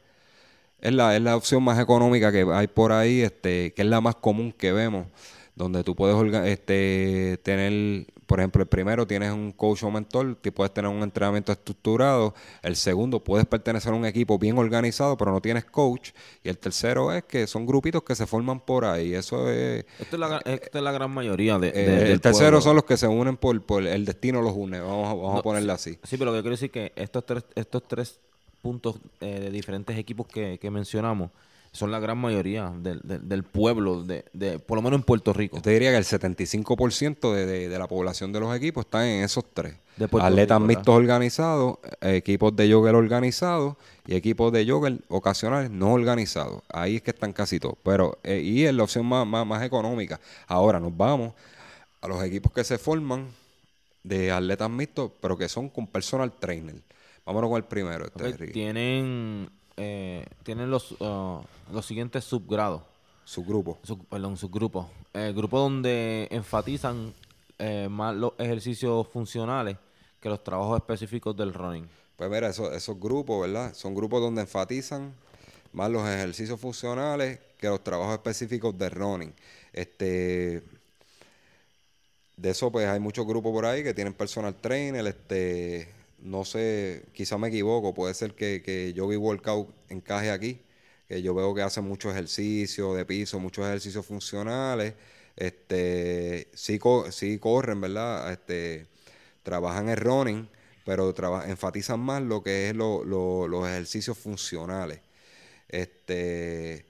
es 0.80 0.92
la, 0.92 1.16
es 1.16 1.22
la 1.22 1.36
opción 1.36 1.62
más 1.62 1.78
económica 1.78 2.30
que 2.32 2.46
hay 2.52 2.66
por 2.66 2.92
ahí, 2.92 3.20
este, 3.20 3.72
que 3.74 3.82
es 3.82 3.88
la 3.88 4.00
más 4.00 4.16
común 4.16 4.52
que 4.52 4.72
vemos, 4.72 5.06
donde 5.54 5.82
tú 5.82 5.94
puedes 5.94 6.16
este, 6.46 7.38
tener 7.42 8.06
por 8.26 8.40
ejemplo, 8.40 8.62
el 8.62 8.68
primero 8.68 9.06
tienes 9.06 9.32
un 9.32 9.52
coach 9.52 9.82
o 9.82 9.90
mentor 9.90 10.38
que 10.38 10.50
puedes 10.52 10.72
tener 10.72 10.90
un 10.90 11.02
entrenamiento 11.02 11.52
estructurado. 11.52 12.34
El 12.62 12.76
segundo, 12.76 13.22
puedes 13.22 13.46
pertenecer 13.46 13.92
a 13.92 13.96
un 13.96 14.06
equipo 14.06 14.38
bien 14.38 14.58
organizado, 14.58 15.16
pero 15.16 15.32
no 15.32 15.40
tienes 15.40 15.64
coach. 15.64 16.10
Y 16.42 16.48
el 16.48 16.58
tercero 16.58 17.12
es 17.12 17.24
que 17.24 17.46
son 17.46 17.66
grupitos 17.66 18.02
que 18.02 18.14
se 18.14 18.26
forman 18.26 18.60
por 18.60 18.84
ahí. 18.84 19.14
Eso 19.14 19.50
es. 19.50 19.84
Esto 19.98 20.16
es 20.16 20.20
la, 20.20 20.40
es 20.44 20.60
la 20.72 20.92
gran 20.92 21.10
mayoría 21.10 21.58
de. 21.58 21.68
Eh, 21.68 22.12
el 22.12 22.20
tercero 22.20 22.60
son 22.60 22.76
los 22.76 22.84
que 22.84 22.96
se 22.96 23.06
unen 23.06 23.36
por, 23.36 23.60
por 23.62 23.86
el 23.86 24.04
destino 24.04 24.40
los 24.40 24.54
une. 24.54 24.80
Vamos, 24.80 25.08
a, 25.08 25.14
vamos 25.14 25.38
a 25.38 25.42
ponerlo 25.42 25.72
así. 25.72 25.98
Sí, 26.02 26.16
pero 26.16 26.26
lo 26.30 26.36
que 26.36 26.42
quiero 26.42 26.56
decir 26.56 26.66
es 26.66 26.72
que 26.72 26.92
estos 26.96 27.26
tres, 27.26 27.44
estos 27.54 27.82
tres 27.86 28.20
puntos 28.64 28.96
eh, 29.20 29.40
de 29.40 29.50
diferentes 29.50 29.98
equipos 29.98 30.26
que, 30.26 30.58
que 30.58 30.70
mencionamos 30.70 31.30
son 31.70 31.90
la 31.90 31.98
gran 31.98 32.16
mayoría 32.16 32.72
del, 32.74 33.00
del, 33.02 33.42
pueblo, 33.42 34.04
de, 34.04 34.24
de, 34.32 34.58
por 34.60 34.76
lo 34.76 34.82
menos 34.82 34.98
en 35.00 35.02
Puerto 35.02 35.32
Rico. 35.32 35.56
Yo 35.56 35.62
te 35.62 35.70
diría 35.70 35.90
que 35.90 35.96
el 35.96 36.04
75% 36.04 37.34
de, 37.34 37.68
de, 37.68 37.78
la 37.78 37.88
población 37.88 38.32
de 38.32 38.38
los 38.38 38.56
equipos 38.56 38.84
está 38.84 39.06
en 39.06 39.24
esos 39.24 39.44
tres. 39.52 39.74
Atletas 40.20 40.60
mixtos 40.60 40.94
organizados, 40.94 41.78
equipos 42.00 42.54
de 42.54 42.72
jogger 42.72 42.94
organizados 42.94 43.74
y 44.06 44.14
equipos 44.14 44.52
de 44.52 44.64
jogger 44.66 45.00
ocasionales 45.08 45.68
no 45.68 45.92
organizados. 45.92 46.62
Ahí 46.68 46.96
es 46.96 47.02
que 47.02 47.10
están 47.10 47.32
casi 47.32 47.58
todos. 47.58 47.76
Pero, 47.82 48.18
eh, 48.22 48.40
y 48.40 48.64
es 48.64 48.72
la 48.72 48.84
opción 48.84 49.04
más, 49.04 49.26
más, 49.26 49.62
económica. 49.64 50.20
Ahora 50.46 50.78
nos 50.78 50.96
vamos 50.96 51.34
a 52.00 52.06
los 52.06 52.22
equipos 52.22 52.52
que 52.52 52.62
se 52.62 52.78
forman 52.78 53.26
de 54.04 54.30
atletas 54.30 54.70
mixtos, 54.70 55.10
pero 55.20 55.36
que 55.36 55.48
son 55.48 55.68
con 55.68 55.88
personal 55.88 56.30
trainer. 56.38 56.76
Vámonos 57.24 57.50
con 57.50 57.56
el 57.56 57.64
primero. 57.64 58.06
Este, 58.06 58.48
Tienen 58.48 59.50
eh, 59.76 60.24
tienen 60.42 60.70
los, 60.70 60.92
uh, 61.00 61.40
los 61.72 61.86
siguientes 61.86 62.24
subgrados. 62.24 62.82
Subgrupos. 63.24 63.78
perdón, 64.08 64.36
subgrupos. 64.36 64.86
El 65.12 65.34
grupo 65.34 65.58
donde 65.58 66.28
enfatizan 66.30 67.14
eh, 67.58 67.88
más 67.90 68.14
los 68.14 68.32
ejercicios 68.38 69.08
funcionales 69.08 69.76
que 70.20 70.28
los 70.28 70.44
trabajos 70.44 70.76
específicos 70.76 71.36
del 71.36 71.54
running. 71.54 71.88
Pues 72.16 72.30
mira, 72.30 72.48
esos, 72.48 72.72
esos 72.72 72.98
grupos, 73.00 73.40
¿verdad? 73.40 73.74
Son 73.74 73.94
grupos 73.94 74.20
donde 74.20 74.42
enfatizan 74.42 75.14
más 75.72 75.90
los 75.90 76.06
ejercicios 76.06 76.60
funcionales 76.60 77.40
que 77.58 77.66
los 77.66 77.82
trabajos 77.82 78.14
específicos 78.14 78.76
del 78.78 78.90
running. 78.90 79.32
Este, 79.72 80.62
de 82.36 82.50
eso, 82.50 82.70
pues 82.70 82.86
hay 82.86 83.00
muchos 83.00 83.26
grupos 83.26 83.52
por 83.52 83.66
ahí 83.66 83.82
que 83.82 83.94
tienen 83.94 84.12
personal 84.12 84.54
trainer, 84.54 85.06
este, 85.06 85.88
no 86.24 86.44
sé, 86.44 87.04
quizá 87.12 87.38
me 87.38 87.48
equivoco, 87.48 87.94
puede 87.94 88.14
ser 88.14 88.34
que, 88.34 88.62
que 88.62 88.92
Yogi 88.94 89.16
Workout 89.16 89.68
encaje 89.90 90.30
aquí, 90.30 90.60
que 91.06 91.22
yo 91.22 91.34
veo 91.34 91.54
que 91.54 91.62
hacen 91.62 91.84
mucho 91.84 92.10
ejercicio 92.10 92.94
de 92.94 93.04
piso, 93.04 93.38
muchos 93.38 93.66
ejercicios 93.66 94.06
funcionales, 94.06 94.94
este, 95.36 96.48
sí, 96.54 96.80
sí 97.10 97.38
corren, 97.38 97.80
¿verdad? 97.80 98.32
Este, 98.32 98.86
trabajan 99.42 99.90
en 99.90 99.96
running, 99.96 100.48
pero 100.86 101.14
enfatizan 101.46 102.00
más 102.00 102.22
lo 102.22 102.42
que 102.42 102.70
es 102.70 102.74
los 102.74 103.68
ejercicios 103.68 104.16
funcionales. 104.16 105.00
Este, 105.68 106.86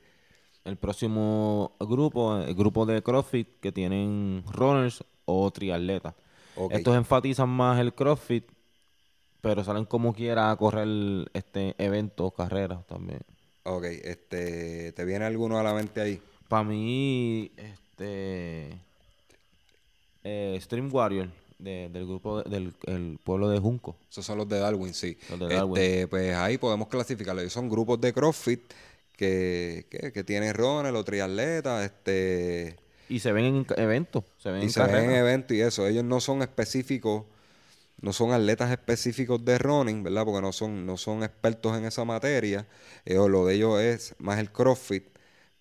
el 0.64 0.76
próximo 0.76 1.72
grupo, 1.80 2.36
el 2.38 2.54
grupo 2.54 2.86
de 2.86 3.02
CrossFit 3.02 3.48
que 3.60 3.72
tienen 3.72 4.44
runners 4.52 5.04
o 5.24 5.50
triatletas. 5.50 6.14
Estos 6.70 6.96
enfatizan 6.96 7.48
más 7.48 7.80
el 7.80 7.94
CrossFit 7.94 8.53
pero 9.44 9.62
salen 9.62 9.84
como 9.84 10.14
quiera 10.14 10.50
a 10.50 10.56
correr 10.56 10.88
este 11.34 11.74
eventos, 11.76 12.32
carreras 12.32 12.86
también. 12.86 13.20
Ok, 13.64 13.84
este, 13.84 14.92
¿te 14.92 15.04
viene 15.04 15.26
alguno 15.26 15.58
a 15.58 15.62
la 15.62 15.74
mente 15.74 16.00
ahí? 16.00 16.22
Para 16.48 16.64
mí, 16.64 17.52
este, 17.56 18.70
eh, 20.24 20.58
Stream 20.62 20.88
Warrior 20.92 21.28
del 21.58 22.06
grupo 22.06 22.42
del 22.42 23.18
pueblo 23.22 23.50
de 23.50 23.58
Junco. 23.58 23.96
Esos 24.10 24.24
son 24.24 24.38
los 24.38 24.48
de 24.48 24.58
Darwin, 24.58 24.94
sí. 24.94 25.18
Los 25.30 25.38
de 25.38 25.54
Darwin. 25.54 25.76
Este, 25.76 26.08
pues 26.08 26.34
ahí 26.34 26.56
podemos 26.56 26.88
clasificarlos. 26.88 27.52
Son 27.52 27.68
grupos 27.68 28.00
de 28.00 28.14
CrossFit 28.14 28.62
que, 29.14 29.86
que, 29.90 30.10
que 30.10 30.24
tienen 30.24 30.54
runners, 30.54 30.92
los 30.92 31.04
triatletas, 31.04 31.84
este, 31.84 32.76
Y 33.10 33.18
se 33.18 33.32
ven 33.32 33.44
en 33.44 33.66
eventos, 33.76 34.24
se 34.38 34.50
ven 34.50 34.62
y 34.62 34.64
en 34.64 34.70
se 34.70 34.82
ven 34.84 35.10
en 35.10 35.16
eventos 35.16 35.54
y 35.54 35.60
eso. 35.60 35.86
Ellos 35.86 36.04
no 36.04 36.20
son 36.20 36.40
específicos, 36.40 37.24
no 38.00 38.12
son 38.12 38.32
atletas 38.32 38.70
específicos 38.70 39.44
de 39.44 39.58
running, 39.58 40.02
¿verdad? 40.02 40.24
Porque 40.24 40.40
no 40.42 40.52
son, 40.52 40.86
no 40.86 40.96
son 40.96 41.22
expertos 41.22 41.76
en 41.78 41.84
esa 41.86 42.04
materia. 42.04 42.66
Ellos, 43.04 43.30
lo 43.30 43.46
de 43.46 43.54
ellos 43.54 43.80
es 43.80 44.14
más 44.18 44.38
el 44.38 44.50
CrossFit. 44.52 45.04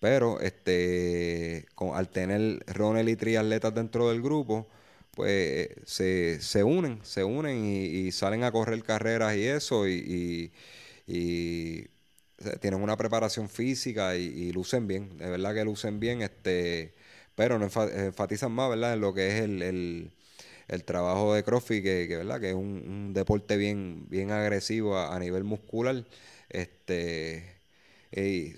Pero 0.00 0.40
este, 0.40 1.66
al 1.94 2.08
tener 2.10 2.62
Ronald 2.66 3.08
y 3.08 3.16
triatletas 3.16 3.74
dentro 3.74 4.10
del 4.10 4.20
grupo, 4.22 4.68
pues 5.12 5.30
eh, 5.30 5.76
se, 5.86 6.40
se 6.42 6.62
unen, 6.64 7.00
se 7.04 7.24
unen 7.24 7.64
y, 7.64 7.84
y 7.86 8.12
salen 8.12 8.44
a 8.44 8.52
correr 8.52 8.82
carreras 8.82 9.34
y 9.36 9.44
eso. 9.46 9.88
Y, 9.88 9.92
y- 9.94 10.52
y, 11.06 11.84
o 12.46 12.58
tienen 12.60 12.82
una 12.82 12.96
preparación 12.96 13.48
física 13.48 14.16
y, 14.16 14.22
y 14.24 14.52
lucen 14.52 14.86
bien, 14.86 15.16
de 15.18 15.28
verdad 15.30 15.54
que 15.54 15.64
lucen 15.64 16.00
bien, 16.00 16.22
este, 16.22 16.94
pero 17.34 17.58
no 17.58 17.66
enfa- 17.68 17.90
enfatizan 18.06 18.52
más, 18.52 18.70
¿verdad? 18.70 18.94
En 18.94 19.00
lo 19.00 19.14
que 19.14 19.28
es 19.28 19.42
el, 19.44 19.62
el- 19.62 20.12
el 20.68 20.84
trabajo 20.84 21.34
de 21.34 21.44
CrossFit, 21.44 21.82
que, 21.82 22.16
¿verdad? 22.16 22.40
Que 22.40 22.50
es 22.50 22.54
un, 22.54 23.12
deporte 23.14 23.56
bien, 23.56 24.06
bien 24.08 24.30
agresivo 24.30 24.98
a, 24.98 25.18
nivel 25.18 25.44
muscular, 25.44 26.04
este, 26.48 27.44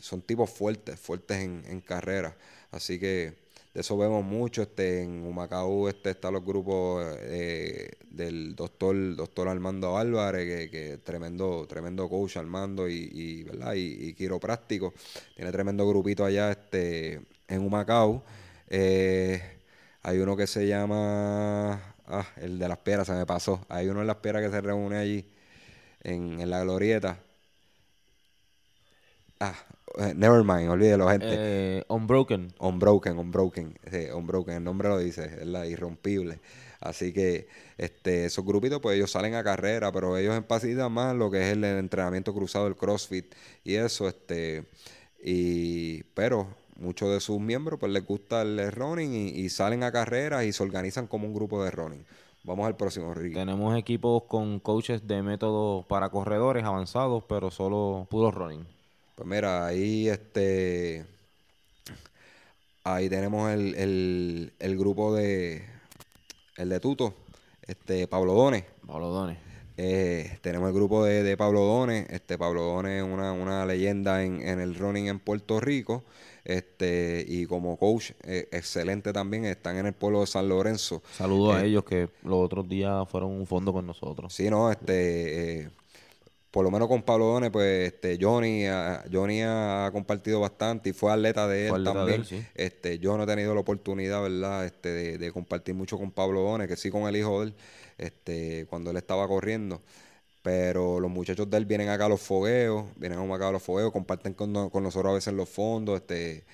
son 0.01 0.23
tipos 0.23 0.51
fuertes, 0.51 0.99
fuertes 1.01 1.39
en, 1.39 1.65
en 1.67 1.81
carrera, 1.81 2.37
así 2.71 2.99
que 2.99 3.47
de 3.77 3.83
eso 3.83 3.99
vemos 3.99 4.25
mucho, 4.25 4.63
este, 4.63 5.03
en 5.03 5.23
Humacao 5.27 5.91
este, 5.91 6.09
están 6.09 6.33
los 6.33 6.43
grupos 6.43 7.05
eh, 7.21 7.91
del 8.09 8.57
doctor, 8.57 9.15
doctor 9.15 9.49
Armando 9.49 9.99
Álvarez, 9.99 10.47
que, 10.47 10.71
que 10.71 10.97
tremendo, 10.97 11.67
tremendo 11.69 12.09
coach 12.09 12.39
Armando 12.39 12.89
y, 12.89 13.11
y, 13.13 13.43
¿verdad? 13.43 13.75
y, 13.75 14.09
y 14.09 14.15
quiropráctico. 14.15 14.95
Tiene 15.35 15.53
tremendo 15.53 15.87
grupito 15.87 16.25
allá 16.25 16.53
este, 16.53 17.21
en 17.49 17.61
Humacao. 17.61 18.25
Eh, 18.69 19.43
hay 20.03 20.19
uno 20.21 20.39
que 20.39 20.47
se 20.47 20.67
llama, 20.67 21.96
ah, 22.07 22.27
el 22.37 22.59
de 22.59 22.69
las 22.69 22.79
piedras, 22.79 23.07
se 23.07 23.13
me 23.13 23.27
pasó. 23.27 23.65
Hay 23.69 23.89
uno 23.89 24.01
en 24.01 24.07
las 24.07 24.17
piedras 24.17 24.43
que 24.43 24.51
se 24.51 24.61
reúne 24.61 24.99
allí 24.99 25.25
en, 26.03 26.41
en 26.41 26.51
la 26.51 26.63
glorieta. 26.63 27.19
Ah, 29.41 29.55
eh, 29.99 30.15
never 30.15 30.45
mind, 30.45 30.71
olvídelo, 30.71 31.09
gente. 31.09 31.27
Eh, 31.29 31.85
Unbroken. 31.89 32.53
Unbroken, 32.59 33.19
Unbroken, 33.19 33.79
sí, 33.91 34.07
Unbroken, 34.13 34.57
el 34.57 34.65
nombre 34.65 34.89
lo 34.89 34.99
dice, 34.99 35.25
es 35.25 35.47
la 35.47 35.67
irrompible. 35.67 36.41
Así 36.81 37.13
que 37.13 37.49
este, 37.79 38.27
esos 38.27 38.45
grupitos, 38.45 38.81
pues 38.81 38.97
ellos 38.97 39.11
salen 39.11 39.35
a 39.35 39.45
carrera, 39.45 39.93
pero 39.93 40.17
ellos 40.17 40.37
enfatizan 40.37 40.93
más 40.93 41.15
lo 41.17 41.31
que 41.31 41.43
es 41.43 41.53
el, 41.53 41.65
entrenamiento 41.65 42.35
cruzado, 42.35 42.67
el 42.67 42.77
CrossFit 42.77 43.35
y 43.65 43.77
eso, 43.77 44.09
este, 44.09 44.65
y, 45.23 46.03
pero 46.15 46.49
muchos 46.77 47.11
de 47.11 47.21
sus 47.21 47.41
miembros, 47.41 47.79
pues 47.81 47.93
les 47.93 48.05
gusta 48.05 48.43
el 48.43 48.73
running 48.73 49.13
y, 49.13 49.29
y 49.29 49.49
salen 49.49 49.83
a 49.83 49.93
carreras 49.93 50.45
y 50.45 50.53
se 50.53 50.63
organizan 50.63 51.07
como 51.07 51.27
un 51.27 51.35
grupo 51.35 51.63
de 51.65 51.71
running. 51.71 52.05
Vamos 52.45 52.67
al 52.67 52.77
próximo, 52.77 53.13
Ricky. 53.13 53.35
Tenemos 53.35 53.77
equipos 53.77 54.23
con 54.25 54.61
coaches 54.61 55.05
de 55.07 55.21
métodos 55.21 55.85
para 55.87 56.11
corredores 56.11 56.63
avanzados, 56.65 57.25
pero 57.29 57.51
solo 57.51 58.07
puro 58.09 58.31
running. 58.31 58.65
Pues 59.17 59.29
mira, 59.29 59.67
ahí 59.67 60.09
este. 60.09 61.05
Ahí 62.85 63.09
tenemos 63.09 63.51
el, 63.51 63.75
el, 63.75 64.53
el 64.61 64.79
grupo 64.79 65.13
de. 65.13 65.65
El 66.57 66.69
de 66.69 66.79
Tuto, 66.79 67.15
este, 67.63 68.07
Pablo 68.07 68.35
Dones. 68.35 68.65
Pablo 68.87 69.09
Dones. 69.09 69.39
Eh, 69.77 70.39
tenemos 70.41 70.69
el 70.69 70.75
grupo 70.75 71.05
de, 71.05 71.23
de 71.23 71.37
Pablo 71.37 71.63
Dones. 71.63 72.07
Este, 72.11 72.39
Pablo 72.39 72.63
Dones 72.63 73.03
es 73.03 73.13
una, 73.13 73.33
una 73.33 73.67
leyenda 73.67 74.23
en, 74.23 74.41
en 74.41 74.61
el 74.61 74.77
running 74.77 75.09
en 75.09 75.19
Puerto 75.19 75.59
Rico. 75.59 76.05
Este, 76.47 77.25
y 77.29 77.47
como 77.47 77.77
coach, 77.79 78.13
eh, 78.25 78.49
excelente 78.53 79.13
también. 79.13 79.45
Están 79.47 79.77
en 79.79 79.87
el 79.87 79.95
pueblo 79.95 80.21
de 80.23 80.29
San 80.29 80.49
Lorenzo. 80.49 81.03
Saludos 81.11 81.57
a 81.57 81.65
Eh, 81.65 81.67
ellos 81.67 81.85
que 81.85 82.11
los 82.23 82.45
otros 82.45 82.69
días 82.69 83.09
fueron 83.09 83.31
un 83.33 83.47
fondo 83.47 83.73
con 83.73 83.87
nosotros. 83.87 84.33
Sí, 84.35 84.51
no, 84.51 84.71
este, 84.71 85.63
eh, 85.63 85.71
por 86.51 86.65
lo 86.65 86.71
menos 86.71 86.89
con 86.89 87.03
Pablo 87.03 87.27
Dones, 87.27 87.51
pues 87.51 87.93
este, 87.93 88.19
Johnny, 88.21 88.67
ah, 88.67 89.05
Johnny 89.13 89.43
ha 89.43 89.91
compartido 89.93 90.41
bastante 90.41 90.91
y 90.91 90.93
fue 90.95 91.13
atleta 91.13 91.49
de 91.49 91.69
él 91.69 91.85
de 91.85 91.93
también. 91.93 92.21
él, 92.21 92.27
sí. 92.27 92.47
Este, 92.55 92.99
yo 92.99 93.17
no 93.17 93.25
he 93.25 93.27
tenido 93.27 93.55
la 93.55 93.61
oportunidad, 93.61 94.23
¿verdad? 94.23 94.67
Este, 94.67 94.91
de, 94.91 95.19
de 95.19 95.33
compartir 95.33 95.75
mucho 95.75 95.99
con 95.99 96.13
Pablo 96.13 96.43
Dones, 96.43 96.69
que 96.69 96.77
sí 96.77 96.91
con 96.91 97.05
el 97.09 97.17
hijo 97.17 97.41
de 97.41 97.49
él, 97.49 97.55
este, 97.99 98.67
cuando 98.69 98.91
él 98.91 98.97
estaba 98.99 99.29
corriendo. 99.29 99.83
Pero 100.47 101.01
los 101.01 101.11
muchachos 101.11 101.51
de 101.51 101.57
él 101.57 101.67
vienen 101.67 101.89
acá 101.89 102.05
a 102.07 102.09
los 102.09 102.21
fogueos, 102.23 102.85
vienen 102.97 103.19
acá 103.33 103.49
a 103.49 103.53
los 103.53 103.63
fogueos, 103.63 103.91
comparten 103.93 104.33
con, 104.35 104.71
con 104.71 104.83
nosotros 104.85 105.11
a 105.11 105.15
veces 105.15 105.35
los 105.35 105.49
fondos, 105.49 105.97
este, 106.01 106.45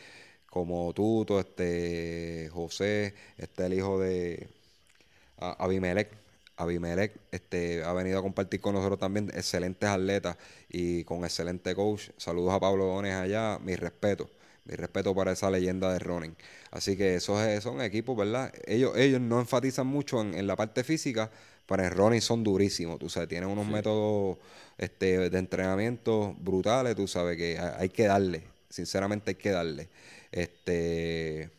como 0.50 0.92
Tuto, 0.94 1.40
este, 1.40 2.50
José, 2.52 3.14
este, 3.38 3.66
el 3.66 3.74
hijo 3.74 4.00
de, 4.00 4.48
a- 5.38 5.64
Abimelech. 5.64 6.10
Abimelech 6.56 7.12
este, 7.32 7.82
ha 7.84 7.92
venido 7.92 8.18
a 8.18 8.22
compartir 8.22 8.60
con 8.60 8.74
nosotros 8.74 8.98
también 8.98 9.30
excelentes 9.34 9.88
atletas 9.88 10.36
y 10.68 11.04
con 11.04 11.24
excelente 11.24 11.74
coach. 11.74 12.10
Saludos 12.16 12.52
a 12.54 12.60
Pablo 12.60 12.86
Dones 12.86 13.14
allá, 13.14 13.58
mi 13.62 13.76
respeto. 13.76 14.30
Mi 14.64 14.74
respeto 14.76 15.14
para 15.14 15.32
esa 15.32 15.50
leyenda 15.50 15.92
de 15.92 15.98
running. 15.98 16.36
Así 16.70 16.96
que 16.96 17.16
esos 17.16 17.40
es- 17.42 17.64
son 17.64 17.80
equipos, 17.80 18.16
¿verdad? 18.16 18.52
Ellos, 18.66 18.96
ellos 18.96 19.20
no 19.20 19.40
enfatizan 19.40 19.86
mucho 19.88 20.20
en 20.22 20.46
la 20.46 20.54
parte 20.56 20.84
física, 20.84 21.30
pero 21.72 21.88
en 21.88 21.94
running 21.94 22.20
son 22.20 22.44
durísimos. 22.44 22.98
Tú 22.98 23.08
sabes, 23.08 23.28
tienen 23.28 23.48
unos 23.50 23.66
métodos 23.66 24.38
este, 24.78 25.30
de 25.30 25.38
entrenamiento 25.38 26.34
brutales. 26.38 26.96
Tú 26.96 27.08
sabes 27.08 27.36
que 27.36 27.58
hay, 27.58 27.88
que 27.90 28.04
darle. 28.06 28.44
Sinceramente 28.68 29.30
hay 29.32 29.36
que 29.36 29.50
darle. 29.50 29.88
Este. 30.32 31.50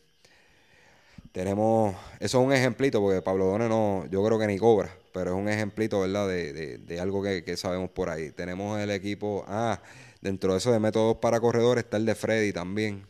Tenemos, 1.31 1.95
eso 2.19 2.39
es 2.41 2.45
un 2.45 2.53
ejemplito, 2.53 3.01
porque 3.01 3.21
Pablo 3.21 3.45
Done 3.45 3.67
no, 3.67 4.05
yo 4.11 4.23
creo 4.23 4.37
que 4.37 4.45
ni 4.45 4.59
cobra, 4.59 4.95
pero 5.13 5.31
es 5.31 5.37
un 5.37 5.49
ejemplito, 5.49 5.99
¿verdad? 6.01 6.27
De, 6.27 6.53
de- 6.53 6.77
de 6.77 6.99
algo 6.99 7.23
que, 7.23 7.43
que 7.43 7.57
sabemos 7.57 7.89
por 7.89 8.09
ahí. 8.09 8.29
Tenemos 8.31 8.79
el 8.79 8.91
equipo, 8.91 9.43
ah, 9.47 9.81
dentro 10.21 10.51
de 10.53 10.59
eso 10.59 10.71
de 10.71 10.79
métodos 10.79 11.17
para 11.17 11.39
corredores 11.39 11.85
está 11.85 11.97
el 11.97 12.05
de 12.05 12.13
Freddy 12.15 12.53
también. 12.53 13.07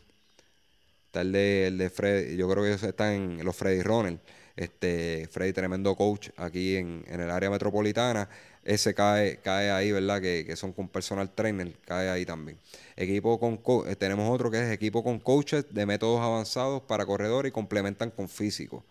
Está 1.08 1.22
el 1.22 1.32
de, 1.32 1.68
el 1.68 1.78
de 1.78 1.90
Freddy, 1.90 2.36
yo 2.38 2.50
creo 2.50 2.64
que 2.64 2.70
ellos 2.70 2.84
están 2.84 3.14
en 3.40 3.46
los 3.46 3.56
Freddy 3.56 3.84
Runner. 3.84 4.20
Este, 4.56 5.28
Freddy, 5.32 5.54
tremendo 5.54 5.96
coach 5.96 6.30
aquí 6.38 6.76
en, 6.76 7.04
en 7.08 7.22
el 7.22 7.32
área 7.32 7.50
metropolitana. 7.50 8.30
Ese 8.64 8.94
cae, 8.94 9.38
cae 9.42 9.72
ahí, 9.72 9.92
¿verdad? 9.92 10.22
Que, 10.22 10.46
que 10.46 10.56
son 10.56 10.72
con 10.74 10.88
personal 10.88 11.30
trainer, 11.34 11.74
cae 11.86 12.10
ahí 12.10 12.26
también. 12.26 12.58
Equipo 12.96 13.40
con 13.40 13.58
co- 13.58 13.86
eh, 13.88 13.96
tenemos 13.96 14.30
otro 14.30 14.50
que 14.52 14.62
es 14.64 14.72
equipo 14.72 15.04
con 15.04 15.20
coaches 15.20 15.66
de 15.74 15.86
métodos 15.86 16.22
avanzados 16.22 16.82
para 16.84 17.06
corredores 17.06 17.50
y 17.50 17.54
complementan 17.54 18.12
con 18.12 18.30
físico. 18.30 18.84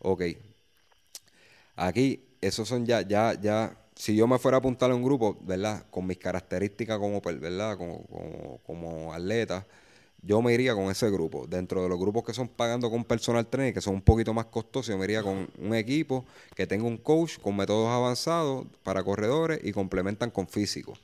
Ok. 0.00 0.22
Aquí, 1.76 2.22
esos 2.40 2.68
son 2.68 2.86
ya, 2.86 3.02
ya, 3.02 3.34
ya. 3.40 3.76
Si 3.94 4.16
yo 4.16 4.26
me 4.26 4.38
fuera 4.38 4.56
a 4.56 4.60
apuntar 4.60 4.90
a 4.90 4.94
un 4.94 5.02
grupo, 5.02 5.38
¿verdad? 5.42 5.84
Con 5.90 6.06
mis 6.06 6.18
características 6.18 6.98
como, 6.98 7.20
per- 7.20 7.38
¿verdad? 7.38 7.76
Como, 7.76 8.04
como, 8.06 8.58
como 8.66 9.12
atleta, 9.14 9.66
yo 10.22 10.42
me 10.42 10.52
iría 10.52 10.74
con 10.74 10.90
ese 10.90 11.10
grupo. 11.10 11.46
Dentro 11.46 11.82
de 11.82 11.88
los 11.88 11.98
grupos 11.98 12.24
que 12.24 12.34
son 12.34 12.48
pagando 12.48 12.90
con 12.90 13.04
personal 13.04 13.46
trainer, 13.46 13.74
que 13.74 13.80
son 13.80 13.94
un 13.94 14.02
poquito 14.02 14.34
más 14.34 14.46
costosos, 14.46 14.88
yo 14.88 14.98
me 14.98 15.04
iría 15.04 15.22
con 15.22 15.48
un 15.58 15.74
equipo 15.74 16.24
que 16.54 16.66
tenga 16.66 16.84
un 16.84 16.96
coach 16.96 17.38
con 17.38 17.56
métodos 17.56 17.88
avanzados 17.88 18.66
para 18.82 19.02
corredores 19.02 19.60
y 19.62 19.72
complementan 19.72 20.30
con 20.30 20.46
físico. 20.48 20.94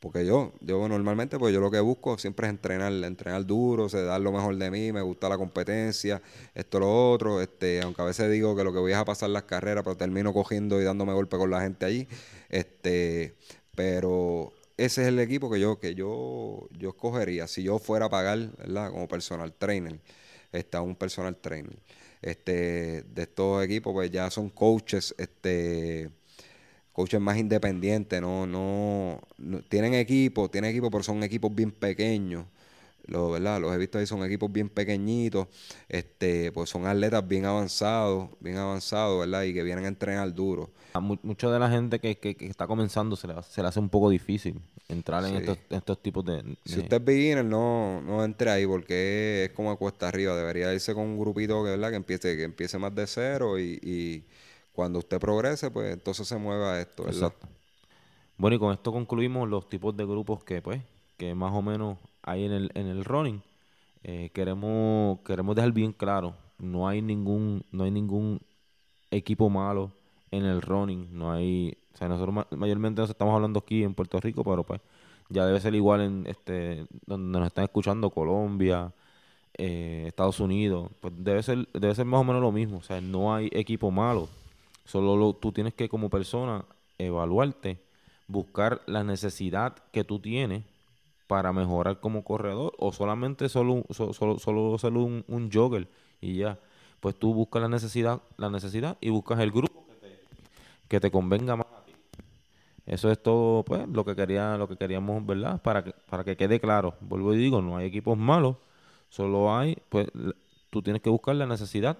Porque 0.00 0.24
yo, 0.24 0.52
yo 0.62 0.88
normalmente, 0.88 1.38
pues 1.38 1.52
yo 1.52 1.60
lo 1.60 1.70
que 1.70 1.78
busco 1.78 2.16
siempre 2.16 2.46
es 2.46 2.50
entrenar, 2.50 2.90
entrenar 3.04 3.44
duro, 3.44 3.84
o 3.84 3.88
dar 3.88 4.20
lo 4.20 4.32
mejor 4.32 4.56
de 4.56 4.70
mí, 4.70 4.92
me 4.92 5.02
gusta 5.02 5.28
la 5.28 5.36
competencia, 5.36 6.22
esto, 6.54 6.80
lo 6.80 7.12
otro, 7.12 7.42
este, 7.42 7.82
aunque 7.82 8.00
a 8.00 8.06
veces 8.06 8.30
digo 8.30 8.56
que 8.56 8.64
lo 8.64 8.72
que 8.72 8.78
voy 8.78 8.92
es 8.92 8.98
a 8.98 9.04
pasar 9.04 9.28
las 9.28 9.42
carreras, 9.42 9.84
pero 9.84 9.98
termino 9.98 10.32
cogiendo 10.32 10.80
y 10.80 10.84
dándome 10.84 11.12
golpe 11.12 11.36
con 11.36 11.50
la 11.50 11.60
gente 11.60 11.84
allí, 11.84 12.08
este, 12.48 13.34
pero 13.74 14.54
ese 14.84 15.02
es 15.02 15.08
el 15.08 15.18
equipo 15.20 15.50
que 15.50 15.60
yo, 15.60 15.78
que 15.78 15.94
yo, 15.94 16.68
yo 16.78 16.90
escogería, 16.90 17.46
si 17.46 17.62
yo 17.62 17.78
fuera 17.78 18.06
a 18.06 18.10
pagar, 18.10 18.38
¿verdad? 18.58 18.90
Como 18.90 19.08
personal 19.08 19.52
trainer, 19.54 20.00
a 20.72 20.82
un 20.82 20.96
personal 20.96 21.36
trainer. 21.36 21.78
Este, 22.22 23.02
de 23.04 23.22
estos 23.22 23.64
equipos, 23.64 23.92
pues 23.94 24.10
ya 24.10 24.30
son 24.30 24.50
coaches, 24.50 25.14
este, 25.18 26.10
coaches 26.92 27.20
más 27.20 27.38
independientes, 27.38 28.20
no, 28.20 28.46
no, 28.46 29.20
no- 29.38 29.62
tienen 29.62 29.94
equipos, 29.94 30.50
tienen 30.50 30.70
equipos, 30.72 30.90
pero 30.90 31.02
son 31.04 31.22
equipos 31.22 31.54
bien 31.54 31.70
pequeños. 31.72 32.46
Los, 33.06 33.32
¿verdad? 33.32 33.60
Los 33.60 33.74
he 33.74 33.78
visto 33.78 33.98
ahí, 33.98 34.06
son 34.06 34.24
equipos 34.24 34.50
bien 34.52 34.68
pequeñitos, 34.68 35.48
este, 35.88 36.52
pues 36.52 36.70
son 36.70 36.86
atletas 36.86 37.26
bien 37.26 37.44
avanzados, 37.46 38.30
bien 38.40 38.56
avanzados, 38.56 39.20
¿verdad? 39.20 39.42
Y 39.44 39.54
que 39.54 39.62
vienen 39.62 39.84
a 39.84 39.88
entrenar 39.88 40.32
duro. 40.34 40.70
A 40.92 41.00
mu- 41.00 41.18
mucha 41.22 41.50
de 41.50 41.58
la 41.58 41.70
gente 41.70 42.00
que, 42.00 42.18
que- 42.18 42.34
que 42.36 42.46
está 42.46 42.66
comenzando 42.66 43.16
se 43.16 43.26
le, 43.28 43.34
hace- 43.34 43.52
se 43.52 43.62
le 43.62 43.68
hace 43.68 43.80
un 43.80 43.88
poco 43.88 44.10
difícil 44.10 44.60
entrar 44.88 45.24
en 45.24 45.36
estos, 45.36 45.58
estos 45.70 46.02
tipos 46.02 46.24
de... 46.24 46.42
Si 46.64 46.74
de- 46.74 46.80
usted 46.80 46.96
es 46.98 47.04
beginner, 47.04 47.44
no, 47.44 48.00
no 48.02 48.24
entre 48.24 48.50
ahí 48.50 48.66
porque 48.66 49.44
es 49.44 49.50
como 49.52 49.70
a 49.70 49.76
cuesta 49.76 50.08
arriba. 50.08 50.36
Debería 50.36 50.72
irse 50.74 50.94
con 50.94 51.04
un 51.04 51.18
grupito 51.18 51.62
que, 51.64 51.70
¿verdad? 51.70 51.90
que 51.90 51.96
empiece, 51.96 52.36
que 52.36 52.44
empiece 52.44 52.78
más 52.78 52.94
de 52.94 53.06
cero 53.06 53.58
y, 53.58 53.78
y 53.82 54.24
cuando 54.72 54.98
usted 54.98 55.18
progrese, 55.20 55.70
pues 55.70 55.92
entonces 55.92 56.26
se 56.28 56.36
mueva 56.36 56.74
a 56.74 56.80
esto, 56.80 57.04
¿verdad? 57.04 57.32
Exacto. 57.32 57.48
Bueno, 58.36 58.56
y 58.56 58.58
con 58.58 58.72
esto 58.72 58.92
concluimos 58.92 59.48
los 59.48 59.68
tipos 59.68 59.96
de 59.96 60.04
grupos 60.06 60.44
que, 60.44 60.62
pues, 60.62 60.82
que 61.16 61.34
más 61.34 61.52
o 61.52 61.62
menos 61.62 61.98
hay 62.22 62.44
en 62.44 62.52
el, 62.52 62.70
en 62.74 62.86
el 62.86 63.04
running. 63.04 63.42
eh, 64.02 64.30
queremos, 64.32 65.20
queremos 65.20 65.56
dejar 65.56 65.72
bien 65.72 65.92
claro, 65.92 66.34
no 66.58 66.88
hay 66.88 67.02
ningún, 67.02 67.64
no 67.72 67.84
hay 67.84 67.90
ningún 67.90 68.40
equipo 69.10 69.50
malo 69.50 69.92
en 70.30 70.44
el 70.44 70.62
running, 70.62 71.08
no 71.12 71.32
hay, 71.32 71.76
o 71.94 71.96
sea, 71.98 72.08
nosotros 72.08 72.46
mayormente 72.52 73.00
nos 73.02 73.10
estamos 73.10 73.34
hablando 73.34 73.60
aquí 73.60 73.82
en 73.84 73.94
Puerto 73.94 74.20
Rico, 74.20 74.44
pero 74.44 74.64
pues 74.64 74.80
ya 75.28 75.46
debe 75.46 75.60
ser 75.60 75.74
igual 75.74 76.00
en 76.00 76.26
este 76.26 76.86
donde 77.06 77.38
nos 77.38 77.46
están 77.48 77.64
escuchando 77.64 78.10
Colombia, 78.10 78.92
eh, 79.54 80.04
Estados 80.08 80.40
Unidos, 80.40 80.90
pues 81.00 81.12
debe 81.16 81.42
ser 81.42 81.68
debe 81.72 81.94
ser 81.94 82.06
más 82.06 82.20
o 82.20 82.24
menos 82.24 82.42
lo 82.42 82.52
mismo, 82.52 82.78
o 82.78 82.82
sea, 82.82 83.00
no 83.00 83.34
hay 83.34 83.48
equipo 83.52 83.90
malo, 83.90 84.28
solo 84.84 85.34
tú 85.34 85.52
tienes 85.52 85.74
que 85.74 85.88
como 85.88 86.08
persona 86.10 86.64
evaluarte, 86.98 87.78
buscar 88.28 88.80
la 88.86 89.04
necesidad 89.04 89.74
que 89.92 90.04
tú 90.04 90.20
tienes 90.20 90.62
para 91.30 91.52
mejorar 91.52 92.00
como 92.00 92.24
corredor 92.24 92.72
o 92.76 92.92
solamente 92.92 93.48
solo 93.48 93.84
solo, 93.90 94.40
solo, 94.40 94.78
solo 94.78 95.02
un, 95.04 95.24
un 95.28 95.48
jogger 95.48 95.86
y 96.20 96.38
ya, 96.38 96.58
pues 96.98 97.14
tú 97.16 97.32
buscas 97.32 97.62
la 97.62 97.68
necesidad, 97.68 98.20
la 98.36 98.50
necesidad 98.50 98.98
y 99.00 99.10
buscas 99.10 99.38
el 99.38 99.52
grupo 99.52 99.86
que 100.88 100.98
te, 100.98 101.12
convenga 101.12 101.54
más 101.54 101.68
eso 102.84 103.12
es 103.12 103.22
todo, 103.22 103.64
pues, 103.64 103.86
lo 103.88 104.04
que 104.04 104.16
quería, 104.16 104.56
lo 104.56 104.66
que 104.66 104.76
queríamos, 104.76 105.24
¿verdad? 105.24 105.62
Para 105.62 105.84
que, 105.84 105.94
para 106.10 106.24
que 106.24 106.36
quede 106.36 106.58
claro. 106.58 106.96
Vuelvo 107.00 107.32
y 107.32 107.36
digo, 107.36 107.62
no 107.62 107.76
hay 107.76 107.86
equipos 107.86 108.18
malos, 108.18 108.56
solo 109.08 109.56
hay, 109.56 109.76
pues, 109.88 110.08
tú 110.70 110.82
tienes 110.82 111.00
que 111.00 111.10
buscar 111.10 111.36
la 111.36 111.46
necesidad 111.46 111.98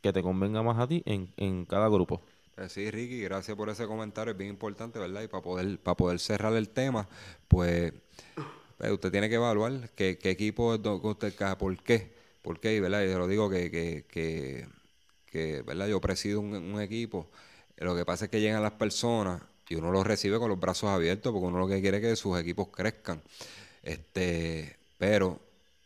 que 0.00 0.14
te 0.14 0.22
convenga 0.22 0.62
más 0.62 0.78
a 0.78 0.86
ti 0.86 1.02
en, 1.04 1.34
en 1.36 1.66
cada 1.66 1.88
grupo. 1.90 2.22
Pues 2.56 2.72
sí, 2.72 2.90
Ricky, 2.90 3.20
gracias 3.20 3.54
por 3.54 3.68
ese 3.68 3.86
comentario, 3.86 4.32
es 4.32 4.38
bien 4.38 4.48
importante, 4.48 4.98
¿verdad? 4.98 5.22
Y 5.22 5.28
para 5.28 5.42
poder, 5.42 5.78
para 5.78 5.94
poder 5.94 6.18
cerrar 6.18 6.54
el 6.54 6.70
tema, 6.70 7.06
pues, 7.48 7.92
pues 8.78 8.90
usted 8.90 9.10
tiene 9.10 9.28
que 9.28 9.34
evaluar 9.34 9.90
qué, 9.94 10.18
equipo 10.22 10.74
es 10.74 10.80
usted 10.80 11.34
por 11.58 11.76
qué, 11.82 12.14
por 12.40 12.58
qué, 12.58 12.80
¿verdad? 12.80 13.04
Y 13.04 13.10
yo 13.10 13.18
lo 13.18 13.28
digo 13.28 13.50
que, 13.50 13.70
que, 13.70 14.66
que, 15.26 15.62
¿verdad? 15.66 15.86
Yo 15.88 16.00
presido 16.00 16.40
un, 16.40 16.80
equipo, 16.80 17.28
lo 17.76 17.94
que 17.94 18.06
pasa 18.06 18.24
es 18.24 18.30
que 18.30 18.40
llegan 18.40 18.62
las 18.62 18.72
personas 18.72 19.42
y 19.68 19.74
uno 19.74 19.92
lo 19.92 20.02
recibe 20.02 20.38
con 20.38 20.48
los 20.48 20.58
brazos 20.58 20.88
abiertos 20.88 21.32
porque 21.34 21.48
uno 21.48 21.58
lo 21.58 21.68
que 21.68 21.82
quiere 21.82 21.98
es 21.98 22.02
que 22.02 22.16
sus 22.16 22.40
equipos 22.40 22.68
crezcan. 22.68 23.20
Este, 23.82 24.76
pero 24.96 25.38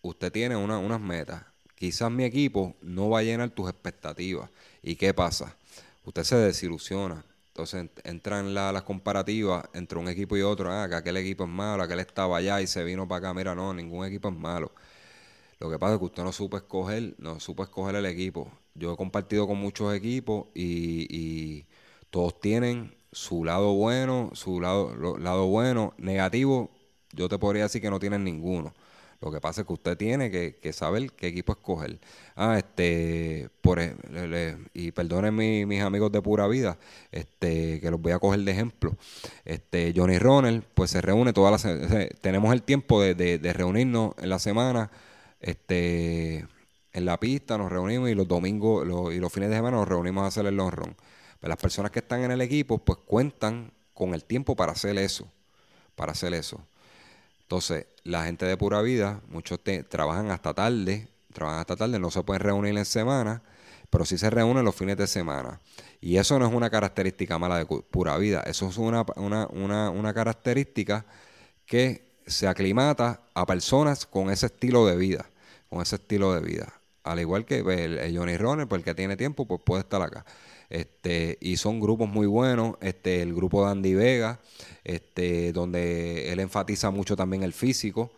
usted 0.03 0.31
tiene 0.31 0.55
unas 0.55 1.01
metas. 1.01 1.43
Quizás 1.75 2.13
mi 2.13 2.23
equipo 2.23 2.77
no 2.83 3.11
va 3.11 3.21
a 3.21 3.23
llenar 3.25 3.51
tus 3.51 3.69
expectativas. 3.69 4.49
¿Y 4.85 4.95
qué 4.95 5.13
pasa? 5.13 5.57
Usted 6.11 6.25
se 6.25 6.37
desilusiona. 6.37 7.25
Entonces 7.51 7.89
entran 8.03 8.53
las 8.53 8.83
comparativas 8.83 9.69
entre 9.75 9.97
un 9.97 10.09
equipo 10.09 10.37
y 10.37 10.43
otro. 10.43 10.73
Ah, 10.73 10.89
que 10.89 10.97
aquel 10.97 11.17
equipo 11.19 11.45
es 11.45 11.51
malo, 11.51 11.85
aquel 11.85 12.01
estaba 12.01 12.37
allá 12.37 12.61
y 12.61 12.67
se 12.67 12.83
vino 12.83 13.07
para 13.07 13.29
acá. 13.29 13.35
Mira, 13.35 13.55
no, 13.55 13.73
ningún 13.73 14.05
equipo 14.05 14.29
es 14.29 14.35
malo. 14.35 14.73
Lo 15.61 15.71
que 15.71 15.79
pasa 15.79 15.93
es 15.95 15.99
que 16.01 16.07
usted 16.07 16.25
no 16.25 16.33
supo 16.33 16.57
escoger, 16.57 17.15
no 17.19 17.39
supo 17.39 17.63
escoger 17.63 17.95
el 17.95 18.07
equipo. 18.07 18.51
Yo 18.75 18.93
he 18.93 18.97
compartido 18.97 19.47
con 19.47 19.59
muchos 19.59 19.95
equipos 19.95 20.47
y, 20.53 21.65
todos 22.11 22.41
tienen 22.41 22.97
su 23.13 23.45
lado 23.45 23.75
bueno, 23.75 24.31
su 24.35 24.61
lado, 24.61 24.97
lado 25.19 25.47
bueno, 25.47 25.95
negativo, 25.97 26.73
yo 27.13 27.29
te 27.29 27.39
podría 27.39 27.65
decir 27.65 27.81
que 27.81 27.91
no 27.91 28.01
tienen 28.01 28.25
ninguno. 28.25 28.75
Lo 29.21 29.31
que 29.31 29.41
pasa 29.41 29.61
es 29.61 29.67
que 29.67 29.73
usted 29.75 29.99
tiene 29.99 30.31
que, 30.31 30.73
saber 30.73 31.13
qué 31.13 31.27
equipo 31.27 31.53
escoger. 31.53 31.99
Ah, 32.37 32.57
este, 32.57 33.51
por, 33.61 33.79
e, 33.79 33.95
y 34.73 34.93
perdonen 34.93 35.35
mis 35.69 35.83
amigos 35.83 36.11
de 36.11 36.23
pura 36.23 36.47
vida, 36.47 36.79
este, 37.13 37.81
que 37.81 37.91
los 37.91 38.01
voy 38.01 38.13
a 38.13 38.19
coger 38.19 38.41
de 38.41 38.53
ejemplo. 38.53 38.97
Este, 39.45 39.93
Johnny 39.95 40.19
Ronald, 40.19 40.65
pues 40.75 40.91
se 40.91 41.03
reúne 41.03 41.35
todas 41.35 41.65
las, 41.65 42.11
tenemos 42.23 42.53
el 42.55 42.63
tiempo 42.63 43.03
de, 43.03 43.53
reunirnos 43.53 44.15
en 44.19 44.31
la 44.31 44.39
semana, 44.39 44.91
este, 45.41 46.47
en 46.93 47.05
la 47.05 47.21
pista, 47.21 47.59
nos 47.59 47.71
reunimos 47.71 48.09
y 48.09 48.15
los 48.15 48.27
domingos 48.27 48.87
y 49.13 49.19
los 49.19 49.33
fines 49.33 49.51
de 49.51 49.57
semana 49.57 49.77
nos 49.77 49.89
reunimos 49.89 50.25
a 50.25 50.29
hacer 50.29 50.47
el 50.47 50.57
long 50.57 50.71
run. 50.71 50.97
Pues 51.41 51.49
las 51.49 51.59
personas 51.59 51.91
que 51.91 51.99
están 51.99 52.23
en 52.23 52.31
el 52.31 52.41
equipo 52.41 52.79
pues 52.79 52.99
cuentan 53.05 53.71
con 53.93 54.15
el 54.15 54.25
tiempo 54.25 54.57
para 54.57 54.73
hacer 54.73 54.97
eso, 54.97 55.29
para 55.95 56.13
hacer 56.13 56.33
eso. 56.33 56.59
Entonces, 57.51 57.87
la 58.05 58.27
gente 58.27 58.47
de 58.47 58.57
pura 58.57 58.81
vida, 58.81 59.23
muchos 59.29 59.59
trabajan 59.89 60.31
hasta 60.31 60.55
tarde, 60.55 61.09
trabajan 61.33 61.59
hasta 61.59 61.75
tarde, 61.75 61.99
no 61.99 62.13
se 62.13 62.23
pueden 62.23 62.43
reunir 62.43 62.79
en 62.79 62.85
semana, 62.85 63.43
pero 63.91 64.05
sí 64.05 64.19
se 64.19 64.31
reúnen 64.31 64.65
los 64.65 64.77
fines 64.77 64.97
de 64.97 65.09
semana. 65.09 65.59
Y 66.01 66.19
eso 66.19 66.39
no 66.39 66.47
es 66.47 66.55
una 66.55 66.71
característica 66.71 67.41
mala 67.41 67.59
de 67.59 67.67
pura 67.67 68.17
vida, 68.19 68.45
eso 68.47 68.69
es 68.69 68.79
una, 68.79 69.05
una 69.17 70.15
característica 70.15 71.05
que 71.67 72.21
se 72.25 72.47
aclimata 72.47 73.21
a 73.35 73.45
personas 73.47 74.07
con 74.07 74.31
ese 74.31 74.47
estilo 74.47 74.87
de 74.87 74.95
vida, 74.95 75.27
con 75.69 75.83
ese 75.83 75.97
estilo 75.97 76.33
de 76.33 76.43
vida. 76.43 76.73
Al 77.03 77.19
igual 77.19 77.47
que 77.47 77.65
pues, 77.65 77.81
el, 77.81 78.17
Johnny 78.17 78.37
Runner, 78.37 78.69
pues 78.69 78.79
el 78.79 78.85
que 78.85 78.95
tiene 78.95 79.17
tiempo, 79.17 79.45
pues 79.45 79.61
puede 79.65 79.81
estar 79.81 80.01
acá. 80.03 80.25
Este, 80.71 81.37
y 81.41 81.57
son 81.57 81.81
grupos 81.81 82.09
muy 82.09 82.29
buenos, 82.29 82.77
este, 82.81 83.23
el 83.23 83.35
grupo 83.35 83.65
de 83.65 83.73
Andy 83.73 83.95
Vega, 83.95 84.41
este, 84.85 85.53
donde 85.53 86.33
él 86.33 86.39
enfatiza 86.39 86.93
mucho 86.93 87.17
también 87.17 87.43
el 87.43 87.53
físico, 87.53 88.13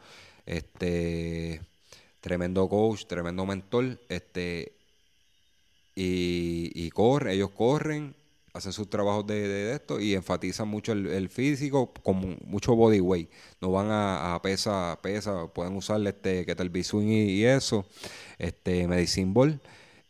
este, 0.45 1.63
tremendo 2.21 2.69
coach, 2.69 3.07
tremendo 3.07 3.47
mentor, 3.47 3.99
este, 4.11 4.73
y, 5.95 6.91
corre, 6.91 7.33
ellos 7.33 7.51
corren, 7.51 8.15
hacen 8.53 8.73
sus 8.73 8.91
trabajos 8.91 9.27
de, 9.27 9.73
esto 9.73 9.99
y 9.99 10.15
enfatizan 10.15 10.69
mucho 10.69 10.93
el, 10.93 11.29
físico 11.31 11.93
con 12.03 12.39
mucho 12.45 12.77
body 12.77 13.01
weight. 13.01 13.31
No 13.63 13.71
van 13.73 13.91
a, 13.91 14.35
a 14.35 14.43
pesa, 14.43 14.99
pesa, 15.03 15.47
pueden 15.49 15.75
usar 15.75 16.07
este 16.07 16.45
que 16.45 16.55
y, 16.55 17.31
y, 17.31 17.45
eso, 17.45 17.87
este 18.39 18.87
medicine 18.87 19.33
ball 19.33 19.59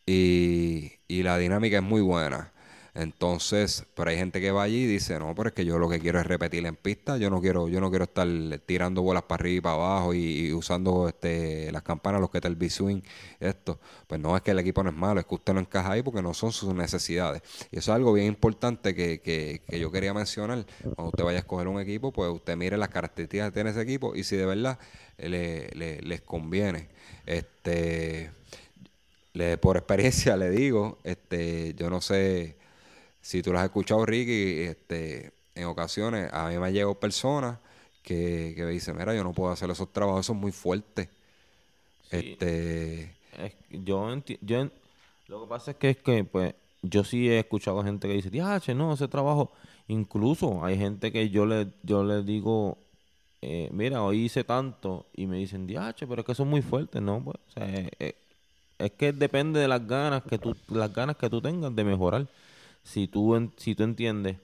y, 0.07 0.93
y 1.09 1.23
la 1.23 1.39
dinámica 1.39 1.79
es 1.79 1.83
muy 1.83 2.01
buena. 2.01 2.53
Entonces, 2.95 3.87
pero 3.95 4.11
hay 4.11 4.19
gente 4.19 4.39
que 4.39 4.51
va 4.51 4.65
allí 4.65 4.83
y 4.83 4.87
dice, 4.87 5.19
no, 5.19 5.35
pero 5.35 5.49
es 5.49 5.55
que 5.55 5.65
yo 5.65 5.79
lo 5.79 5.89
que 5.89 5.99
quiero 5.99 6.21
es 6.21 6.27
repetir 6.27 6.67
en 6.67 6.77
pista, 6.77 7.17
yo 7.17 7.31
no 7.31 7.41
quiero, 7.41 7.67
yo 7.69 7.81
no 7.81 7.89
quiero 7.89 8.05
estar 8.05 8.29
tirando 8.67 9.01
bolas 9.01 9.23
para 9.23 9.41
arriba 9.41 9.57
y 9.57 9.61
para 9.63 9.75
abajo 9.77 10.13
y, 10.13 10.53
usando 10.53 11.09
este, 11.09 11.73
las 11.73 11.83
campanas, 11.83 12.21
los 12.21 12.29
que 12.29 12.37
está 12.39 12.49
el 12.49 12.57
B-swing, 12.57 13.01
esto. 13.41 13.81
Pues 14.07 14.21
no 14.21 14.37
es 14.37 14.43
que 14.43 14.51
el 14.51 14.59
equipo 14.59 14.83
no 14.83 14.91
es 14.91 14.97
malo, 14.97 15.21
es 15.21 15.27
que 15.27 15.35
usted 15.35 15.55
no 15.55 15.61
encaja 15.61 15.93
ahí 15.93 16.03
porque 16.03 16.21
no 16.21 16.35
son 16.35 16.53
sus 16.53 16.75
necesidades. 16.75 17.41
Y 17.71 17.79
eso 17.79 17.93
es 17.93 17.97
algo 17.97 18.13
bien 18.13 18.27
importante 18.27 18.95
que, 18.95 19.23
que, 19.23 19.63
que 19.67 19.81
yo 19.81 19.91
quería 19.91 20.13
mencionar. 20.13 20.67
Cuando 20.83 21.05
usted 21.05 21.25
vaya 21.25 21.39
a 21.39 21.41
escoger 21.41 21.69
un 21.69 21.81
equipo, 21.81 22.13
pues 22.13 22.31
usted 22.31 22.57
mire 22.59 22.77
las 22.77 22.91
características 22.91 23.49
que 23.49 23.55
tiene 23.55 23.71
ese 23.71 23.81
equipo 23.81 24.15
y 24.15 24.23
si 24.25 24.37
de 24.37 24.45
verdad 24.45 24.79
le, 25.17 25.69
le, 25.69 26.03
les 26.03 26.21
conviene. 26.21 26.89
Este 27.25 28.33
le, 29.35 29.59
por 29.59 29.77
experiencia 29.77 30.37
le 30.39 30.51
digo, 30.51 30.99
este, 31.05 31.75
yo 31.75 31.91
no 31.91 32.01
sé 32.01 32.57
si 33.21 33.43
tú 33.43 33.53
lo 33.53 33.59
has 33.59 33.65
escuchado, 33.65 34.05
Ricky, 34.05 34.63
este, 34.63 35.33
en 35.55 35.65
ocasiones 35.65 36.33
a 36.33 36.49
mí 36.49 36.59
me 36.59 36.67
han 36.67 36.73
llegado 36.73 36.95
personas 36.99 37.59
que, 38.03 38.53
que 38.57 38.65
me 38.65 38.71
dicen, 38.71 38.97
mira, 38.97 39.15
yo 39.15 39.23
no 39.23 39.33
puedo 39.33 39.53
hacer 39.53 39.71
esos 39.71 39.93
trabajos, 39.93 40.27
son 40.27 40.39
muy 40.39 40.53
fuertes. 40.53 41.09
Este... 42.11 43.15
yo, 43.71 44.23
yo 44.43 44.69
lo 45.29 45.43
que 45.43 45.49
pasa 45.49 45.71
es 45.71 45.77
que 45.79 45.91
es 45.91 45.97
que, 45.97 46.25
pues, 46.25 46.55
yo 46.83 47.05
sí 47.05 47.29
he 47.29 47.39
escuchado 47.39 47.83
gente 47.83 48.09
que 48.09 48.15
dice, 48.15 48.31
che, 48.61 48.75
no, 48.75 48.93
ese 48.93 49.09
trabajo, 49.09 49.53
incluso 49.89 50.65
hay 50.65 50.77
gente 50.77 51.11
que 51.13 51.31
yo 51.31 51.47
le, 51.47 51.69
yo 51.83 52.05
le 52.05 52.23
digo, 52.23 52.77
eh, 53.41 53.71
mira, 53.73 54.03
hoy 54.03 54.25
hice 54.25 54.45
tanto, 54.45 55.07
y 55.17 55.27
me 55.27 55.39
dicen, 55.39 55.67
che, 55.67 56.07
pero 56.07 56.21
es 56.21 56.27
que 56.27 56.35
son 56.35 56.49
muy 56.49 56.61
fuertes, 56.61 57.01
¿no? 57.01 57.23
Pues, 57.25 57.37
o 57.49 57.51
sea, 57.53 57.67
eh, 57.67 57.91
eh, 57.99 58.15
es 58.85 58.93
que 58.93 59.13
depende 59.13 59.61
de 59.61 59.69
las 59.69 59.87
ganas 59.87 60.23
que 60.23 60.39
tú, 60.39 60.57
las 60.69 60.93
ganas 60.93 61.17
que 61.17 61.31
tú 61.31 61.41
tengas 61.41 61.75
de 61.75 61.85
mejorar. 61.85 62.27
Si 62.83 63.07
tú, 63.07 63.51
si 63.57 63.75
tú 63.75 63.85
entiendes, 63.85 64.37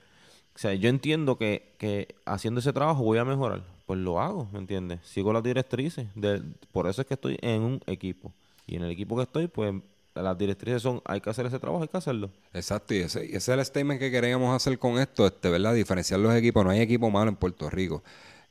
o 0.55 0.59
sea, 0.59 0.75
yo 0.75 0.89
entiendo 0.89 1.37
que, 1.37 1.75
que 1.79 2.15
haciendo 2.25 2.61
ese 2.61 2.73
trabajo 2.73 3.03
voy 3.03 3.19
a 3.19 3.25
mejorar, 3.25 3.63
pues 3.87 3.99
lo 3.99 4.21
hago, 4.21 4.49
¿me 4.53 4.59
entiendes? 4.59 5.01
Sigo 5.03 5.33
las 5.33 5.43
directrices, 5.43 6.07
por 6.73 6.89
eso 6.89 7.01
es 7.01 7.07
que 7.07 7.15
estoy 7.15 7.39
en 7.43 7.63
un 7.63 7.81
equipo. 7.87 8.33
Y 8.67 8.77
en 8.77 8.83
el 8.83 8.91
equipo 8.91 9.17
que 9.17 9.23
estoy, 9.23 9.49
pues 9.49 9.75
las 10.15 10.37
directrices 10.37 10.83
son, 10.83 11.01
hay 11.05 11.21
que 11.21 11.31
hacer 11.31 11.47
ese 11.47 11.59
trabajo, 11.59 11.83
hay 11.83 11.89
que 11.89 11.97
hacerlo. 11.97 12.31
Exacto, 12.53 12.95
y 12.95 12.99
ese, 12.99 13.35
es 13.35 13.49
el 13.49 13.65
statement 13.65 14.01
que 14.01 14.11
queríamos 14.11 14.55
hacer 14.55 14.79
con 14.79 14.99
esto, 14.99 15.27
este, 15.27 15.49
¿verdad? 15.49 15.75
Diferenciar 15.75 16.21
los 16.21 16.35
equipos. 16.35 16.65
No 16.65 16.71
hay 16.71 16.81
equipo 16.81 17.11
malo 17.11 17.31
en 17.31 17.37
Puerto 17.37 17.71
Rico. 17.71 18.03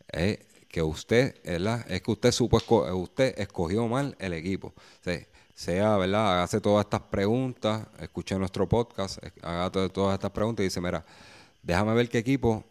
Es 0.07 0.39
que 0.69 0.81
usted, 0.81 1.35
¿verdad? 1.43 1.85
Es 1.89 2.01
que 2.01 2.11
usted 2.11 2.31
supo, 2.31 2.57
usted 2.95 3.37
escogió 3.37 3.87
mal 3.87 4.15
el 4.19 4.33
equipo. 4.33 4.69
O 4.69 5.03
sea, 5.03 5.19
¿verdad? 5.65 6.43
Hace 6.43 6.61
todas 6.61 6.85
estas 6.85 7.01
preguntas, 7.01 7.87
escuche 7.99 8.37
nuestro 8.37 8.69
podcast, 8.69 9.17
haga 9.41 9.71
todas 9.71 10.13
estas 10.13 10.31
preguntas 10.31 10.63
y 10.63 10.65
dice, 10.65 10.79
mira, 10.79 11.03
déjame 11.63 11.93
ver 11.95 12.09
qué 12.09 12.19
equipo 12.19 12.63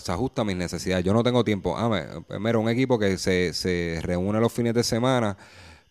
se 0.00 0.12
ajusta 0.12 0.42
a 0.42 0.44
mis 0.44 0.56
necesidades. 0.56 1.04
Yo 1.04 1.14
no 1.14 1.22
tengo 1.22 1.42
tiempo. 1.42 1.74
Ah, 1.76 2.22
mira, 2.38 2.58
un 2.58 2.68
equipo 2.68 2.98
que 2.98 3.16
se, 3.16 3.54
se 3.54 3.98
reúne 4.02 4.40
los 4.40 4.52
fines 4.52 4.74
de 4.74 4.84
semana 4.84 5.36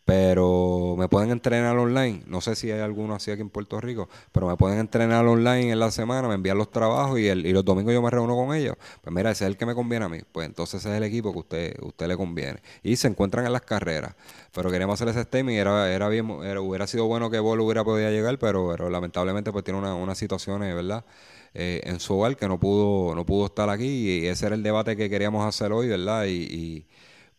pero 0.05 0.95
me 0.97 1.07
pueden 1.07 1.31
entrenar 1.31 1.77
online. 1.77 2.23
No 2.25 2.41
sé 2.41 2.55
si 2.55 2.71
hay 2.71 2.79
alguno 2.79 3.15
así 3.15 3.31
aquí 3.31 3.41
en 3.41 3.49
Puerto 3.49 3.79
Rico, 3.79 4.09
pero 4.31 4.47
me 4.47 4.57
pueden 4.57 4.79
entrenar 4.79 5.25
online 5.25 5.71
en 5.71 5.79
la 5.79 5.91
semana, 5.91 6.27
me 6.27 6.35
envían 6.35 6.57
los 6.57 6.71
trabajos 6.71 7.19
y, 7.19 7.27
el, 7.27 7.45
y 7.45 7.53
los 7.53 7.63
domingos 7.63 7.93
yo 7.93 8.01
me 8.01 8.09
reúno 8.09 8.35
con 8.35 8.55
ellos. 8.55 8.75
Pues 9.01 9.13
mira, 9.13 9.31
ese 9.31 9.45
es 9.45 9.49
el 9.49 9.57
que 9.57 9.65
me 9.65 9.75
conviene 9.75 10.05
a 10.05 10.09
mí. 10.09 10.19
Pues 10.31 10.47
entonces 10.47 10.81
ese 10.81 10.91
es 10.91 10.97
el 10.97 11.03
equipo 11.03 11.31
que 11.31 11.39
usted, 11.39 11.75
usted 11.81 12.07
le 12.07 12.17
conviene. 12.17 12.61
Y 12.83 12.95
se 12.95 13.07
encuentran 13.07 13.45
en 13.45 13.53
las 13.53 13.61
carreras. 13.61 14.15
Pero 14.53 14.71
queríamos 14.71 14.95
hacer 14.95 15.09
ese 15.09 15.23
statement 15.23 15.55
y 15.55 15.59
era, 15.59 15.91
era 15.93 16.09
bien, 16.09 16.29
hubiera 16.29 16.87
sido 16.87 17.05
bueno 17.05 17.29
que 17.29 17.39
Bol 17.39 17.59
hubiera 17.61 17.83
podido 17.83 18.09
llegar, 18.09 18.37
pero, 18.39 18.75
lamentablemente 18.89 19.51
pues 19.51 19.63
tiene 19.63 19.79
una, 19.79 19.95
una 19.95 20.15
situación, 20.15 20.61
¿verdad? 20.61 21.05
Eh, 21.53 21.81
en 21.83 21.99
su 21.99 22.15
hogar 22.15 22.37
que 22.37 22.47
no 22.47 22.59
pudo, 22.59 23.13
no 23.13 23.25
pudo 23.25 23.45
estar 23.47 23.69
aquí 23.69 24.21
y 24.21 24.27
ese 24.27 24.45
era 24.45 24.55
el 24.55 24.63
debate 24.63 24.95
que 24.95 25.09
queríamos 25.09 25.45
hacer 25.45 25.71
hoy, 25.73 25.87
¿verdad? 25.89 26.25
Y, 26.25 26.43
y 26.43 26.87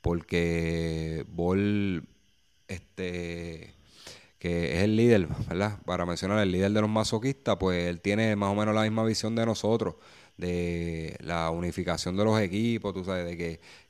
porque 0.02 1.24
Bol 1.28 2.06
este 2.72 3.74
que 4.42 4.74
es 4.74 4.82
el 4.82 4.96
líder, 4.96 5.28
¿verdad? 5.48 5.78
Para 5.84 6.04
mencionar 6.04 6.40
el 6.40 6.50
líder 6.50 6.72
de 6.72 6.80
los 6.80 6.90
masoquistas, 6.90 7.56
pues 7.60 7.86
él 7.86 8.00
tiene 8.00 8.34
más 8.34 8.50
o 8.50 8.56
menos 8.56 8.74
la 8.74 8.82
misma 8.82 9.04
visión 9.04 9.36
de 9.36 9.46
nosotros, 9.46 9.94
de 10.36 11.16
la 11.20 11.50
unificación 11.50 12.16
de 12.16 12.24
los 12.24 12.40
equipos, 12.40 12.92
tú 12.92 13.04
sabes, 13.04 13.24
de 13.24 13.36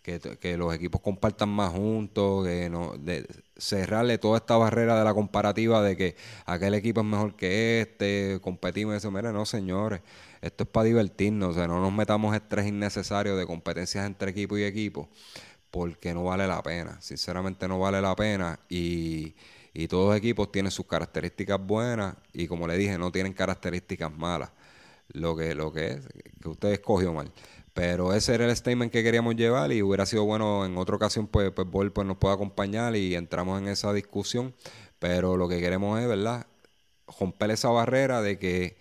que, 0.02 0.38
que, 0.38 0.56
los 0.58 0.74
equipos 0.74 1.00
compartan 1.00 1.48
más 1.48 1.72
juntos, 1.72 2.46
que 2.46 2.68
no, 2.68 2.98
de 2.98 3.26
cerrarle 3.56 4.18
toda 4.18 4.36
esta 4.36 4.58
barrera 4.58 4.98
de 4.98 5.04
la 5.04 5.14
comparativa 5.14 5.82
de 5.82 5.96
que 5.96 6.16
aquel 6.44 6.74
equipo 6.74 7.00
es 7.00 7.06
mejor 7.06 7.34
que 7.34 7.80
este, 7.80 8.38
competimos 8.42 8.92
y 8.92 8.96
eso, 8.98 9.10
mira, 9.10 9.32
no 9.32 9.46
señores, 9.46 10.02
esto 10.42 10.64
es 10.64 10.68
para 10.68 10.84
divertirnos, 10.84 11.52
o 11.52 11.54
sea, 11.54 11.66
no 11.66 11.80
nos 11.80 11.94
metamos 11.94 12.34
estrés 12.34 12.66
innecesario 12.66 13.36
de 13.36 13.46
competencias 13.46 14.04
entre 14.04 14.32
equipo 14.32 14.58
y 14.58 14.64
equipo 14.64 15.08
porque 15.72 16.14
no 16.14 16.24
vale 16.24 16.46
la 16.46 16.62
pena. 16.62 17.00
Sinceramente 17.00 17.66
no 17.66 17.80
vale 17.80 18.00
la 18.00 18.14
pena 18.14 18.60
y, 18.68 19.34
y 19.74 19.88
todos 19.88 20.10
los 20.10 20.16
equipos 20.18 20.52
tienen 20.52 20.70
sus 20.70 20.86
características 20.86 21.58
buenas 21.66 22.14
y 22.32 22.46
como 22.46 22.68
le 22.68 22.76
dije, 22.76 22.98
no 22.98 23.10
tienen 23.10 23.32
características 23.32 24.12
malas. 24.12 24.50
Lo 25.08 25.34
que, 25.34 25.54
lo 25.54 25.72
que 25.72 25.92
es, 25.92 26.00
que 26.40 26.48
usted 26.48 26.72
escogió 26.72 27.12
mal. 27.12 27.32
Pero 27.74 28.12
ese 28.14 28.34
era 28.34 28.44
el 28.44 28.54
statement 28.54 28.92
que 28.92 29.02
queríamos 29.02 29.34
llevar 29.34 29.72
y 29.72 29.82
hubiera 29.82 30.04
sido 30.06 30.24
bueno 30.24 30.66
en 30.66 30.76
otra 30.76 30.96
ocasión, 30.96 31.26
pues, 31.26 31.50
pues 31.52 31.66
pues, 31.70 32.06
nos 32.06 32.18
puede 32.18 32.34
acompañar 32.34 32.94
y 32.96 33.14
entramos 33.14 33.60
en 33.60 33.68
esa 33.68 33.92
discusión. 33.94 34.54
Pero 34.98 35.36
lo 35.38 35.48
que 35.48 35.60
queremos 35.60 35.98
es, 36.00 36.06
¿verdad? 36.06 36.46
Romper 37.18 37.50
esa 37.52 37.70
barrera 37.70 38.22
de 38.22 38.38
que 38.38 38.76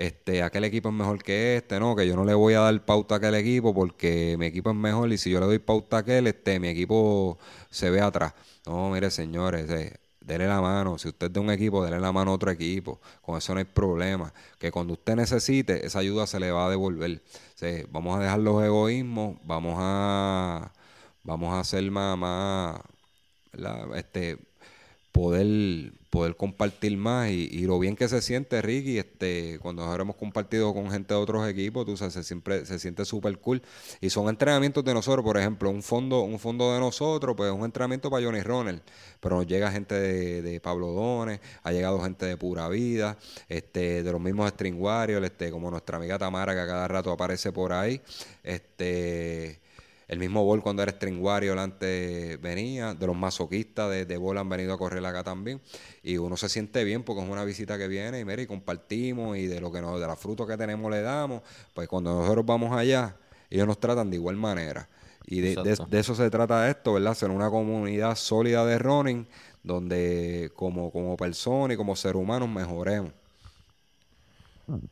este, 0.00 0.42
aquel 0.42 0.64
equipo 0.64 0.88
es 0.88 0.94
mejor 0.94 1.22
que 1.22 1.58
este, 1.58 1.78
no, 1.78 1.94
que 1.94 2.08
yo 2.08 2.16
no 2.16 2.24
le 2.24 2.32
voy 2.32 2.54
a 2.54 2.60
dar 2.60 2.84
pauta 2.86 3.16
a 3.16 3.18
aquel 3.18 3.34
equipo 3.34 3.74
porque 3.74 4.34
mi 4.38 4.46
equipo 4.46 4.70
es 4.70 4.76
mejor 4.76 5.12
y 5.12 5.18
si 5.18 5.30
yo 5.30 5.40
le 5.40 5.46
doy 5.46 5.58
pauta 5.58 5.98
a 5.98 6.00
aquel, 6.00 6.26
este, 6.26 6.58
mi 6.58 6.68
equipo 6.68 7.38
se 7.68 7.90
ve 7.90 8.00
atrás. 8.00 8.32
No, 8.66 8.88
mire 8.90 9.10
señores, 9.10 9.68
eh, 9.70 9.98
dele 10.22 10.46
la 10.46 10.62
mano, 10.62 10.96
si 10.98 11.08
usted 11.08 11.26
es 11.26 11.32
de 11.34 11.40
un 11.40 11.50
equipo, 11.50 11.84
dele 11.84 12.00
la 12.00 12.12
mano 12.12 12.30
a 12.30 12.34
otro 12.34 12.50
equipo, 12.50 12.98
con 13.20 13.36
eso 13.36 13.52
no 13.52 13.58
hay 13.58 13.66
problema, 13.66 14.32
que 14.58 14.70
cuando 14.70 14.94
usted 14.94 15.16
necesite, 15.16 15.84
esa 15.84 15.98
ayuda 15.98 16.26
se 16.26 16.40
le 16.40 16.50
va 16.50 16.66
a 16.66 16.70
devolver. 16.70 17.20
vamos 17.90 18.18
a 18.18 18.22
dejar 18.22 18.38
los 18.40 18.64
egoísmos, 18.64 19.36
vamos 19.44 19.74
a, 19.78 20.72
vamos 21.24 21.52
a 21.52 21.60
hacer 21.60 21.90
más, 21.90 22.16
más 22.16 22.80
este, 23.96 24.38
poder 25.12 25.92
poder 26.10 26.34
compartir 26.36 26.96
más 26.96 27.30
y, 27.30 27.48
y, 27.52 27.62
lo 27.62 27.78
bien 27.78 27.94
que 27.94 28.08
se 28.08 28.20
siente 28.20 28.60
Ricky 28.60 28.98
este 28.98 29.60
cuando 29.62 29.84
ahora 29.84 30.02
hemos 30.02 30.16
compartido 30.16 30.74
con 30.74 30.90
gente 30.90 31.14
de 31.14 31.20
otros 31.20 31.48
equipos 31.48 31.86
tú 31.86 31.96
sabes 31.96 32.14
se 32.14 32.24
siempre 32.24 32.66
se 32.66 32.78
siente 32.80 33.04
súper 33.04 33.38
cool. 33.38 33.62
Y 34.00 34.10
son 34.10 34.28
entrenamientos 34.28 34.84
de 34.84 34.92
nosotros 34.92 35.24
por 35.24 35.38
ejemplo 35.38 35.70
un 35.70 35.82
fondo 35.82 36.22
un 36.22 36.40
fondo 36.40 36.74
de 36.74 36.80
nosotros 36.80 37.36
pues 37.36 37.52
un 37.52 37.64
entrenamiento 37.64 38.10
para 38.10 38.24
Johnny 38.24 38.42
Ronald 38.42 38.82
pero 39.20 39.36
nos 39.36 39.46
llega 39.46 39.70
gente 39.70 39.94
de, 39.94 40.42
de 40.42 40.60
Pablo 40.60 40.88
Dones 40.88 41.40
ha 41.62 41.70
llegado 41.70 42.00
gente 42.00 42.26
de 42.26 42.36
Pura 42.36 42.68
Vida 42.68 43.16
este 43.48 44.02
de 44.02 44.12
los 44.12 44.20
mismos 44.20 44.48
String 44.50 44.84
este 45.24 45.52
como 45.52 45.70
nuestra 45.70 45.96
amiga 45.96 46.18
Tamara 46.18 46.54
que 46.54 46.60
a 46.60 46.66
cada 46.66 46.88
rato 46.88 47.12
aparece 47.12 47.52
por 47.52 47.72
ahí 47.72 48.00
este 48.42 49.60
el 50.10 50.18
mismo 50.18 50.44
Bol 50.44 50.60
cuando 50.60 50.82
era 50.82 50.90
String 50.90 51.22
Warrior 51.22 51.56
antes 51.56 52.40
venía, 52.40 52.94
de 52.94 53.06
los 53.06 53.14
masoquistas 53.16 53.88
de, 53.88 54.06
de 54.06 54.16
Bol 54.16 54.38
han 54.38 54.48
venido 54.48 54.74
a 54.74 54.76
correr 54.76 55.06
acá 55.06 55.22
también. 55.22 55.60
Y 56.02 56.16
uno 56.16 56.36
se 56.36 56.48
siente 56.48 56.82
bien 56.82 57.04
porque 57.04 57.22
es 57.22 57.30
una 57.30 57.44
visita 57.44 57.78
que 57.78 57.86
viene 57.86 58.18
y 58.18 58.24
mira, 58.24 58.42
y 58.42 58.46
compartimos 58.48 59.38
y 59.38 59.46
de 59.46 59.60
lo 59.60 59.70
que 59.70 59.80
nos, 59.80 60.00
de 60.00 60.08
la 60.08 60.16
fruta 60.16 60.48
que 60.48 60.56
tenemos 60.56 60.90
le 60.90 61.00
damos. 61.00 61.42
Pues 61.74 61.86
cuando 61.86 62.12
nosotros 62.12 62.44
vamos 62.44 62.76
allá, 62.76 63.14
ellos 63.50 63.68
nos 63.68 63.78
tratan 63.78 64.10
de 64.10 64.16
igual 64.16 64.34
manera. 64.34 64.88
Y 65.26 65.42
de, 65.42 65.78
eso 65.92 66.14
se 66.16 66.28
trata 66.28 66.68
esto, 66.68 66.94
¿verdad? 66.94 67.14
Ser 67.14 67.30
una 67.30 67.48
comunidad 67.48 68.16
sólida 68.16 68.66
de 68.66 68.80
running 68.80 69.28
donde 69.62 70.50
como, 70.56 70.90
como 70.90 71.16
persona 71.16 71.74
y 71.74 71.76
como 71.76 71.94
ser 71.94 72.16
humanos 72.16 72.48
mejoremos. 72.48 73.12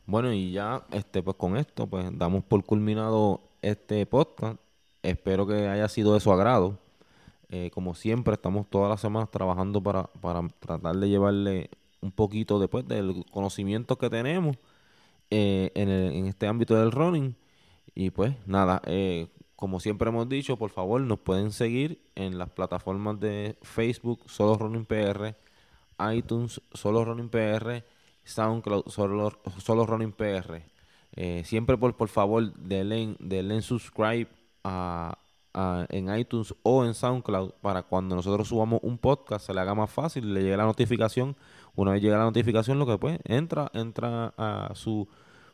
Bueno, 0.05 0.31
y 0.31 0.53
ya 0.53 0.85
este 0.91 1.21
pues 1.21 1.35
con 1.35 1.57
esto 1.57 1.87
pues 1.87 2.05
damos 2.17 2.45
por 2.45 2.63
culminado 2.63 3.41
este 3.61 4.05
podcast. 4.05 4.57
Espero 5.01 5.47
que 5.47 5.67
haya 5.67 5.87
sido 5.87 6.13
de 6.13 6.19
su 6.19 6.31
agrado. 6.31 6.77
Eh, 7.49 7.71
como 7.73 7.95
siempre, 7.95 8.33
estamos 8.33 8.69
todas 8.69 8.89
las 8.89 9.01
semanas 9.01 9.31
trabajando 9.31 9.81
para, 9.81 10.03
para 10.03 10.47
tratar 10.59 10.95
de 10.97 11.09
llevarle 11.09 11.69
un 12.01 12.11
poquito 12.11 12.59
después 12.59 12.87
del 12.87 13.25
conocimiento 13.31 13.97
que 13.97 14.09
tenemos 14.09 14.57
eh, 15.31 15.71
en, 15.73 15.89
en, 15.89 16.25
este 16.27 16.47
ámbito 16.47 16.75
del 16.75 16.91
running. 16.91 17.35
Y 17.95 18.11
pues 18.11 18.35
nada, 18.45 18.81
eh, 18.85 19.27
como 19.55 19.79
siempre 19.79 20.09
hemos 20.09 20.29
dicho, 20.29 20.57
por 20.57 20.69
favor 20.69 21.01
nos 21.01 21.19
pueden 21.19 21.51
seguir 21.51 22.01
en 22.15 22.37
las 22.37 22.49
plataformas 22.49 23.19
de 23.19 23.57
Facebook, 23.61 24.21
Solo 24.27 24.55
Running 24.55 24.85
PR, 24.85 25.35
iTunes, 26.13 26.61
Solo 26.73 27.03
Running 27.03 27.29
PR, 27.29 27.83
SoundCloud, 28.23 28.87
Solo, 28.87 29.39
Solo 29.57 29.85
Running 29.85 30.11
PR. 30.13 30.61
siempre 31.43 31.77
por, 31.77 31.95
por 31.97 32.09
favor 32.09 32.53
denle, 32.53 33.15
denle 33.19 33.61
subscribe 33.61 34.27
en 34.63 36.15
iTunes 36.17 36.53
o 36.63 36.85
en 36.85 36.93
SoundCloud 36.93 37.51
para 37.61 37.83
cuando 37.83 38.15
nosotros 38.15 38.47
subamos 38.47 38.79
un 38.83 38.97
podcast 38.97 39.45
se 39.45 39.53
le 39.53 39.61
haga 39.61 39.75
más 39.75 39.89
fácil, 39.89 40.33
le 40.33 40.41
llegue 40.41 40.57
la 40.57 40.65
notificación. 40.65 41.35
Una 41.75 41.91
vez 41.91 42.01
llega 42.01 42.17
la 42.17 42.25
notificación, 42.25 42.79
lo 42.79 42.85
que 42.85 42.97
pues 42.97 43.19
entra, 43.23 43.71
entra 43.73 44.33
a 44.37 44.71
su 44.75 45.07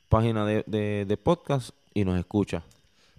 página 0.10 0.46
de, 0.46 0.64
de, 0.66 1.18
podcast 1.18 1.72
y 1.94 2.06
nos 2.06 2.18
escucha. 2.18 2.64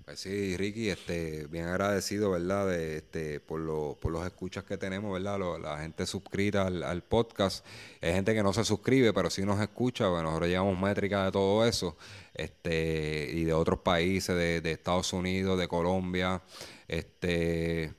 Pues 0.07 0.20
sí, 0.20 0.57
Ricky, 0.57 0.88
este, 0.88 1.48
bien 1.48 1.64
agradecido, 1.64 2.30
¿verdad? 2.30 2.68
De, 2.68 2.98
este, 2.98 3.40
por, 3.40 3.59
lo, 3.59 3.98
por 4.00 4.12
los 4.12 4.24
escuchas 4.24 4.62
que 4.62 4.78
tenemos, 4.78 5.12
¿verdad? 5.12 5.36
la 5.61 5.78
gente 5.78 6.07
suscrita 6.07 6.68
al, 6.68 7.02
podcast. 7.02 7.66
Hay 8.00 8.12
gente 8.12 8.32
que 8.32 8.44
no 8.44 8.52
se 8.52 8.64
suscribe, 8.64 9.12
pero 9.12 9.30
sí 9.30 9.44
nos 9.44 9.61
escucha. 9.61 10.07
Bueno, 10.07 10.28
nosotros 10.28 10.48
llevamos 10.48 10.78
métricas 10.78 11.24
de 11.24 11.32
todo 11.32 11.66
eso 11.66 11.96
este, 12.34 13.32
y 13.32 13.42
de 13.42 13.52
otros 13.52 13.80
países, 13.80 14.36
de, 14.36 14.70
Estados 14.70 15.12
Unidos, 15.12 15.59
de 15.59 15.66
Colombia, 15.66 16.40
este, 16.86 17.92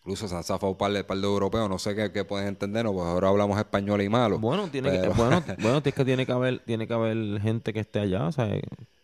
incluso 0.00 0.28
se 0.28 0.34
han 0.36 0.44
zafado 0.44 0.72
un 0.72 0.76
par 0.76 0.92
de, 0.92 1.02
par 1.02 1.16
de 1.16 1.26
europeos, 1.26 1.70
no 1.70 1.78
sé 1.78 1.94
qué, 2.12 2.24
pueden 2.26 2.48
entender, 2.48 2.84
pues 2.84 3.06
ahora 3.06 3.28
hablamos 3.28 3.58
español 3.58 4.02
y 4.02 4.10
malo. 4.10 4.38
Bueno, 4.38 4.68
tiene 4.68 4.90
que, 4.90 5.08
bueno, 5.08 5.42
bueno, 5.60 5.80
es 5.82 5.94
que 5.94 6.04
tiene 6.04 6.26
que 6.26 6.32
haber, 6.32 6.58
tiene 6.58 6.86
que 6.86 6.92
haber 6.92 7.40
gente 7.40 7.72
que 7.72 7.80
esté 7.80 8.00
allá, 8.00 8.26
o 8.26 8.32
sea, 8.32 8.50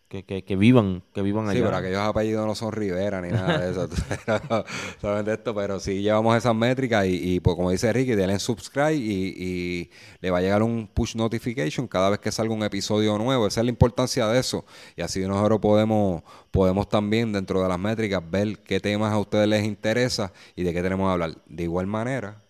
que, 0.07 0.23
que, 0.23 0.43
que, 0.43 0.55
vivan, 0.55 1.03
que 1.13 1.21
vivan 1.21 1.49
allá. 1.49 1.59
Sí, 1.59 1.63
pero 1.65 1.77
aquellos 1.77 1.99
apellidos 1.99 2.47
no 2.47 2.55
son 2.55 2.71
Rivera 2.71 3.21
ni 3.21 3.29
nada 3.29 3.57
de 3.57 3.71
eso. 3.71 3.89
Saben 5.01 5.25
de 5.25 5.33
esto, 5.33 5.53
pero 5.53 5.79
sí 5.79 6.01
llevamos 6.01 6.37
esas 6.37 6.55
métricas 6.55 7.05
y, 7.05 7.35
y 7.35 7.39
pues 7.41 7.55
como 7.55 7.71
dice 7.71 7.91
Ricky, 7.91 8.15
denle 8.15 8.39
subscribe 8.39 8.95
y, 8.95 9.33
y, 9.37 9.91
le 10.21 10.31
va 10.31 10.37
a 10.37 10.41
llegar 10.41 10.63
un 10.63 10.87
push 10.87 11.15
notification 11.15 11.87
cada 11.87 12.09
vez 12.09 12.19
que 12.19 12.31
salga 12.31 12.53
un 12.53 12.63
episodio 12.63 13.17
nuevo. 13.17 13.47
Esa 13.47 13.59
es 13.59 13.65
la 13.65 13.71
importancia 13.71 14.27
de 14.27 14.39
eso. 14.39 14.65
Y 14.95 15.01
así 15.01 15.19
nosotros 15.27 15.59
podemos, 15.59 16.23
podemos 16.51 16.87
también 16.87 17.33
dentro 17.33 17.61
de 17.61 17.67
las 17.67 17.79
métricas 17.79 18.21
ver 18.29 18.59
qué 18.59 18.79
temas 18.79 19.11
a 19.11 19.19
ustedes 19.19 19.47
les 19.47 19.65
interesa 19.65 20.31
y 20.55 20.63
de 20.63 20.73
qué 20.73 20.81
tenemos 20.81 21.07
que 21.09 21.11
hablar. 21.11 21.37
De 21.47 21.63
igual 21.63 21.87
manera, 21.87 22.41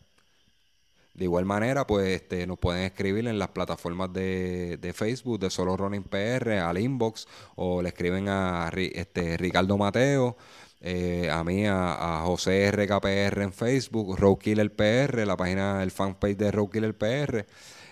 de 1.18 1.24
igual 1.24 1.46
manera, 1.46 1.88
pues 1.88 2.08
este, 2.10 2.46
nos 2.46 2.60
pueden 2.60 2.84
escribir 2.84 3.28
en 3.28 3.40
las 3.40 3.50
plataformas 3.50 4.14
de, 4.14 4.78
de, 4.78 4.94
Facebook 4.94 5.40
de 5.40 5.50
Solo 5.50 5.76
Running 5.76 6.04
PR, 6.04 6.60
al 6.60 6.78
inbox, 6.78 7.28
o 7.56 7.82
le 7.82 7.90
escriben 7.90 8.30
a 8.30 8.70
este, 8.76 9.36
Ricardo 9.36 9.78
Mateo, 9.80 10.38
eh, 10.80 11.28
a 11.32 11.44
mí, 11.44 11.66
a, 11.66 12.22
José 12.24 12.72
RKPR 12.72 13.42
en 13.42 13.52
Facebook, 13.52 14.16
Roadkiller 14.16 14.72
PR, 14.76 15.26
la 15.26 15.36
página, 15.36 15.82
el 15.82 15.90
fanpage 15.90 16.38
de 16.38 16.52
Roadkiller 16.52 16.96
PR, 16.96 17.48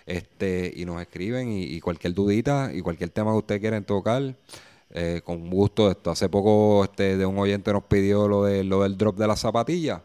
este, 0.05 0.71
y 0.75 0.85
nos 0.85 1.01
escriben 1.01 1.51
y, 1.51 1.79
cualquier 1.79 2.13
dudita 2.13 2.69
y 2.71 2.81
cualquier 2.81 3.09
tema 3.09 3.31
que 3.31 3.37
ustedes 3.37 3.61
quieran 3.61 3.85
tocar. 3.85 4.35
Eh, 4.91 5.21
con 5.25 5.49
gusto, 5.49 5.89
esto 5.89 6.11
hace 6.11 6.29
poco 6.29 6.83
este, 6.85 7.17
de 7.17 7.25
un 7.25 7.37
oyente 7.39 7.73
nos 7.73 7.83
pidió 7.83 8.27
lo, 8.29 8.45
de, 8.45 8.63
lo 8.63 8.83
del 8.83 8.97
drop 8.97 9.17
de 9.17 9.27
la 9.27 9.35
zapatilla 9.35 10.03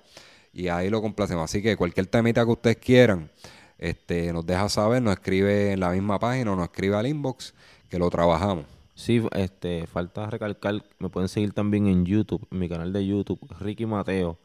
y 0.53 0.68
ahí 0.68 0.90
lo 0.90 1.01
complacemos. 1.01 1.44
Así 1.44 1.62
que 1.62 1.76
cualquier 1.76 2.07
temita 2.07 2.44
que 2.44 2.51
ustedes 2.51 2.76
quieran, 2.76 3.30
este, 3.78 4.32
nos 4.32 4.44
deja 4.44 4.68
saber, 4.68 5.03
nos 5.03 5.14
escribe 5.14 5.72
en 5.72 5.80
la 5.80 5.90
misma 5.90 6.18
página, 6.18 6.55
nos 6.55 6.64
escribe 6.64 6.96
al 6.96 7.07
inbox, 7.07 7.55
que 7.88 7.98
lo 7.98 8.11
trabajamos. 8.11 8.66
Sí, 8.94 9.22
este, 9.32 9.86
falta 9.86 10.28
recalcar, 10.28 10.84
me 10.98 11.09
pueden 11.09 11.28
seguir 11.28 11.53
también 11.53 11.86
en 11.86 12.05
YouTube, 12.05 12.46
en 12.51 12.59
mi 12.59 12.68
canal 12.68 12.92
de 12.92 13.07
YouTube, 13.07 13.40
Ricky 13.59 13.86
Mateo. 13.86 14.38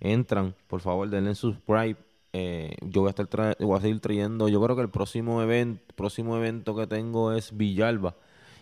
entran, 0.00 0.54
por 0.66 0.80
favor 0.80 1.08
denle 1.08 1.34
subscribe. 1.34 1.96
Eh, 2.32 2.76
yo 2.82 3.02
voy 3.02 3.08
a 3.08 3.10
estar 3.10 3.56
voy 3.60 3.78
a 3.78 3.80
seguir 3.80 4.00
trayendo, 4.00 4.48
yo 4.48 4.62
creo 4.62 4.76
que 4.76 4.82
el 4.82 4.90
próximo 4.90 5.42
evento, 5.42 5.94
próximo 5.96 6.36
evento 6.36 6.74
que 6.74 6.86
tengo 6.86 7.32
es 7.32 7.56
Villalba. 7.56 8.16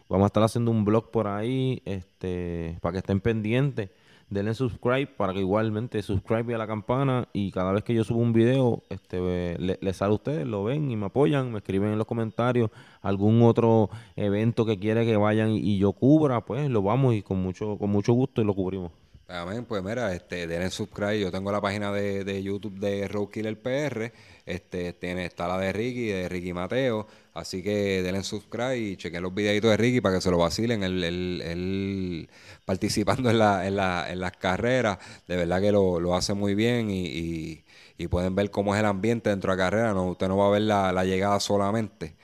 Vamos 0.08 0.24
a 0.24 0.28
estar 0.28 0.42
haciendo 0.42 0.70
un 0.70 0.84
blog 0.84 1.10
por 1.10 1.26
ahí, 1.26 1.82
este, 1.84 2.78
para 2.80 2.92
que 2.92 2.98
estén 2.98 3.20
pendientes. 3.20 3.90
Denle 4.30 4.52
subscribe 4.54 5.06
para 5.06 5.32
que 5.32 5.40
igualmente 5.40 6.02
subscribe 6.02 6.54
a 6.54 6.58
la 6.58 6.66
campana 6.66 7.28
y 7.32 7.50
cada 7.50 7.72
vez 7.72 7.82
que 7.82 7.94
yo 7.94 8.04
subo 8.04 8.20
un 8.20 8.34
video, 8.34 8.82
este, 8.90 9.56
le- 9.58 9.92
sale 9.94 10.12
a 10.12 10.14
ustedes, 10.16 10.46
lo 10.46 10.64
ven 10.64 10.90
y 10.90 10.96
me 10.96 11.06
apoyan, 11.06 11.50
me 11.50 11.58
escriben 11.58 11.92
en 11.92 11.98
los 11.98 12.06
comentarios 12.06 12.70
algún 13.00 13.40
otro 13.42 13.88
evento 14.16 14.66
que 14.66 14.78
quiere 14.78 15.06
que 15.06 15.16
vayan 15.16 15.50
y 15.52 15.78
yo 15.78 15.92
cubra, 15.92 16.44
pues 16.44 16.68
lo 16.68 16.82
vamos 16.82 17.14
y 17.14 17.22
con 17.22 17.40
mucho, 17.42 17.78
con 17.78 17.88
mucho 17.90 18.12
gusto 18.12 18.42
y 18.42 18.44
lo 18.44 18.54
cubrimos. 18.54 18.92
Amén, 19.30 19.66
pues 19.66 19.82
mira, 19.82 20.14
este, 20.14 20.46
denle 20.46 20.70
subscribe. 20.70 21.20
Yo 21.20 21.30
tengo 21.30 21.52
la 21.52 21.60
página 21.60 21.92
de, 21.92 22.24
de 22.24 22.42
YouTube 22.42 22.78
de 22.78 23.06
Roadkiller 23.08 23.60
PR. 23.60 24.12
Este, 24.46 24.94
tiene, 24.94 25.26
está 25.26 25.46
la 25.46 25.58
de 25.58 25.70
Ricky, 25.74 26.06
de 26.06 26.28
Ricky 26.30 26.54
Mateo. 26.54 27.06
Así 27.34 27.62
que 27.62 28.02
denle 28.02 28.24
subscribe 28.24 28.78
y 28.78 28.96
chequen 28.96 29.22
los 29.22 29.34
videitos 29.34 29.70
de 29.70 29.76
Ricky 29.76 30.00
para 30.00 30.14
que 30.16 30.22
se 30.22 30.30
lo 30.30 30.38
vacilen. 30.38 30.82
Él, 30.82 31.04
él- 31.04 31.42
él 31.44 32.30
participando 32.64 33.28
en, 33.30 33.38
la, 33.38 33.66
en, 33.66 33.76
la, 33.76 34.10
en 34.10 34.18
las 34.20 34.32
carreras. 34.32 34.96
De 35.26 35.36
verdad 35.36 35.60
que 35.60 35.72
lo, 35.72 36.00
lo 36.00 36.14
hace 36.16 36.32
muy 36.32 36.54
bien 36.54 36.90
y, 36.90 37.06
y- 37.06 37.64
y 37.98 38.06
pueden 38.08 38.34
ver 38.34 38.50
cómo 38.50 38.74
es 38.74 38.80
el 38.80 38.86
ambiente 38.86 39.28
dentro 39.30 39.50
de 39.52 39.58
la 39.58 39.62
carrera. 39.64 39.92
No, 39.92 40.04
usted 40.06 40.28
no 40.28 40.38
va 40.38 40.46
a 40.46 40.50
ver 40.50 40.62
la, 40.62 40.90
la 40.92 41.04
llegada 41.04 41.38
solamente 41.40 42.16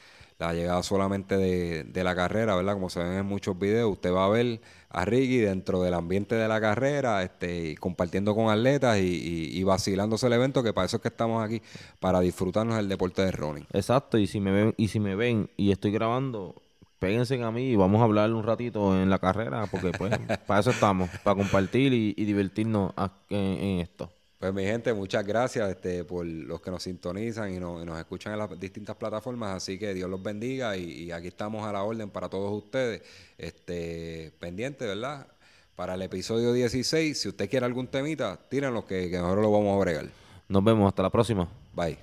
la 0.47 0.55
llegada 0.55 0.83
solamente 0.83 1.37
de, 1.37 1.85
de 1.85 2.05
la 2.05 2.15
carrera, 2.15 2.55
¿verdad? 2.57 2.75
Como 2.75 2.91
se 2.91 3.01
ven 3.03 3.13
en 3.19 3.27
muchos 3.27 3.59
videos, 3.59 3.91
usted 3.93 4.13
va 4.13 4.27
a 4.27 4.29
ver 4.29 4.61
a 4.91 5.05
Ricky 5.05 5.39
dentro 5.39 5.83
del 5.83 5.95
ambiente 5.95 6.35
de 6.37 6.47
la 6.47 6.61
carrera, 6.61 7.23
este, 7.23 7.71
y 7.71 7.75
compartiendo 7.75 8.35
con 8.35 8.49
atletas 8.51 8.99
y, 8.99 9.03
y- 9.03 9.59
y 9.59 9.63
vacilándose 9.65 10.27
el 10.29 10.35
evento, 10.35 10.63
que 10.63 10.73
para 10.73 10.87
eso 10.87 10.97
es 10.99 11.03
que 11.03 11.09
estamos 11.09 11.43
aquí, 11.45 11.61
para 11.99 12.21
disfrutarnos 12.21 12.77
del 12.77 12.89
deporte 12.89 13.23
de 13.25 13.33
running. 13.33 13.67
Exacto, 13.73 14.19
y 14.19 14.27
si 14.27 14.39
me 14.41 14.53
ven, 14.53 14.75
y 14.77 14.89
si 14.89 15.01
me 15.01 15.17
ven 15.17 15.51
y 15.57 15.73
estoy 15.73 15.91
grabando, 15.91 16.55
péguense 17.01 17.43
a 17.43 17.51
mí 17.51 17.71
y 17.71 17.77
vamos 17.77 18.01
a 18.01 18.05
hablar 18.05 18.33
un 18.33 18.45
ratito 18.45 18.97
en 19.01 19.11
la 19.11 19.19
carrera, 19.19 19.67
porque 19.67 19.93
pues 19.93 20.13
para 20.47 20.61
eso 20.61 20.71
estamos, 20.71 21.11
para 21.25 21.35
compartir 21.37 21.93
y, 21.93 22.15
y 22.17 22.25
divertirnos 22.25 22.93
en 23.31 23.81
esto. 23.81 24.11
Pues 24.45 24.53
mi 24.53 24.65
gente, 24.65 24.93
muchas 24.93 25.25
gracias 25.25 25.71
este, 25.71 26.05
por 26.05 26.27
los 26.27 26.61
que 26.61 26.71
nos 26.71 26.83
sintonizan 26.83 27.55
y 27.55 27.59
nos, 27.59 27.83
y 27.83 27.87
nos 27.87 27.99
escuchan 27.99 28.35
en 28.35 28.41
las 28.41 28.61
distintas 28.61 28.95
plataformas, 28.95 29.57
así 29.57 29.79
que 29.79 29.95
Dios 29.95 30.11
los 30.11 30.23
bendiga 30.23 30.77
y, 30.77 31.05
y 31.05 31.13
aquí 31.13 31.29
estamos 31.29 31.67
a 31.67 31.73
la 31.73 31.83
orden 31.83 32.11
para 32.11 32.29
todos 32.29 32.53
ustedes, 32.53 33.01
este, 33.39 34.35
pendiente, 34.39 34.85
¿verdad? 34.85 35.29
Para 35.75 35.95
el 35.95 36.03
episodio 36.03 36.53
16, 36.53 37.19
si 37.19 37.29
usted 37.31 37.49
quiere 37.49 37.65
algún 37.65 37.87
temita, 37.87 38.39
tírenlo 38.51 38.87
que, 38.87 39.09
que 39.09 39.17
nosotros 39.17 39.45
lo 39.45 39.51
vamos 39.51 39.79
a 39.79 39.81
bregar. 39.81 40.09
Nos 40.47 40.63
vemos, 40.63 40.89
hasta 40.89 41.03
la 41.05 41.09
próxima. 41.09 41.49
Bye. 41.73 41.97